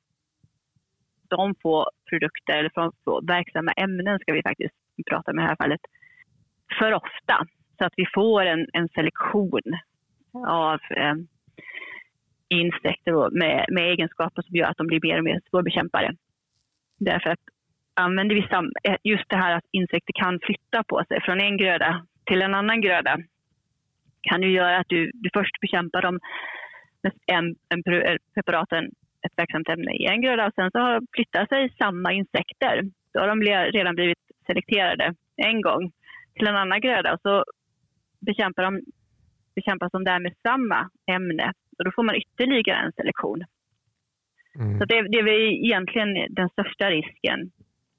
de 1.31 1.55
få 1.63 1.91
produkter 2.11 2.59
eller 2.59 2.71
från 2.75 2.93
få 3.05 3.21
verksamma 3.27 3.73
ämnen 3.73 4.19
ska 4.19 4.33
vi 4.33 4.43
faktiskt 4.43 4.75
prata 5.11 5.33
med 5.33 5.43
i 5.43 5.45
det 5.45 5.49
här 5.49 5.57
fallet 5.57 5.81
för 6.79 6.93
ofta 6.93 7.47
så 7.79 7.85
att 7.85 7.93
vi 7.97 8.07
får 8.15 8.45
en, 8.45 8.67
en 8.73 8.89
selektion 8.89 9.79
av 10.47 10.81
eh, 10.91 11.15
insekter 12.49 13.31
med, 13.31 13.67
med 13.69 13.85
egenskaper 13.85 14.43
som 14.43 14.57
gör 14.57 14.67
att 14.67 14.77
de 14.77 14.87
blir 14.87 15.01
mer 15.03 15.19
och 15.19 15.25
mer 15.25 15.41
svårbekämpade. 15.51 16.15
Därför 16.99 17.31
att 17.31 17.41
använder 17.95 18.35
vi 18.35 18.49
sam, 18.51 18.73
eh, 18.83 18.97
just 19.05 19.29
det 19.29 19.37
här 19.37 19.57
att 19.57 19.65
insekter 19.71 20.13
kan 20.13 20.41
flytta 20.43 20.85
på 20.89 21.05
sig 21.09 21.21
från 21.23 21.41
en 21.41 21.57
gröda 21.57 22.07
till 22.27 22.43
en 22.43 22.55
annan 22.55 22.81
gröda 22.81 23.19
kan 24.23 24.43
ju 24.43 24.51
göra 24.51 24.79
att 24.79 24.89
du, 24.89 25.11
du 25.15 25.31
först 25.35 25.61
bekämpar 25.61 26.03
dem 26.03 26.21
med 27.03 27.13
en, 27.27 27.57
en 27.69 27.95
eh, 27.95 28.17
preparaten, 28.35 28.91
ett 29.27 29.39
verksamt 29.39 29.69
ämne 29.69 29.93
i 29.93 30.07
en 30.07 30.21
gröda 30.23 30.47
och 30.47 30.55
sen 30.55 30.71
så 30.71 31.01
flyttar 31.13 31.47
sig 31.47 31.75
samma 31.79 32.13
insekter. 32.13 32.83
Då 33.13 33.21
har 33.21 33.29
de 33.29 33.43
redan 33.73 33.95
blivit 33.95 34.19
selekterade 34.47 35.15
en 35.37 35.61
gång 35.61 35.93
till 36.35 36.47
en 36.47 36.57
annan 36.57 36.81
gröda 36.81 37.13
och 37.15 37.21
så 37.21 37.45
bekämpar 38.21 38.63
de, 38.63 38.81
bekämpas 39.55 39.93
de 39.93 40.05
där 40.05 40.19
med 40.19 40.35
samma 40.43 40.91
ämne 41.07 41.53
och 41.79 41.85
då 41.85 41.91
får 41.95 42.03
man 42.03 42.15
ytterligare 42.15 42.87
en 42.87 42.93
selektion. 42.93 43.45
Mm. 44.55 44.79
Så 44.79 44.85
det, 44.85 45.09
det 45.09 45.19
är 45.19 45.25
väl 45.25 45.65
egentligen 45.65 46.35
den 46.35 46.49
största 46.49 46.91
risken 46.91 47.51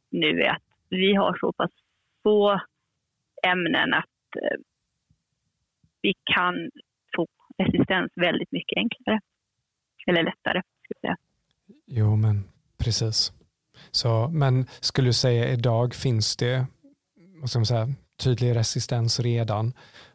nu 0.10 0.42
är 0.42 0.50
att 0.50 0.64
vi 0.90 1.16
har 1.16 1.38
så 1.40 1.54
pass 1.54 1.72
få 2.24 2.62
ämnen 3.48 3.94
att 3.94 4.36
eh, 4.42 4.58
vi 6.02 6.14
kan 6.24 6.70
få 7.16 7.28
resistens 7.58 8.12
väldigt 8.16 8.52
mycket 8.52 8.78
enklare. 8.78 9.20
Eller 10.08 10.24
lättare, 10.24 10.62
jag 10.90 11.02
säga. 11.02 11.18
Jo, 11.86 12.16
men 12.16 12.44
precis. 12.78 13.34
Så, 13.92 14.28
men 14.28 14.66
skulle 14.80 15.10
du 15.10 15.14
säga 15.14 15.50
idag 15.50 15.94
finns 15.96 16.38
det 16.38 16.66
vad 17.42 17.50
ska 17.50 17.60
man 17.60 17.66
säga, 17.66 17.88
tydlig 18.24 18.56
resistens 18.56 19.20
redan 19.20 19.74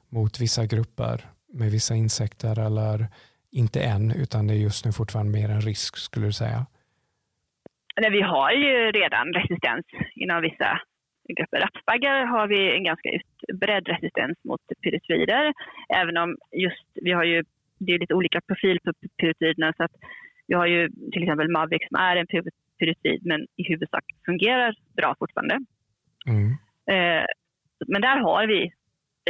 mot 0.08 0.40
vissa 0.40 0.66
grupper 0.66 1.20
med 1.52 1.70
vissa 1.70 1.94
insekter 1.94 2.66
eller 2.66 3.06
inte 3.50 3.80
än, 3.82 4.10
utan 4.22 4.46
det 4.46 4.54
är 4.54 4.58
just 4.58 4.84
nu 4.84 4.92
fortfarande 4.92 5.32
mer 5.38 5.48
en 5.48 5.60
risk 5.60 5.96
skulle 5.96 6.26
du 6.26 6.32
säga? 6.32 6.66
Nej, 8.00 8.10
vi 8.10 8.22
har 8.22 8.52
ju 8.52 8.92
redan 8.92 9.32
resistens 9.32 9.86
inom 10.14 10.42
vissa 10.42 10.80
grupper. 11.36 11.60
Rapsbaggar 11.60 12.24
har 12.24 12.46
vi 12.46 12.76
en 12.76 12.84
ganska 12.84 13.08
utbredd 13.18 13.88
resistens 13.88 14.38
mot 14.44 14.60
pyretroider. 14.82 15.52
Även 15.88 16.16
om 16.16 16.36
just, 16.52 16.86
vi 16.94 17.12
har 17.12 17.24
ju, 17.24 17.44
det 17.78 17.92
är 17.92 17.98
lite 17.98 18.14
olika 18.14 18.40
profil 18.40 18.78
på 18.84 18.92
pyretroiderna. 19.20 19.72
Så 19.76 19.84
att 19.84 19.92
vi 20.52 20.56
har 20.56 20.66
ju 20.66 20.88
till 21.12 21.22
exempel 21.22 21.50
Mavic 21.50 21.82
som 21.88 22.00
är 22.00 22.16
en 22.16 22.26
pyretroid 22.78 23.26
men 23.26 23.40
i 23.56 23.62
huvudsak 23.68 24.04
fungerar 24.26 24.74
bra 24.96 25.14
fortfarande. 25.18 25.58
Mm. 26.26 26.48
Eh, 26.92 27.26
men 27.86 28.00
där 28.02 28.16
har 28.16 28.46
vi 28.46 28.72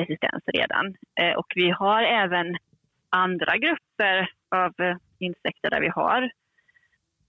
resistens 0.00 0.44
redan. 0.46 0.86
Eh, 1.20 1.34
och 1.40 1.46
vi 1.54 1.70
har 1.70 2.02
även 2.02 2.56
andra 3.10 3.56
grupper 3.56 4.28
av 4.50 4.72
eh, 4.86 4.96
insekter 5.18 5.70
där 5.70 5.80
vi 5.80 5.88
har 5.88 6.22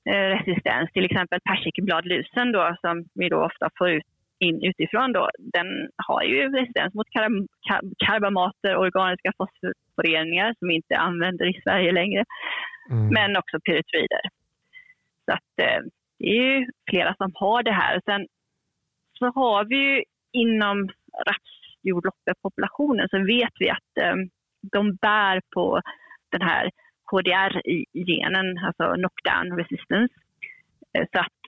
eh, 0.10 0.28
resistens, 0.36 0.92
till 0.92 1.06
exempel 1.06 1.40
persikbladlusen 1.50 2.52
då, 2.52 2.76
som 2.82 3.06
vi 3.14 3.30
då 3.30 3.46
ofta 3.46 3.70
får 3.78 3.90
ut 3.90 4.13
in 4.44 4.64
utifrån 4.64 5.14
då, 5.14 5.30
den 5.38 5.68
har 6.08 6.24
ju 6.24 6.50
resistens 6.50 6.94
mot 6.94 7.10
kar 7.10 7.82
karbamater, 8.06 8.78
organiska 8.78 9.32
fosforföreningar 9.38 10.56
som 10.60 10.68
vi 10.68 10.76
inte 10.76 10.98
använder 10.98 11.46
i 11.46 11.62
Sverige 11.64 11.92
längre, 11.92 12.24
mm. 12.90 13.08
men 13.14 13.38
också 13.38 13.60
pyretroider. 13.60 14.22
Så 15.26 15.32
att, 15.34 15.68
eh, 15.68 15.82
det 16.20 16.26
är 16.26 16.60
ju 16.60 16.68
flera 16.90 17.16
som 17.16 17.32
har 17.36 17.64
det 17.64 17.72
här. 17.72 18.02
Sen 18.06 18.28
så 19.20 19.26
har 19.26 19.66
vi 19.66 19.76
ju 19.76 20.04
inom 20.32 20.90
rapsjordloppepopulationen 21.28 23.08
så 23.10 23.18
vet 23.18 23.54
vi 23.60 23.70
att 23.70 23.98
eh, 24.02 24.16
de 24.72 24.96
bär 24.96 25.42
på 25.54 25.82
den 26.32 26.42
här 26.42 26.70
KDR-genen, 27.12 28.58
alltså 28.66 28.94
knockdown 28.94 29.58
resistance. 29.58 30.14
Eh, 30.98 31.06
så 31.14 31.20
att 31.20 31.43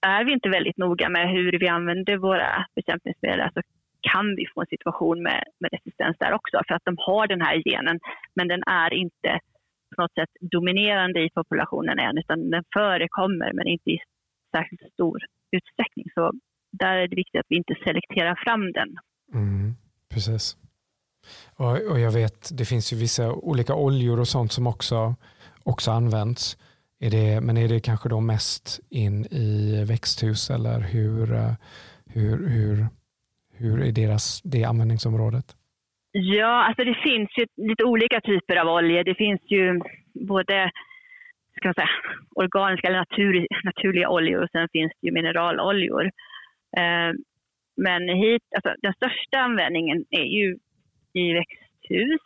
är 0.00 0.24
vi 0.24 0.32
inte 0.32 0.48
väldigt 0.48 0.76
noga 0.76 1.08
med 1.08 1.30
hur 1.30 1.58
vi 1.58 1.68
använder 1.68 2.16
våra 2.16 2.66
bekämpningsmedel 2.74 3.50
så 3.54 3.60
kan 4.00 4.34
vi 4.36 4.46
få 4.54 4.60
en 4.60 4.66
situation 4.66 5.22
med, 5.22 5.44
med 5.60 5.70
resistens 5.72 6.16
där 6.18 6.32
också 6.32 6.62
för 6.68 6.74
att 6.74 6.84
de 6.84 6.96
har 6.98 7.26
den 7.26 7.40
här 7.40 7.62
genen 7.68 8.00
men 8.34 8.48
den 8.48 8.62
är 8.66 8.94
inte 8.94 9.40
på 9.96 10.02
något 10.02 10.14
sätt 10.14 10.30
dominerande 10.40 11.20
i 11.20 11.30
populationen 11.30 11.98
än 11.98 12.18
utan 12.18 12.50
den 12.50 12.64
förekommer 12.72 13.52
men 13.52 13.66
inte 13.66 13.90
i 13.90 13.98
särskilt 14.56 14.92
stor 14.92 15.18
utsträckning. 15.50 16.06
Så 16.14 16.32
där 16.72 16.96
är 16.96 17.08
det 17.08 17.16
viktigt 17.16 17.40
att 17.40 17.46
vi 17.48 17.56
inte 17.56 17.74
selekterar 17.84 18.34
fram 18.44 18.72
den. 18.72 18.96
Mm, 19.34 19.74
precis. 20.14 20.56
Och, 21.56 21.90
och 21.90 22.00
jag 22.00 22.12
vet, 22.12 22.58
det 22.58 22.64
finns 22.64 22.92
ju 22.92 22.96
vissa 22.96 23.32
olika 23.32 23.74
oljor 23.74 24.20
och 24.20 24.28
sånt 24.28 24.52
som 24.52 24.66
också, 24.66 25.14
också 25.62 25.90
används. 25.90 26.58
Är 27.02 27.10
det, 27.10 27.40
men 27.40 27.56
är 27.56 27.68
det 27.68 27.80
kanske 27.80 28.08
då 28.08 28.20
mest 28.20 28.80
in 28.90 29.24
i 29.24 29.84
växthus 29.88 30.50
eller 30.50 30.80
hur, 30.80 31.32
eh, 31.32 31.54
hur, 32.14 32.36
hur, 32.54 32.86
hur 33.58 33.88
är 33.88 33.92
deras, 33.92 34.42
det 34.42 34.64
användningsområdet? 34.64 35.44
Ja, 36.12 36.64
alltså 36.66 36.84
det 36.84 36.94
finns 36.94 37.30
ju 37.38 37.46
lite 37.68 37.84
olika 37.84 38.20
typer 38.20 38.56
av 38.56 38.68
oljor. 38.68 39.04
Det 39.04 39.14
finns 39.14 39.40
ju 39.48 39.80
både 40.14 40.70
ska 41.56 41.68
man 41.68 41.74
säga, 41.74 41.88
organiska 42.34 42.88
eller 42.88 42.98
natur, 42.98 43.46
naturliga 43.64 44.08
oljor 44.08 44.42
och 44.42 44.50
sen 44.52 44.68
finns 44.72 44.92
det 45.00 45.06
ju 45.06 45.12
mineraloljor. 45.12 46.04
Eh, 46.76 47.10
men 47.76 48.08
hit, 48.08 48.42
alltså, 48.54 48.74
den 48.82 48.92
största 48.92 49.38
användningen 49.38 50.04
är 50.10 50.24
ju 50.24 50.58
i 51.12 51.32
växthus 51.32 52.20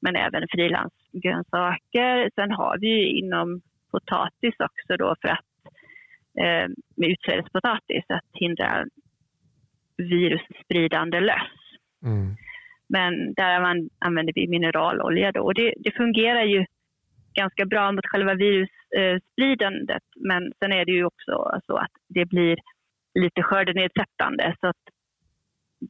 men 0.00 0.16
även 0.16 0.46
frilansgrönsaker. 0.50 2.30
Sen 2.34 2.50
har 2.50 2.78
vi 2.78 3.18
inom 3.18 3.60
potatis 3.90 4.54
också 4.58 4.96
då 4.98 5.14
för 5.20 5.28
att 5.28 5.46
eh, 6.38 6.68
med 6.96 7.10
utsädespotatis 7.10 8.04
att 8.08 8.30
hindra 8.32 8.86
virusspridande 9.96 11.20
löss. 11.20 11.58
Mm. 12.02 12.36
Men 12.88 13.34
där 13.34 13.60
man, 13.60 13.90
använder 13.98 14.32
vi 14.32 14.48
mineralolja 14.48 15.32
då 15.32 15.40
och 15.40 15.54
det, 15.54 15.74
det 15.78 15.90
fungerar 15.96 16.44
ju 16.44 16.66
ganska 17.34 17.66
bra 17.66 17.92
mot 17.92 18.06
själva 18.06 18.34
virusspridandet 18.34 20.02
men 20.16 20.52
sen 20.58 20.72
är 20.72 20.84
det 20.84 20.92
ju 20.92 21.04
också 21.04 21.60
så 21.66 21.76
att 21.76 21.92
det 22.08 22.24
blir 22.24 22.58
lite 23.14 23.42
skördenedsättande 23.42 24.56
så 24.60 24.66
att 24.66 24.82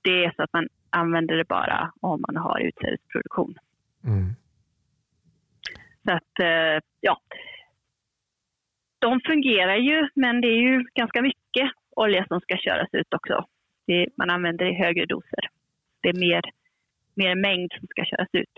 det 0.03 0.25
är 0.25 0.33
så 0.37 0.43
att 0.43 0.53
man 0.53 0.69
använder 0.91 1.37
det 1.37 1.49
bara 1.49 1.93
om 2.01 2.25
man 2.29 2.37
har 2.37 2.61
utsädesproduktion. 2.61 3.55
Mm. 4.05 4.35
Så 6.05 6.13
att, 6.13 6.39
eh, 6.41 6.83
ja, 7.01 7.21
de 9.01 9.21
fungerar 9.27 9.77
ju, 9.77 10.09
men 10.15 10.41
det 10.41 10.49
är 10.49 10.61
ju 10.69 10.85
ganska 10.95 11.23
mycket 11.23 11.71
olja 11.97 12.27
som 12.29 12.41
ska 12.41 12.57
köras 12.57 12.89
ut 12.93 13.15
också. 13.15 13.45
Det, 13.87 14.07
man 14.17 14.31
använder 14.31 14.65
i 14.73 14.75
högre 14.75 15.07
doser. 15.07 15.45
Det 16.03 16.09
är 16.09 16.19
mer, 16.21 16.43
mer 17.15 17.35
mängd 17.35 17.73
som 17.79 17.87
ska 17.89 18.05
köras 18.05 18.29
ut. 18.33 18.57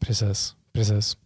Precis, 0.00 0.56
precis. 0.72 1.16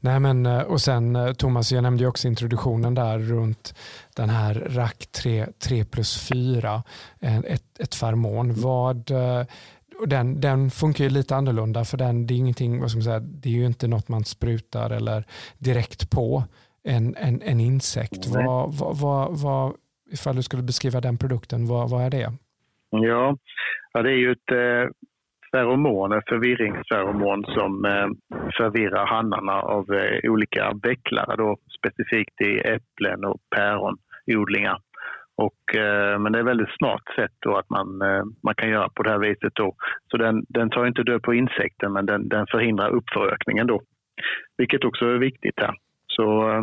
Nej, 0.00 0.20
men, 0.20 0.46
eh, 0.46 0.62
och 0.62 0.80
sen 0.80 1.16
eh, 1.16 1.32
Thomas, 1.32 1.72
jag 1.72 1.82
nämnde 1.82 2.02
ju 2.02 2.08
också 2.08 2.28
introduktionen 2.28 2.94
där 2.94 3.18
runt 3.18 3.74
den 4.16 4.30
här 4.30 4.54
RAC 4.54 4.92
3, 5.22 5.46
3 5.58 5.84
plus 5.84 6.28
4, 6.28 6.82
ett, 7.20 7.80
ett 7.80 7.94
farmon. 7.94 8.54
Vad, 8.54 9.10
eh, 9.10 9.46
den, 10.06 10.40
den 10.40 10.70
funkar 10.70 11.04
ju 11.04 11.10
lite 11.10 11.36
annorlunda 11.36 11.84
för 11.84 11.96
den, 11.96 12.26
det 12.26 12.34
är 12.34 12.36
ingenting, 12.36 12.80
vad 12.80 12.90
ska 12.90 12.96
man 12.96 13.04
säga, 13.04 13.20
det 13.20 13.48
är 13.48 13.52
ju 13.52 13.66
inte 13.66 13.88
något 13.88 14.08
man 14.08 14.24
sprutar 14.24 14.90
eller 14.90 15.24
direkt 15.58 16.10
på 16.10 16.44
en, 16.84 17.14
en, 17.16 17.42
en 17.42 17.60
insekt. 17.60 18.26
Vad, 18.26 18.74
vad, 18.78 18.96
vad, 19.00 19.42
vad, 19.42 19.74
ifall 20.12 20.36
du 20.36 20.42
skulle 20.42 20.62
beskriva 20.62 21.00
den 21.00 21.18
produkten, 21.18 21.66
vad, 21.66 21.90
vad 21.90 22.02
är 22.06 22.10
det? 22.10 22.32
Ja, 22.90 23.36
ja 23.92 24.02
det 24.02 24.10
är 24.10 24.16
ju 24.16 24.32
ett 24.32 24.50
eh, 24.52 24.90
feromon, 25.52 26.12
ett 26.12 26.28
förvirringsferomon 26.28 27.44
som 27.44 27.84
eh, 27.84 28.08
förvirrar 28.58 29.06
hannarna 29.06 29.52
av 29.52 29.94
eh, 29.94 30.30
olika 30.30 30.74
bäcklare, 30.74 31.36
då, 31.36 31.56
specifikt 31.78 32.40
i 32.40 32.58
äpplen 32.58 33.24
och 33.24 33.40
päronodlingar. 33.56 34.78
Och, 35.36 35.76
eh, 35.76 36.18
men 36.18 36.32
det 36.32 36.38
är 36.38 36.42
ett 36.42 36.48
väldigt 36.48 36.76
smart 36.78 37.02
sätt 37.16 37.36
då 37.38 37.56
att 37.56 37.70
man, 37.70 38.02
eh, 38.02 38.24
man 38.42 38.54
kan 38.54 38.70
göra 38.70 38.88
på 38.88 39.02
det 39.02 39.10
här 39.10 39.18
viset. 39.18 39.54
Då. 39.54 39.74
Så 40.10 40.16
den, 40.16 40.44
den 40.48 40.70
tar 40.70 40.86
inte 40.86 41.02
död 41.02 41.22
på 41.22 41.34
insekten 41.34 41.92
men 41.92 42.06
den, 42.06 42.28
den 42.28 42.46
förhindrar 42.46 42.90
uppförökningen 42.90 43.66
då. 43.66 43.80
Vilket 44.58 44.84
också 44.84 45.04
är 45.04 45.18
viktigt 45.18 45.60
här. 45.60 45.74
Så, 46.16 46.50
eh, 46.50 46.62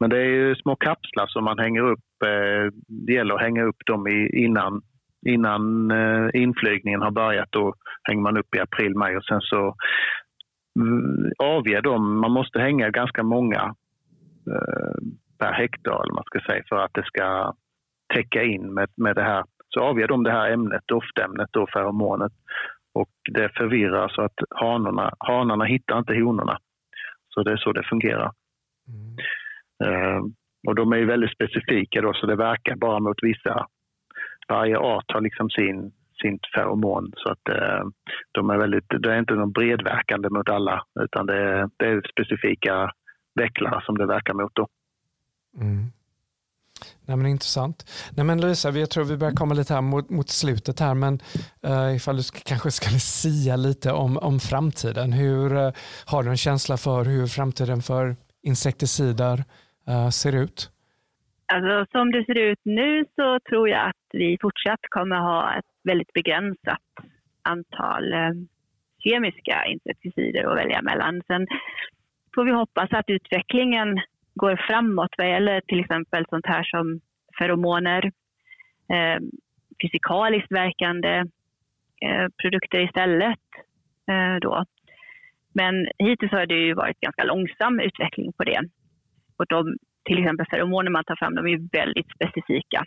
men 0.00 0.10
det 0.10 0.18
är 0.18 0.30
ju 0.30 0.54
små 0.54 0.76
kapslar 0.76 1.26
som 1.26 1.44
man 1.44 1.58
hänger 1.58 1.82
upp. 1.82 2.22
Eh, 2.24 2.72
det 3.06 3.12
gäller 3.12 3.34
att 3.34 3.40
hänga 3.40 3.64
upp 3.64 3.86
dem 3.86 4.08
innan, 4.32 4.82
innan 5.26 5.90
eh, 5.90 6.30
inflygningen 6.34 7.02
har 7.02 7.10
börjat. 7.10 7.48
Då 7.50 7.74
hänger 8.02 8.22
man 8.22 8.36
upp 8.36 8.54
i 8.56 8.60
april, 8.60 8.94
maj 8.94 9.16
och 9.16 9.24
sen 9.24 9.40
så 9.40 9.74
mm, 10.80 11.32
avger 11.38 11.82
de. 11.82 12.20
Man 12.20 12.32
måste 12.32 12.60
hänga 12.60 12.90
ganska 12.90 13.22
många 13.22 13.74
per 15.38 15.52
hektar 15.52 16.02
eller 16.02 16.14
man 16.14 16.24
ska 16.24 16.40
säga 16.40 16.62
för 16.68 16.76
att 16.76 16.94
det 16.94 17.04
ska 17.04 17.52
täcka 18.14 18.42
in 18.42 18.74
med, 18.74 18.88
med 18.96 19.16
det 19.16 19.22
här. 19.22 19.44
Så 19.68 19.80
avger 19.80 20.08
de 20.08 20.22
det 20.22 20.32
här 20.32 20.50
ämnet, 20.50 20.82
doftämnet, 20.86 21.48
då, 21.52 21.66
feromonet 21.72 22.32
och 22.94 23.10
det 23.32 23.48
förvirrar 23.56 24.08
så 24.08 24.22
att 24.22 24.34
hanarna, 24.50 25.14
hanarna 25.18 25.64
hittar 25.64 25.98
inte 25.98 26.14
honorna. 26.14 26.58
Så 27.28 27.42
det 27.42 27.52
är 27.52 27.56
så 27.56 27.72
det 27.72 27.88
fungerar. 27.90 28.30
Mm. 29.84 30.34
Och 30.66 30.74
de 30.74 30.92
är 30.92 30.96
ju 30.96 31.06
väldigt 31.06 31.32
specifika 31.32 32.00
då, 32.00 32.12
så 32.14 32.26
det 32.26 32.36
verkar 32.36 32.76
bara 32.76 33.00
mot 33.00 33.22
vissa. 33.22 33.66
Varje 34.48 34.78
art 34.78 35.12
har 35.12 35.20
liksom 35.20 35.50
sin, 35.50 35.92
sin 36.22 36.38
feromon 36.54 37.12
så 37.16 37.32
att 37.32 37.48
ehm, 37.48 37.92
de 38.32 38.50
är 38.50 38.58
väldigt, 38.58 38.84
det 38.88 39.14
är 39.14 39.18
inte 39.18 39.34
någon 39.34 39.52
bredverkande 39.52 40.28
mot 40.28 40.48
alla 40.48 40.82
utan 41.00 41.26
det 41.26 41.36
är, 41.36 41.70
det 41.76 41.86
är 41.86 42.02
specifika 42.12 42.90
vecklar 43.34 43.80
som 43.80 43.98
det 43.98 44.06
verkar 44.06 44.34
mot. 44.34 44.54
Då. 44.54 44.68
Mm. 45.60 45.92
Nej, 47.06 47.16
men 47.16 47.26
intressant. 47.26 47.90
Nej, 48.16 48.26
men 48.26 48.40
Louisa, 48.40 48.70
jag 48.70 48.90
tror 48.90 49.04
vi 49.04 49.16
börjar 49.16 49.34
komma 49.34 49.54
lite 49.54 49.74
här 49.74 49.80
mot, 49.80 50.10
mot 50.10 50.28
slutet 50.30 50.80
här, 50.80 50.94
men 50.94 51.20
uh, 51.66 51.96
ifall 51.96 52.16
du 52.16 52.22
kanske 52.44 52.70
skulle 52.70 52.98
sia 53.00 53.56
lite 53.56 53.92
om, 53.92 54.18
om 54.18 54.40
framtiden. 54.40 55.12
Hur, 55.12 55.54
uh, 55.54 55.72
har 56.06 56.22
du 56.22 56.30
en 56.30 56.36
känsla 56.36 56.76
för 56.76 57.04
hur 57.04 57.26
framtiden 57.26 57.82
för 57.82 58.16
insekticider 58.42 59.44
eh, 59.88 60.08
ser 60.08 60.42
ut? 60.42 60.70
Alltså, 61.52 61.86
som 61.92 62.10
det 62.10 62.24
ser 62.24 62.38
ut 62.38 62.60
nu 62.62 63.04
så 63.16 63.38
tror 63.48 63.68
jag 63.68 63.88
att 63.88 64.06
vi 64.12 64.38
fortsatt 64.40 64.80
kommer 64.88 65.16
ha 65.16 65.58
ett 65.58 65.70
väldigt 65.84 66.12
begränsat 66.12 66.88
antal 67.42 68.12
eh, 68.12 68.30
kemiska 68.98 69.64
insekticider 69.64 70.44
att 70.44 70.58
välja 70.58 70.82
mellan. 70.82 71.22
Sen 71.26 71.46
får 72.34 72.44
vi 72.44 72.52
hoppas 72.52 72.92
att 72.92 73.08
utvecklingen 73.08 74.00
går 74.34 74.60
framåt 74.68 75.14
vad 75.18 75.30
gäller 75.30 75.60
till 75.60 75.80
exempel 75.80 76.24
sånt 76.28 76.46
här 76.46 76.64
som 76.64 77.00
feromoner, 77.38 78.12
eh, 78.92 79.18
fysikaliskt 79.82 80.52
verkande 80.52 81.14
eh, 82.06 82.26
produkter 82.42 82.80
istället. 82.80 83.38
Eh, 84.10 84.36
då. 84.40 84.64
Men 85.52 85.88
hittills 85.98 86.32
har 86.32 86.46
det 86.46 86.54
ju 86.54 86.74
varit 86.74 87.00
ganska 87.00 87.24
långsam 87.24 87.80
utveckling 87.80 88.32
på 88.32 88.44
det. 88.44 88.60
Och 89.36 89.46
de, 89.48 89.76
till 90.04 90.18
exempel 90.18 90.46
feromoner 90.50 90.90
man 90.90 91.04
tar 91.04 91.16
fram, 91.16 91.34
de 91.34 91.46
är 91.46 91.68
väldigt 91.72 92.10
specifika 92.14 92.84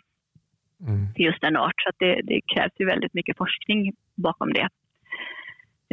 mm. 0.88 1.14
till 1.14 1.24
just 1.24 1.44
en 1.44 1.56
art. 1.56 1.80
Så 1.84 1.90
det, 1.98 2.20
det, 2.24 2.40
krävs 2.54 2.72
ju 2.78 2.86
väldigt 2.86 3.14
mycket 3.14 3.36
forskning 3.36 3.92
bakom 4.14 4.52
det. 4.52 4.68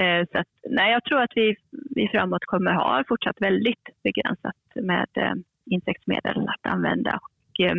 Eh, 0.03 0.26
så 0.32 0.38
att, 0.38 0.47
nej, 0.69 0.91
jag 0.91 1.03
tror 1.03 1.22
att 1.22 1.32
vi, 1.36 1.55
vi 1.95 2.07
framåt 2.07 2.45
kommer 2.45 2.74
ha 2.74 3.03
fortsatt 3.07 3.41
väldigt 3.41 3.89
begränsat 4.03 4.55
med 4.76 5.07
eh, 5.15 5.34
insektsmedel 5.65 6.47
att 6.47 6.72
använda. 6.72 7.19
Och, 7.22 7.65
eh, 7.65 7.76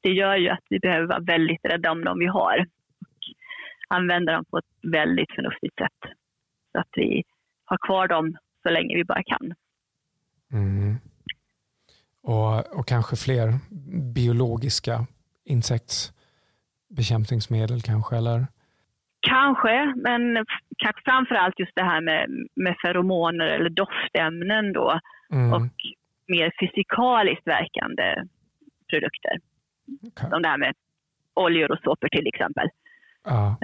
det 0.00 0.10
gör 0.10 0.36
ju 0.36 0.48
att 0.48 0.64
vi 0.68 0.78
behöver 0.78 1.06
vara 1.06 1.20
väldigt 1.20 1.64
rädda 1.64 1.90
om 1.92 2.04
de 2.04 2.18
vi 2.18 2.26
har 2.26 2.66
och 3.00 3.18
använda 3.88 4.32
dem 4.32 4.44
på 4.50 4.58
ett 4.58 4.92
väldigt 4.92 5.32
förnuftigt 5.34 5.78
sätt. 5.78 6.12
Så 6.72 6.78
att 6.78 6.88
vi 6.96 7.22
ha 7.66 7.76
kvar 7.76 8.08
dem 8.08 8.36
så 8.62 8.70
länge 8.70 8.96
vi 8.96 9.04
bara 9.04 9.22
kan. 9.22 9.54
Mm. 10.52 10.96
Och, 12.22 12.78
och 12.78 12.86
kanske 12.86 13.16
fler 13.16 13.58
biologiska 14.14 15.06
insekts 15.44 16.12
bekämpningsmedel 16.88 17.82
kanske? 17.82 18.16
Eller? 18.16 18.46
Kanske, 19.20 19.94
men 19.96 20.44
kanske 20.76 21.02
framförallt 21.04 21.58
just 21.58 21.72
det 21.74 21.82
här 21.82 22.00
med, 22.00 22.30
med 22.54 22.76
feromoner 22.82 23.46
eller 23.46 23.70
doftämnen 23.70 24.72
då 24.72 25.00
mm. 25.32 25.52
och 25.52 25.72
mer 26.26 26.52
fysikaliskt 26.60 27.46
verkande 27.46 28.14
produkter. 28.90 29.38
Okay. 30.02 30.30
Som 30.30 30.42
det 30.42 30.48
här 30.48 30.58
med 30.58 30.74
oljor 31.34 31.70
och 31.72 31.78
såpor 31.84 32.08
till 32.08 32.26
exempel. 32.26 32.68
Ja. 33.24 33.56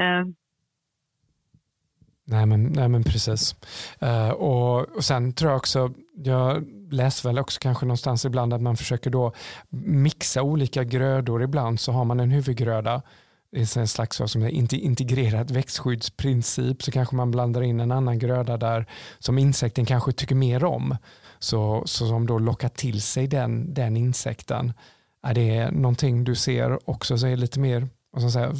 Nej 2.31 2.47
men, 2.47 2.63
nej 2.63 2.89
men 2.89 3.05
precis. 3.05 3.57
Uh, 4.03 4.31
och, 4.31 4.97
och 4.97 5.05
sen 5.05 5.33
tror 5.33 5.51
jag 5.51 5.59
också, 5.59 5.93
jag 6.15 6.65
läser 6.91 7.29
väl 7.29 7.39
också 7.39 7.61
kanske 7.61 7.87
någonstans 7.87 8.25
ibland 8.25 8.55
att 8.55 8.63
man 8.63 8.77
försöker 8.77 9.11
då 9.11 9.33
mixa 9.71 10.43
olika 10.43 10.85
grödor. 10.85 11.43
Ibland 11.43 11.81
så 11.81 11.93
har 11.93 12.05
man 12.05 12.21
en 12.21 12.31
huvudgröda 12.31 13.03
i 13.53 13.61
en 13.77 13.89
slags 13.89 14.21
som 14.27 14.47
integrerad 14.73 15.51
växtskyddsprincip 15.51 16.83
så 16.83 16.91
kanske 16.91 17.17
man 17.17 17.31
blandar 17.31 17.63
in 17.63 17.81
en 17.81 17.93
annan 17.93 18.19
gröda 18.19 18.57
där 18.57 18.87
som 19.19 19.39
insekten 19.39 19.87
kanske 19.87 20.13
tycker 20.13 20.35
mer 20.35 20.65
om. 20.65 20.97
Så, 21.39 21.83
så 21.87 22.09
som 22.09 22.27
då 22.27 22.39
lockar 22.39 22.69
till 22.69 23.03
sig 23.03 23.27
den, 23.27 23.75
den 23.75 23.97
insekten. 23.97 24.73
Är 25.23 25.35
det 25.35 25.71
någonting 25.71 26.25
du 26.25 26.35
ser 26.35 26.91
också 26.91 27.19
så 27.19 27.27
är 27.27 27.37
lite 27.37 27.61
mer, 27.61 27.89
vad 28.13 28.23
ska 28.23 28.31
säga, 28.31 28.53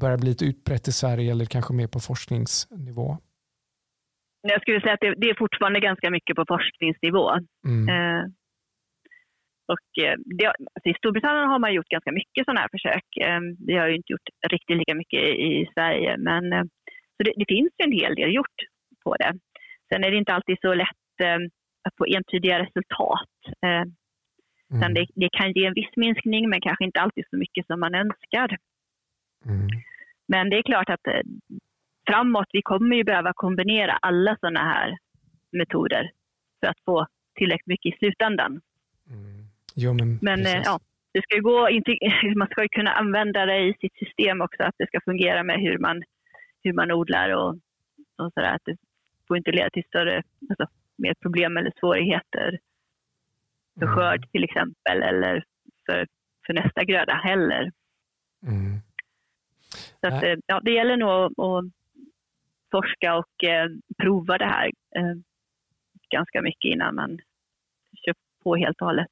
börjar 0.00 0.18
bli 0.18 0.28
lite 0.28 0.44
utbrett 0.44 0.88
i 0.88 0.92
Sverige 0.92 1.30
eller 1.30 1.44
kanske 1.44 1.74
mer 1.74 1.86
på 1.86 2.00
forskningsnivå? 2.00 3.18
Jag 4.42 4.60
skulle 4.62 4.80
säga 4.80 4.94
att 4.94 5.00
det, 5.00 5.14
det 5.16 5.30
är 5.30 5.38
fortfarande 5.38 5.80
ganska 5.80 6.10
mycket 6.10 6.36
på 6.36 6.44
forskningsnivå. 6.48 7.30
Mm. 7.66 7.88
Eh, 7.88 8.24
och 9.74 10.04
eh, 10.04 10.16
det, 10.38 10.46
alltså 10.46 10.88
I 10.90 10.94
Storbritannien 10.98 11.48
har 11.48 11.58
man 11.58 11.74
gjort 11.74 11.94
ganska 11.96 12.12
mycket 12.12 12.44
sådana 12.44 12.60
här 12.60 12.72
försök. 12.76 13.06
Eh, 13.26 13.40
vi 13.66 13.74
har 13.76 13.88
ju 13.88 13.96
inte 13.96 14.12
gjort 14.12 14.28
riktigt 14.48 14.76
lika 14.76 14.94
mycket 14.94 15.22
i 15.50 15.68
Sverige, 15.74 16.16
men 16.18 16.52
eh, 16.52 16.64
så 17.16 17.20
det, 17.24 17.32
det 17.36 17.48
finns 17.48 17.72
en 17.84 17.92
hel 17.92 18.14
del 18.14 18.34
gjort 18.34 18.58
på 19.04 19.16
det. 19.16 19.32
Sen 19.88 20.04
är 20.04 20.10
det 20.10 20.16
inte 20.16 20.34
alltid 20.34 20.56
så 20.60 20.74
lätt 20.74 21.18
att 21.86 21.96
få 21.98 22.04
entydiga 22.16 22.58
resultat. 22.58 23.36
Mm. 24.72 24.94
Det, 24.94 25.06
det, 25.14 25.28
kan 25.32 25.52
ge 25.52 25.66
en 25.66 25.74
viss 25.74 25.96
minskning, 25.96 26.48
men 26.48 26.60
kanske 26.60 26.84
inte 26.84 27.00
alltid 27.00 27.24
så 27.30 27.36
mycket 27.36 27.66
som 27.66 27.80
man 27.80 27.94
önskar. 27.94 28.56
Mm. 29.44 29.68
Men 30.28 30.50
det 30.50 30.56
är 30.58 30.62
klart 30.62 30.90
att 30.90 31.00
framåt, 32.10 32.48
vi 32.52 32.62
kommer 32.62 32.96
ju 32.96 33.04
behöva 33.04 33.32
kombinera 33.34 33.98
alla 34.02 34.36
sådana 34.40 34.60
här 34.60 34.98
metoder 35.52 36.10
för 36.60 36.66
att 36.66 36.80
få 36.84 37.06
tillräckligt 37.38 37.66
mycket 37.66 37.94
i 37.94 37.98
slutändan. 37.98 38.60
Mm. 39.10 39.48
Jo, 39.74 39.92
men 39.94 40.18
men 40.22 40.46
eh, 40.46 40.62
ja, 40.64 40.80
det 41.12 41.22
ska 41.22 41.38
gå, 41.38 41.68
man 42.36 42.48
ska 42.48 42.62
ju 42.62 42.68
kunna 42.68 42.92
använda 42.92 43.46
det 43.46 43.58
i 43.58 43.74
sitt 43.80 43.96
system 43.96 44.40
också, 44.40 44.62
att 44.62 44.74
det 44.78 44.86
ska 44.86 45.00
fungera 45.00 45.42
med 45.42 45.60
hur 45.60 45.78
man, 45.78 46.02
hur 46.62 46.72
man 46.72 46.92
odlar 46.92 47.30
och, 47.30 47.50
och 48.18 48.32
sådär. 48.34 48.54
Att 48.54 48.64
det 48.64 48.76
får 49.28 49.36
inte 49.36 49.52
leda 49.52 49.70
till 49.70 49.84
större, 49.84 50.22
alltså, 50.50 50.66
mer 50.98 51.14
problem 51.14 51.56
eller 51.56 51.72
svårigheter 51.80 52.58
för 53.78 53.86
mm. 53.86 53.94
skörd 53.94 54.30
till 54.32 54.44
exempel 54.44 55.02
eller 55.02 55.44
för, 55.86 56.06
för 56.46 56.52
nästa 56.52 56.84
gröda 56.84 57.14
heller. 57.14 57.72
Mm. 58.46 58.80
Så 60.00 60.06
att, 60.06 60.22
eh, 60.22 60.34
ja, 60.46 60.60
det 60.60 60.70
gäller 60.70 60.96
nog 60.96 61.10
att, 61.10 61.38
att 61.38 61.64
forska 62.70 63.14
och 63.14 63.44
eh, 63.44 63.68
prova 64.02 64.38
det 64.38 64.44
här 64.44 64.70
eh, 64.96 65.14
ganska 66.10 66.42
mycket 66.42 66.72
innan 66.72 66.94
man 66.94 67.18
kör 68.04 68.14
på 68.42 68.56
helt 68.56 68.80
och 68.80 68.86
hållet. 68.86 69.08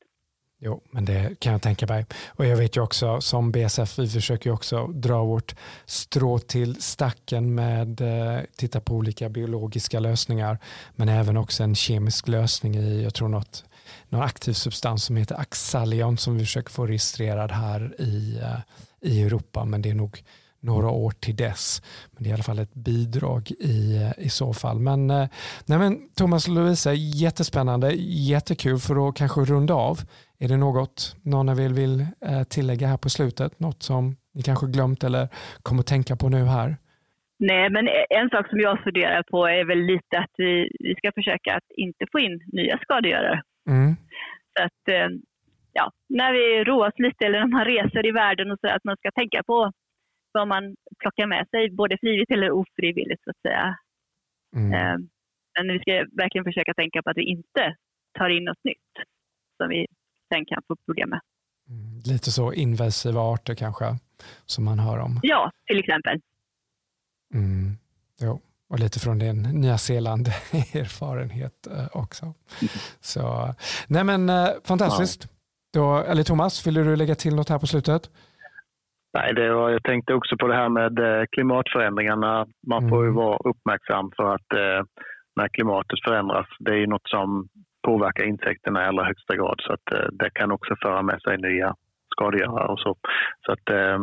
Jo, 0.59 0.83
men 0.91 1.05
det 1.05 1.41
kan 1.41 1.53
jag 1.53 1.63
tänka 1.63 1.87
mig. 1.87 2.07
Och 2.29 2.47
jag 2.47 2.57
vet 2.57 2.77
ju 2.77 2.81
också 2.81 3.21
som 3.21 3.53
BSF, 3.53 3.99
vi 3.99 4.09
försöker 4.09 4.51
ju 4.51 4.55
också 4.55 4.87
dra 4.87 5.25
vårt 5.25 5.55
strå 5.85 6.39
till 6.39 6.83
stacken 6.83 7.55
med 7.55 8.01
eh, 8.01 8.41
titta 8.57 8.81
på 8.81 8.95
olika 8.95 9.29
biologiska 9.29 10.01
lösningar, 10.01 10.59
men 10.97 11.09
även 11.09 11.37
också 11.37 11.63
en 11.63 11.75
kemisk 11.75 12.29
lösning 12.29 12.77
i, 12.77 13.03
jag 13.03 13.15
tror 13.15 13.29
något, 13.29 13.65
någon 14.09 14.23
aktiv 14.23 14.53
substans 14.53 15.05
som 15.05 15.17
heter 15.17 15.41
Axalion 15.41 16.17
som 16.17 16.35
vi 16.35 16.41
försöker 16.41 16.71
få 16.71 16.87
registrerad 16.87 17.51
här 17.51 18.01
i, 18.01 18.41
eh, 18.43 18.61
i 19.01 19.23
Europa, 19.23 19.65
men 19.65 19.83
det 19.83 19.91
är 19.91 19.95
nog 19.95 20.23
några 20.65 20.91
år 20.91 21.11
till 21.11 21.37
dess. 21.37 21.83
Men 22.13 22.23
det 22.23 22.29
är 22.29 22.31
i 22.31 22.35
alla 22.35 22.43
fall 22.43 22.59
ett 22.59 22.75
bidrag 22.75 23.51
i, 23.51 24.11
i 24.19 24.29
så 24.29 24.53
fall. 24.53 24.79
Men, 24.79 25.11
eh, 25.11 25.29
nej 25.67 25.79
men 25.79 26.09
Thomas 26.17 26.49
och 26.49 26.55
Lovisa, 26.55 26.93
jättespännande, 26.93 27.93
jättekul 28.31 28.79
för 28.79 29.09
att 29.09 29.17
kanske 29.17 29.41
runda 29.41 29.75
av. 29.75 29.99
Är 30.39 30.49
det 30.49 30.57
något 30.57 31.17
någon 31.23 31.49
av 31.49 31.61
er 31.61 31.69
vill 31.69 32.01
eh, 32.01 32.43
tillägga 32.43 32.87
här 32.87 32.97
på 32.97 33.11
slutet? 33.11 33.61
Något 33.61 33.83
som 33.83 34.17
ni 34.35 34.43
kanske 34.43 34.67
glömt 34.67 35.05
eller 35.05 35.29
kommer 35.63 35.81
att 35.81 35.87
tänka 35.87 36.17
på 36.17 36.29
nu 36.29 36.45
här? 36.45 36.77
Nej, 37.39 37.71
men 37.71 37.89
en 38.11 38.31
sak 38.31 38.49
som 38.49 38.61
jag 38.61 38.83
funderar 38.83 39.23
på 39.23 39.47
är 39.47 39.65
väl 39.65 39.79
lite 39.79 40.19
att 40.19 40.35
vi, 40.37 40.71
vi 40.79 40.95
ska 40.95 41.13
försöka 41.15 41.57
att 41.57 41.69
inte 41.77 42.07
få 42.13 42.19
in 42.19 42.41
nya 42.53 42.79
skadegörare. 42.79 43.43
Mm. 43.69 43.97
Så 44.57 44.65
att, 44.65 44.89
eh, 44.89 45.09
ja, 45.73 45.91
när 46.09 46.33
vi 46.33 46.65
roas 46.65 46.95
lite 46.97 47.27
eller 47.27 47.41
när 47.41 47.47
man 47.47 47.65
reser 47.65 48.07
i 48.07 48.13
världen 48.13 48.51
och 48.51 48.59
så 48.61 48.69
att 48.69 48.85
man 48.85 48.97
ska 48.97 49.11
tänka 49.11 49.43
på 49.47 49.73
vad 50.33 50.49
man 50.49 50.77
plockar 50.99 51.27
med 51.27 51.47
sig, 51.51 51.71
både 51.71 51.99
frivilligt 52.01 52.31
eller 52.31 52.51
ofrivilligt 52.51 53.25
så 53.25 53.31
att 53.31 53.41
säga. 53.47 53.77
Mm. 54.57 54.73
Eh, 54.73 54.97
men 55.55 55.73
vi 55.73 55.79
ska 55.79 55.93
verkligen 56.23 56.45
försöka 56.45 56.75
tänka 56.75 57.03
på 57.03 57.11
att 57.11 57.17
vi 57.17 57.23
inte 57.23 57.77
tar 58.19 58.29
in 58.29 58.45
något 58.45 58.65
nytt 58.65 58.93
som 59.57 59.69
vi 59.69 59.87
sen 60.33 60.45
kan 60.45 60.63
få 60.69 60.77
problem 60.87 61.11
med. 61.11 61.21
Mm, 61.69 62.01
lite 62.05 62.31
så 62.31 62.53
invasiva 62.53 63.21
arter 63.21 63.55
kanske, 63.55 63.85
som 64.47 64.65
man 64.65 64.79
hör 64.79 64.99
om? 64.99 65.21
Ja, 65.23 65.51
till 65.67 65.79
exempel. 65.79 66.21
Mm, 67.35 67.77
jo. 68.21 68.41
Och 68.75 68.81
lite 68.81 69.01
från 69.01 69.19
din 69.19 69.43
Nya 69.63 69.79
Zeeland-erfarenhet 69.79 71.67
eh, 71.75 71.89
också. 72.03 72.25
Mm. 72.25 72.35
Så, 73.01 73.23
nej 73.89 74.05
men 74.05 74.29
eh, 74.29 74.49
fantastiskt. 74.71 75.21
Då, 75.75 75.97
eller 76.11 76.23
Thomas, 76.23 76.67
vill 76.67 76.75
du 76.75 76.97
lägga 76.97 77.15
till 77.15 77.35
något 77.37 77.49
här 77.49 77.59
på 77.59 77.67
slutet? 77.67 78.03
Nej, 79.17 79.35
det 79.35 79.55
var, 79.55 79.71
jag 79.71 79.83
tänkte 79.83 80.15
också 80.15 80.37
på 80.37 80.47
det 80.47 80.55
här 80.55 80.69
med 80.69 80.99
eh, 80.99 81.25
klimatförändringarna. 81.33 82.47
Man 82.67 82.89
får 82.89 83.03
ju 83.03 83.11
mm. 83.11 83.17
vara 83.25 83.39
uppmärksam 83.51 84.11
för 84.17 84.35
att 84.35 84.53
eh, 84.53 84.81
när 85.37 85.49
klimatet 85.49 85.99
förändras, 86.05 86.47
det 86.59 86.71
är 86.71 86.77
ju 86.77 86.87
något 86.87 87.09
som 87.09 87.49
påverkar 87.87 88.25
insekterna 88.25 88.85
i 88.85 88.87
allra 88.87 89.05
högsta 89.05 89.37
grad 89.37 89.59
så 89.63 89.73
att 89.73 89.93
eh, 89.93 90.09
det 90.13 90.31
kan 90.31 90.51
också 90.53 90.75
föra 90.83 91.03
med 91.03 91.23
sig 91.23 91.39
nya 91.39 91.75
skadegörare 92.15 92.69
och 92.73 92.81
så. 92.81 92.97
Så 93.47 93.53
att 93.53 93.71
eh, 93.71 93.99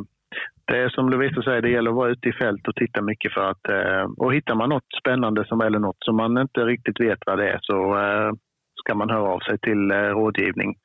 det 0.71 0.77
är 0.77 0.89
som 0.89 1.09
Lovisa 1.09 1.41
säger, 1.41 1.61
det 1.61 1.69
gäller 1.69 1.91
att 1.91 1.95
vara 1.95 2.11
ute 2.11 2.29
i 2.29 2.33
fält 2.33 2.67
och 2.67 2.75
titta 2.75 3.01
mycket 3.01 3.33
för 3.33 3.49
att 3.51 3.69
eh, 3.69 4.05
och 4.17 4.33
hittar 4.33 4.55
man 4.55 4.69
något 4.69 4.91
spännande 5.01 5.45
som, 5.47 5.61
eller 5.61 5.79
något 5.79 6.03
som 6.05 6.15
man 6.15 6.37
inte 6.37 6.59
riktigt 6.59 6.99
vet 6.99 7.19
vad 7.25 7.37
det 7.37 7.49
är 7.49 7.59
så 7.61 7.99
eh, 7.99 8.31
ska 8.75 8.95
man 8.95 9.09
höra 9.09 9.29
av 9.29 9.39
sig 9.39 9.57
till 9.59 9.91
eh, 9.91 9.95
rådgivning 9.95 10.75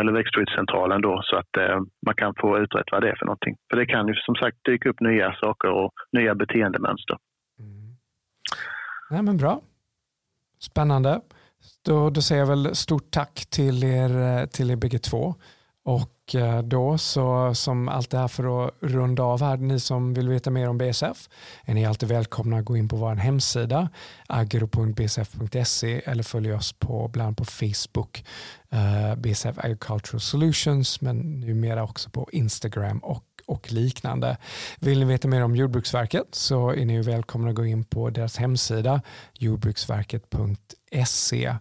eller 0.00 0.12
växtskyddscentralen 0.12 1.02
då 1.02 1.20
så 1.24 1.36
att 1.36 1.80
man 2.06 2.14
kan 2.14 2.34
få 2.40 2.58
utrett 2.58 2.86
vad 2.92 3.02
det 3.02 3.10
är 3.10 3.16
för 3.16 3.26
någonting. 3.26 3.56
För 3.70 3.78
det 3.78 3.86
kan 3.86 4.08
ju 4.08 4.14
som 4.14 4.34
sagt 4.34 4.56
dyka 4.64 4.88
upp 4.88 5.00
nya 5.00 5.32
saker 5.32 5.70
och 5.70 5.92
nya 6.12 6.34
beteendemönster. 6.34 7.16
Mm. 7.58 7.96
Nej, 9.10 9.22
men 9.22 9.36
bra. 9.36 9.60
Spännande. 10.58 11.20
Då, 11.84 12.10
då 12.10 12.20
säger 12.20 12.40
jag 12.40 12.48
väl 12.48 12.74
stort 12.74 13.10
tack 13.10 13.46
till 13.50 13.84
er, 13.84 14.46
till 14.46 14.70
er 14.70 14.76
bägge 14.76 14.98
två. 14.98 15.34
Och 15.86 16.34
eh, 16.34 16.62
då 16.62 16.98
så 16.98 17.54
som 17.54 17.88
allt 17.88 18.10
det 18.10 18.18
här 18.18 18.28
för 18.28 18.66
att 18.66 18.74
runda 18.80 19.22
av 19.22 19.40
här, 19.40 19.56
ni 19.56 19.80
som 19.80 20.14
vill 20.14 20.28
veta 20.28 20.50
mer 20.50 20.68
om 20.68 20.78
BSF 20.78 21.28
är 21.64 21.74
ni 21.74 21.86
alltid 21.86 22.08
välkomna 22.08 22.58
att 22.58 22.64
gå 22.64 22.76
in 22.76 22.88
på 22.88 22.96
vår 22.96 23.14
hemsida 23.14 23.88
agro.bsf.se 24.26 26.00
eller 26.04 26.22
följa 26.22 26.56
oss 26.56 26.72
på, 26.72 27.08
bland 27.08 27.36
på 27.36 27.44
Facebook 27.44 28.24
eh, 28.70 29.14
BSF 29.16 29.58
Agricultural 29.58 30.20
Solutions 30.20 31.00
men 31.00 31.40
numera 31.40 31.84
också 31.84 32.10
på 32.10 32.28
Instagram 32.32 32.98
och 32.98 33.24
och 33.46 33.72
liknande. 33.72 34.36
Vill 34.80 34.98
ni 34.98 35.04
veta 35.04 35.28
mer 35.28 35.44
om 35.44 35.56
Jordbruksverket 35.56 36.26
så 36.30 36.70
är 36.70 36.84
ni 36.84 37.02
välkomna 37.02 37.48
att 37.48 37.54
gå 37.54 37.66
in 37.66 37.84
på 37.84 38.10
deras 38.10 38.36
hemsida 38.36 39.02
jordbruksverket.se. 39.34 41.48
Uh, 41.48 41.54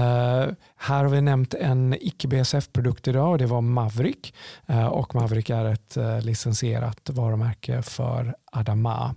eh, 0.00 0.48
här 0.76 1.04
har 1.04 1.08
vi 1.08 1.20
nämnt 1.20 1.54
en 1.54 1.96
icke-BSF-produkt 2.00 3.08
idag 3.08 3.30
och 3.30 3.38
det 3.38 3.46
var 3.46 3.60
Maverick 3.60 4.34
uh, 4.70 4.86
och 4.86 5.14
Maverick 5.14 5.50
är 5.50 5.64
ett 5.64 5.96
uh, 5.96 6.20
licensierat 6.20 7.10
varumärke 7.10 7.82
för 7.82 8.34
Adama. 8.52 9.14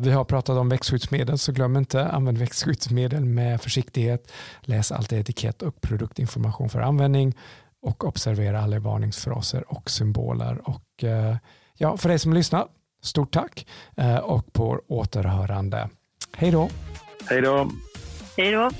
Vi 0.00 0.10
har 0.10 0.24
pratat 0.24 0.58
om 0.58 0.68
växtskyddsmedel 0.68 1.38
så 1.38 1.52
glöm 1.52 1.76
inte 1.76 2.08
använd 2.08 2.38
växtskyddsmedel 2.38 3.24
med 3.24 3.60
försiktighet. 3.60 4.32
Läs 4.60 4.92
alltid 4.92 5.18
etikett 5.18 5.62
och 5.62 5.80
produktinformation 5.80 6.68
för 6.68 6.80
användning 6.80 7.34
och 7.82 8.04
observera 8.04 8.60
alla 8.60 8.78
varningsfraser 8.78 9.72
och 9.72 9.90
symboler. 9.90 10.68
Och, 10.68 11.04
eh, 11.04 11.36
ja, 11.74 11.96
för 11.96 12.08
dig 12.08 12.18
som 12.18 12.32
lyssnar, 12.32 12.66
stort 13.02 13.32
tack 13.32 13.66
eh, 13.96 14.16
och 14.18 14.52
på 14.52 14.80
återhörande. 14.88 15.88
Hej 16.36 16.50
då! 16.50 16.70
Hej 17.28 17.40
då! 17.40 17.70
Hej 18.36 18.52
då! 18.52 18.70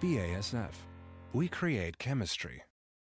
BASF. 0.00 0.84
We 1.32 1.48
create 1.48 1.96
chemistry. 1.98 2.60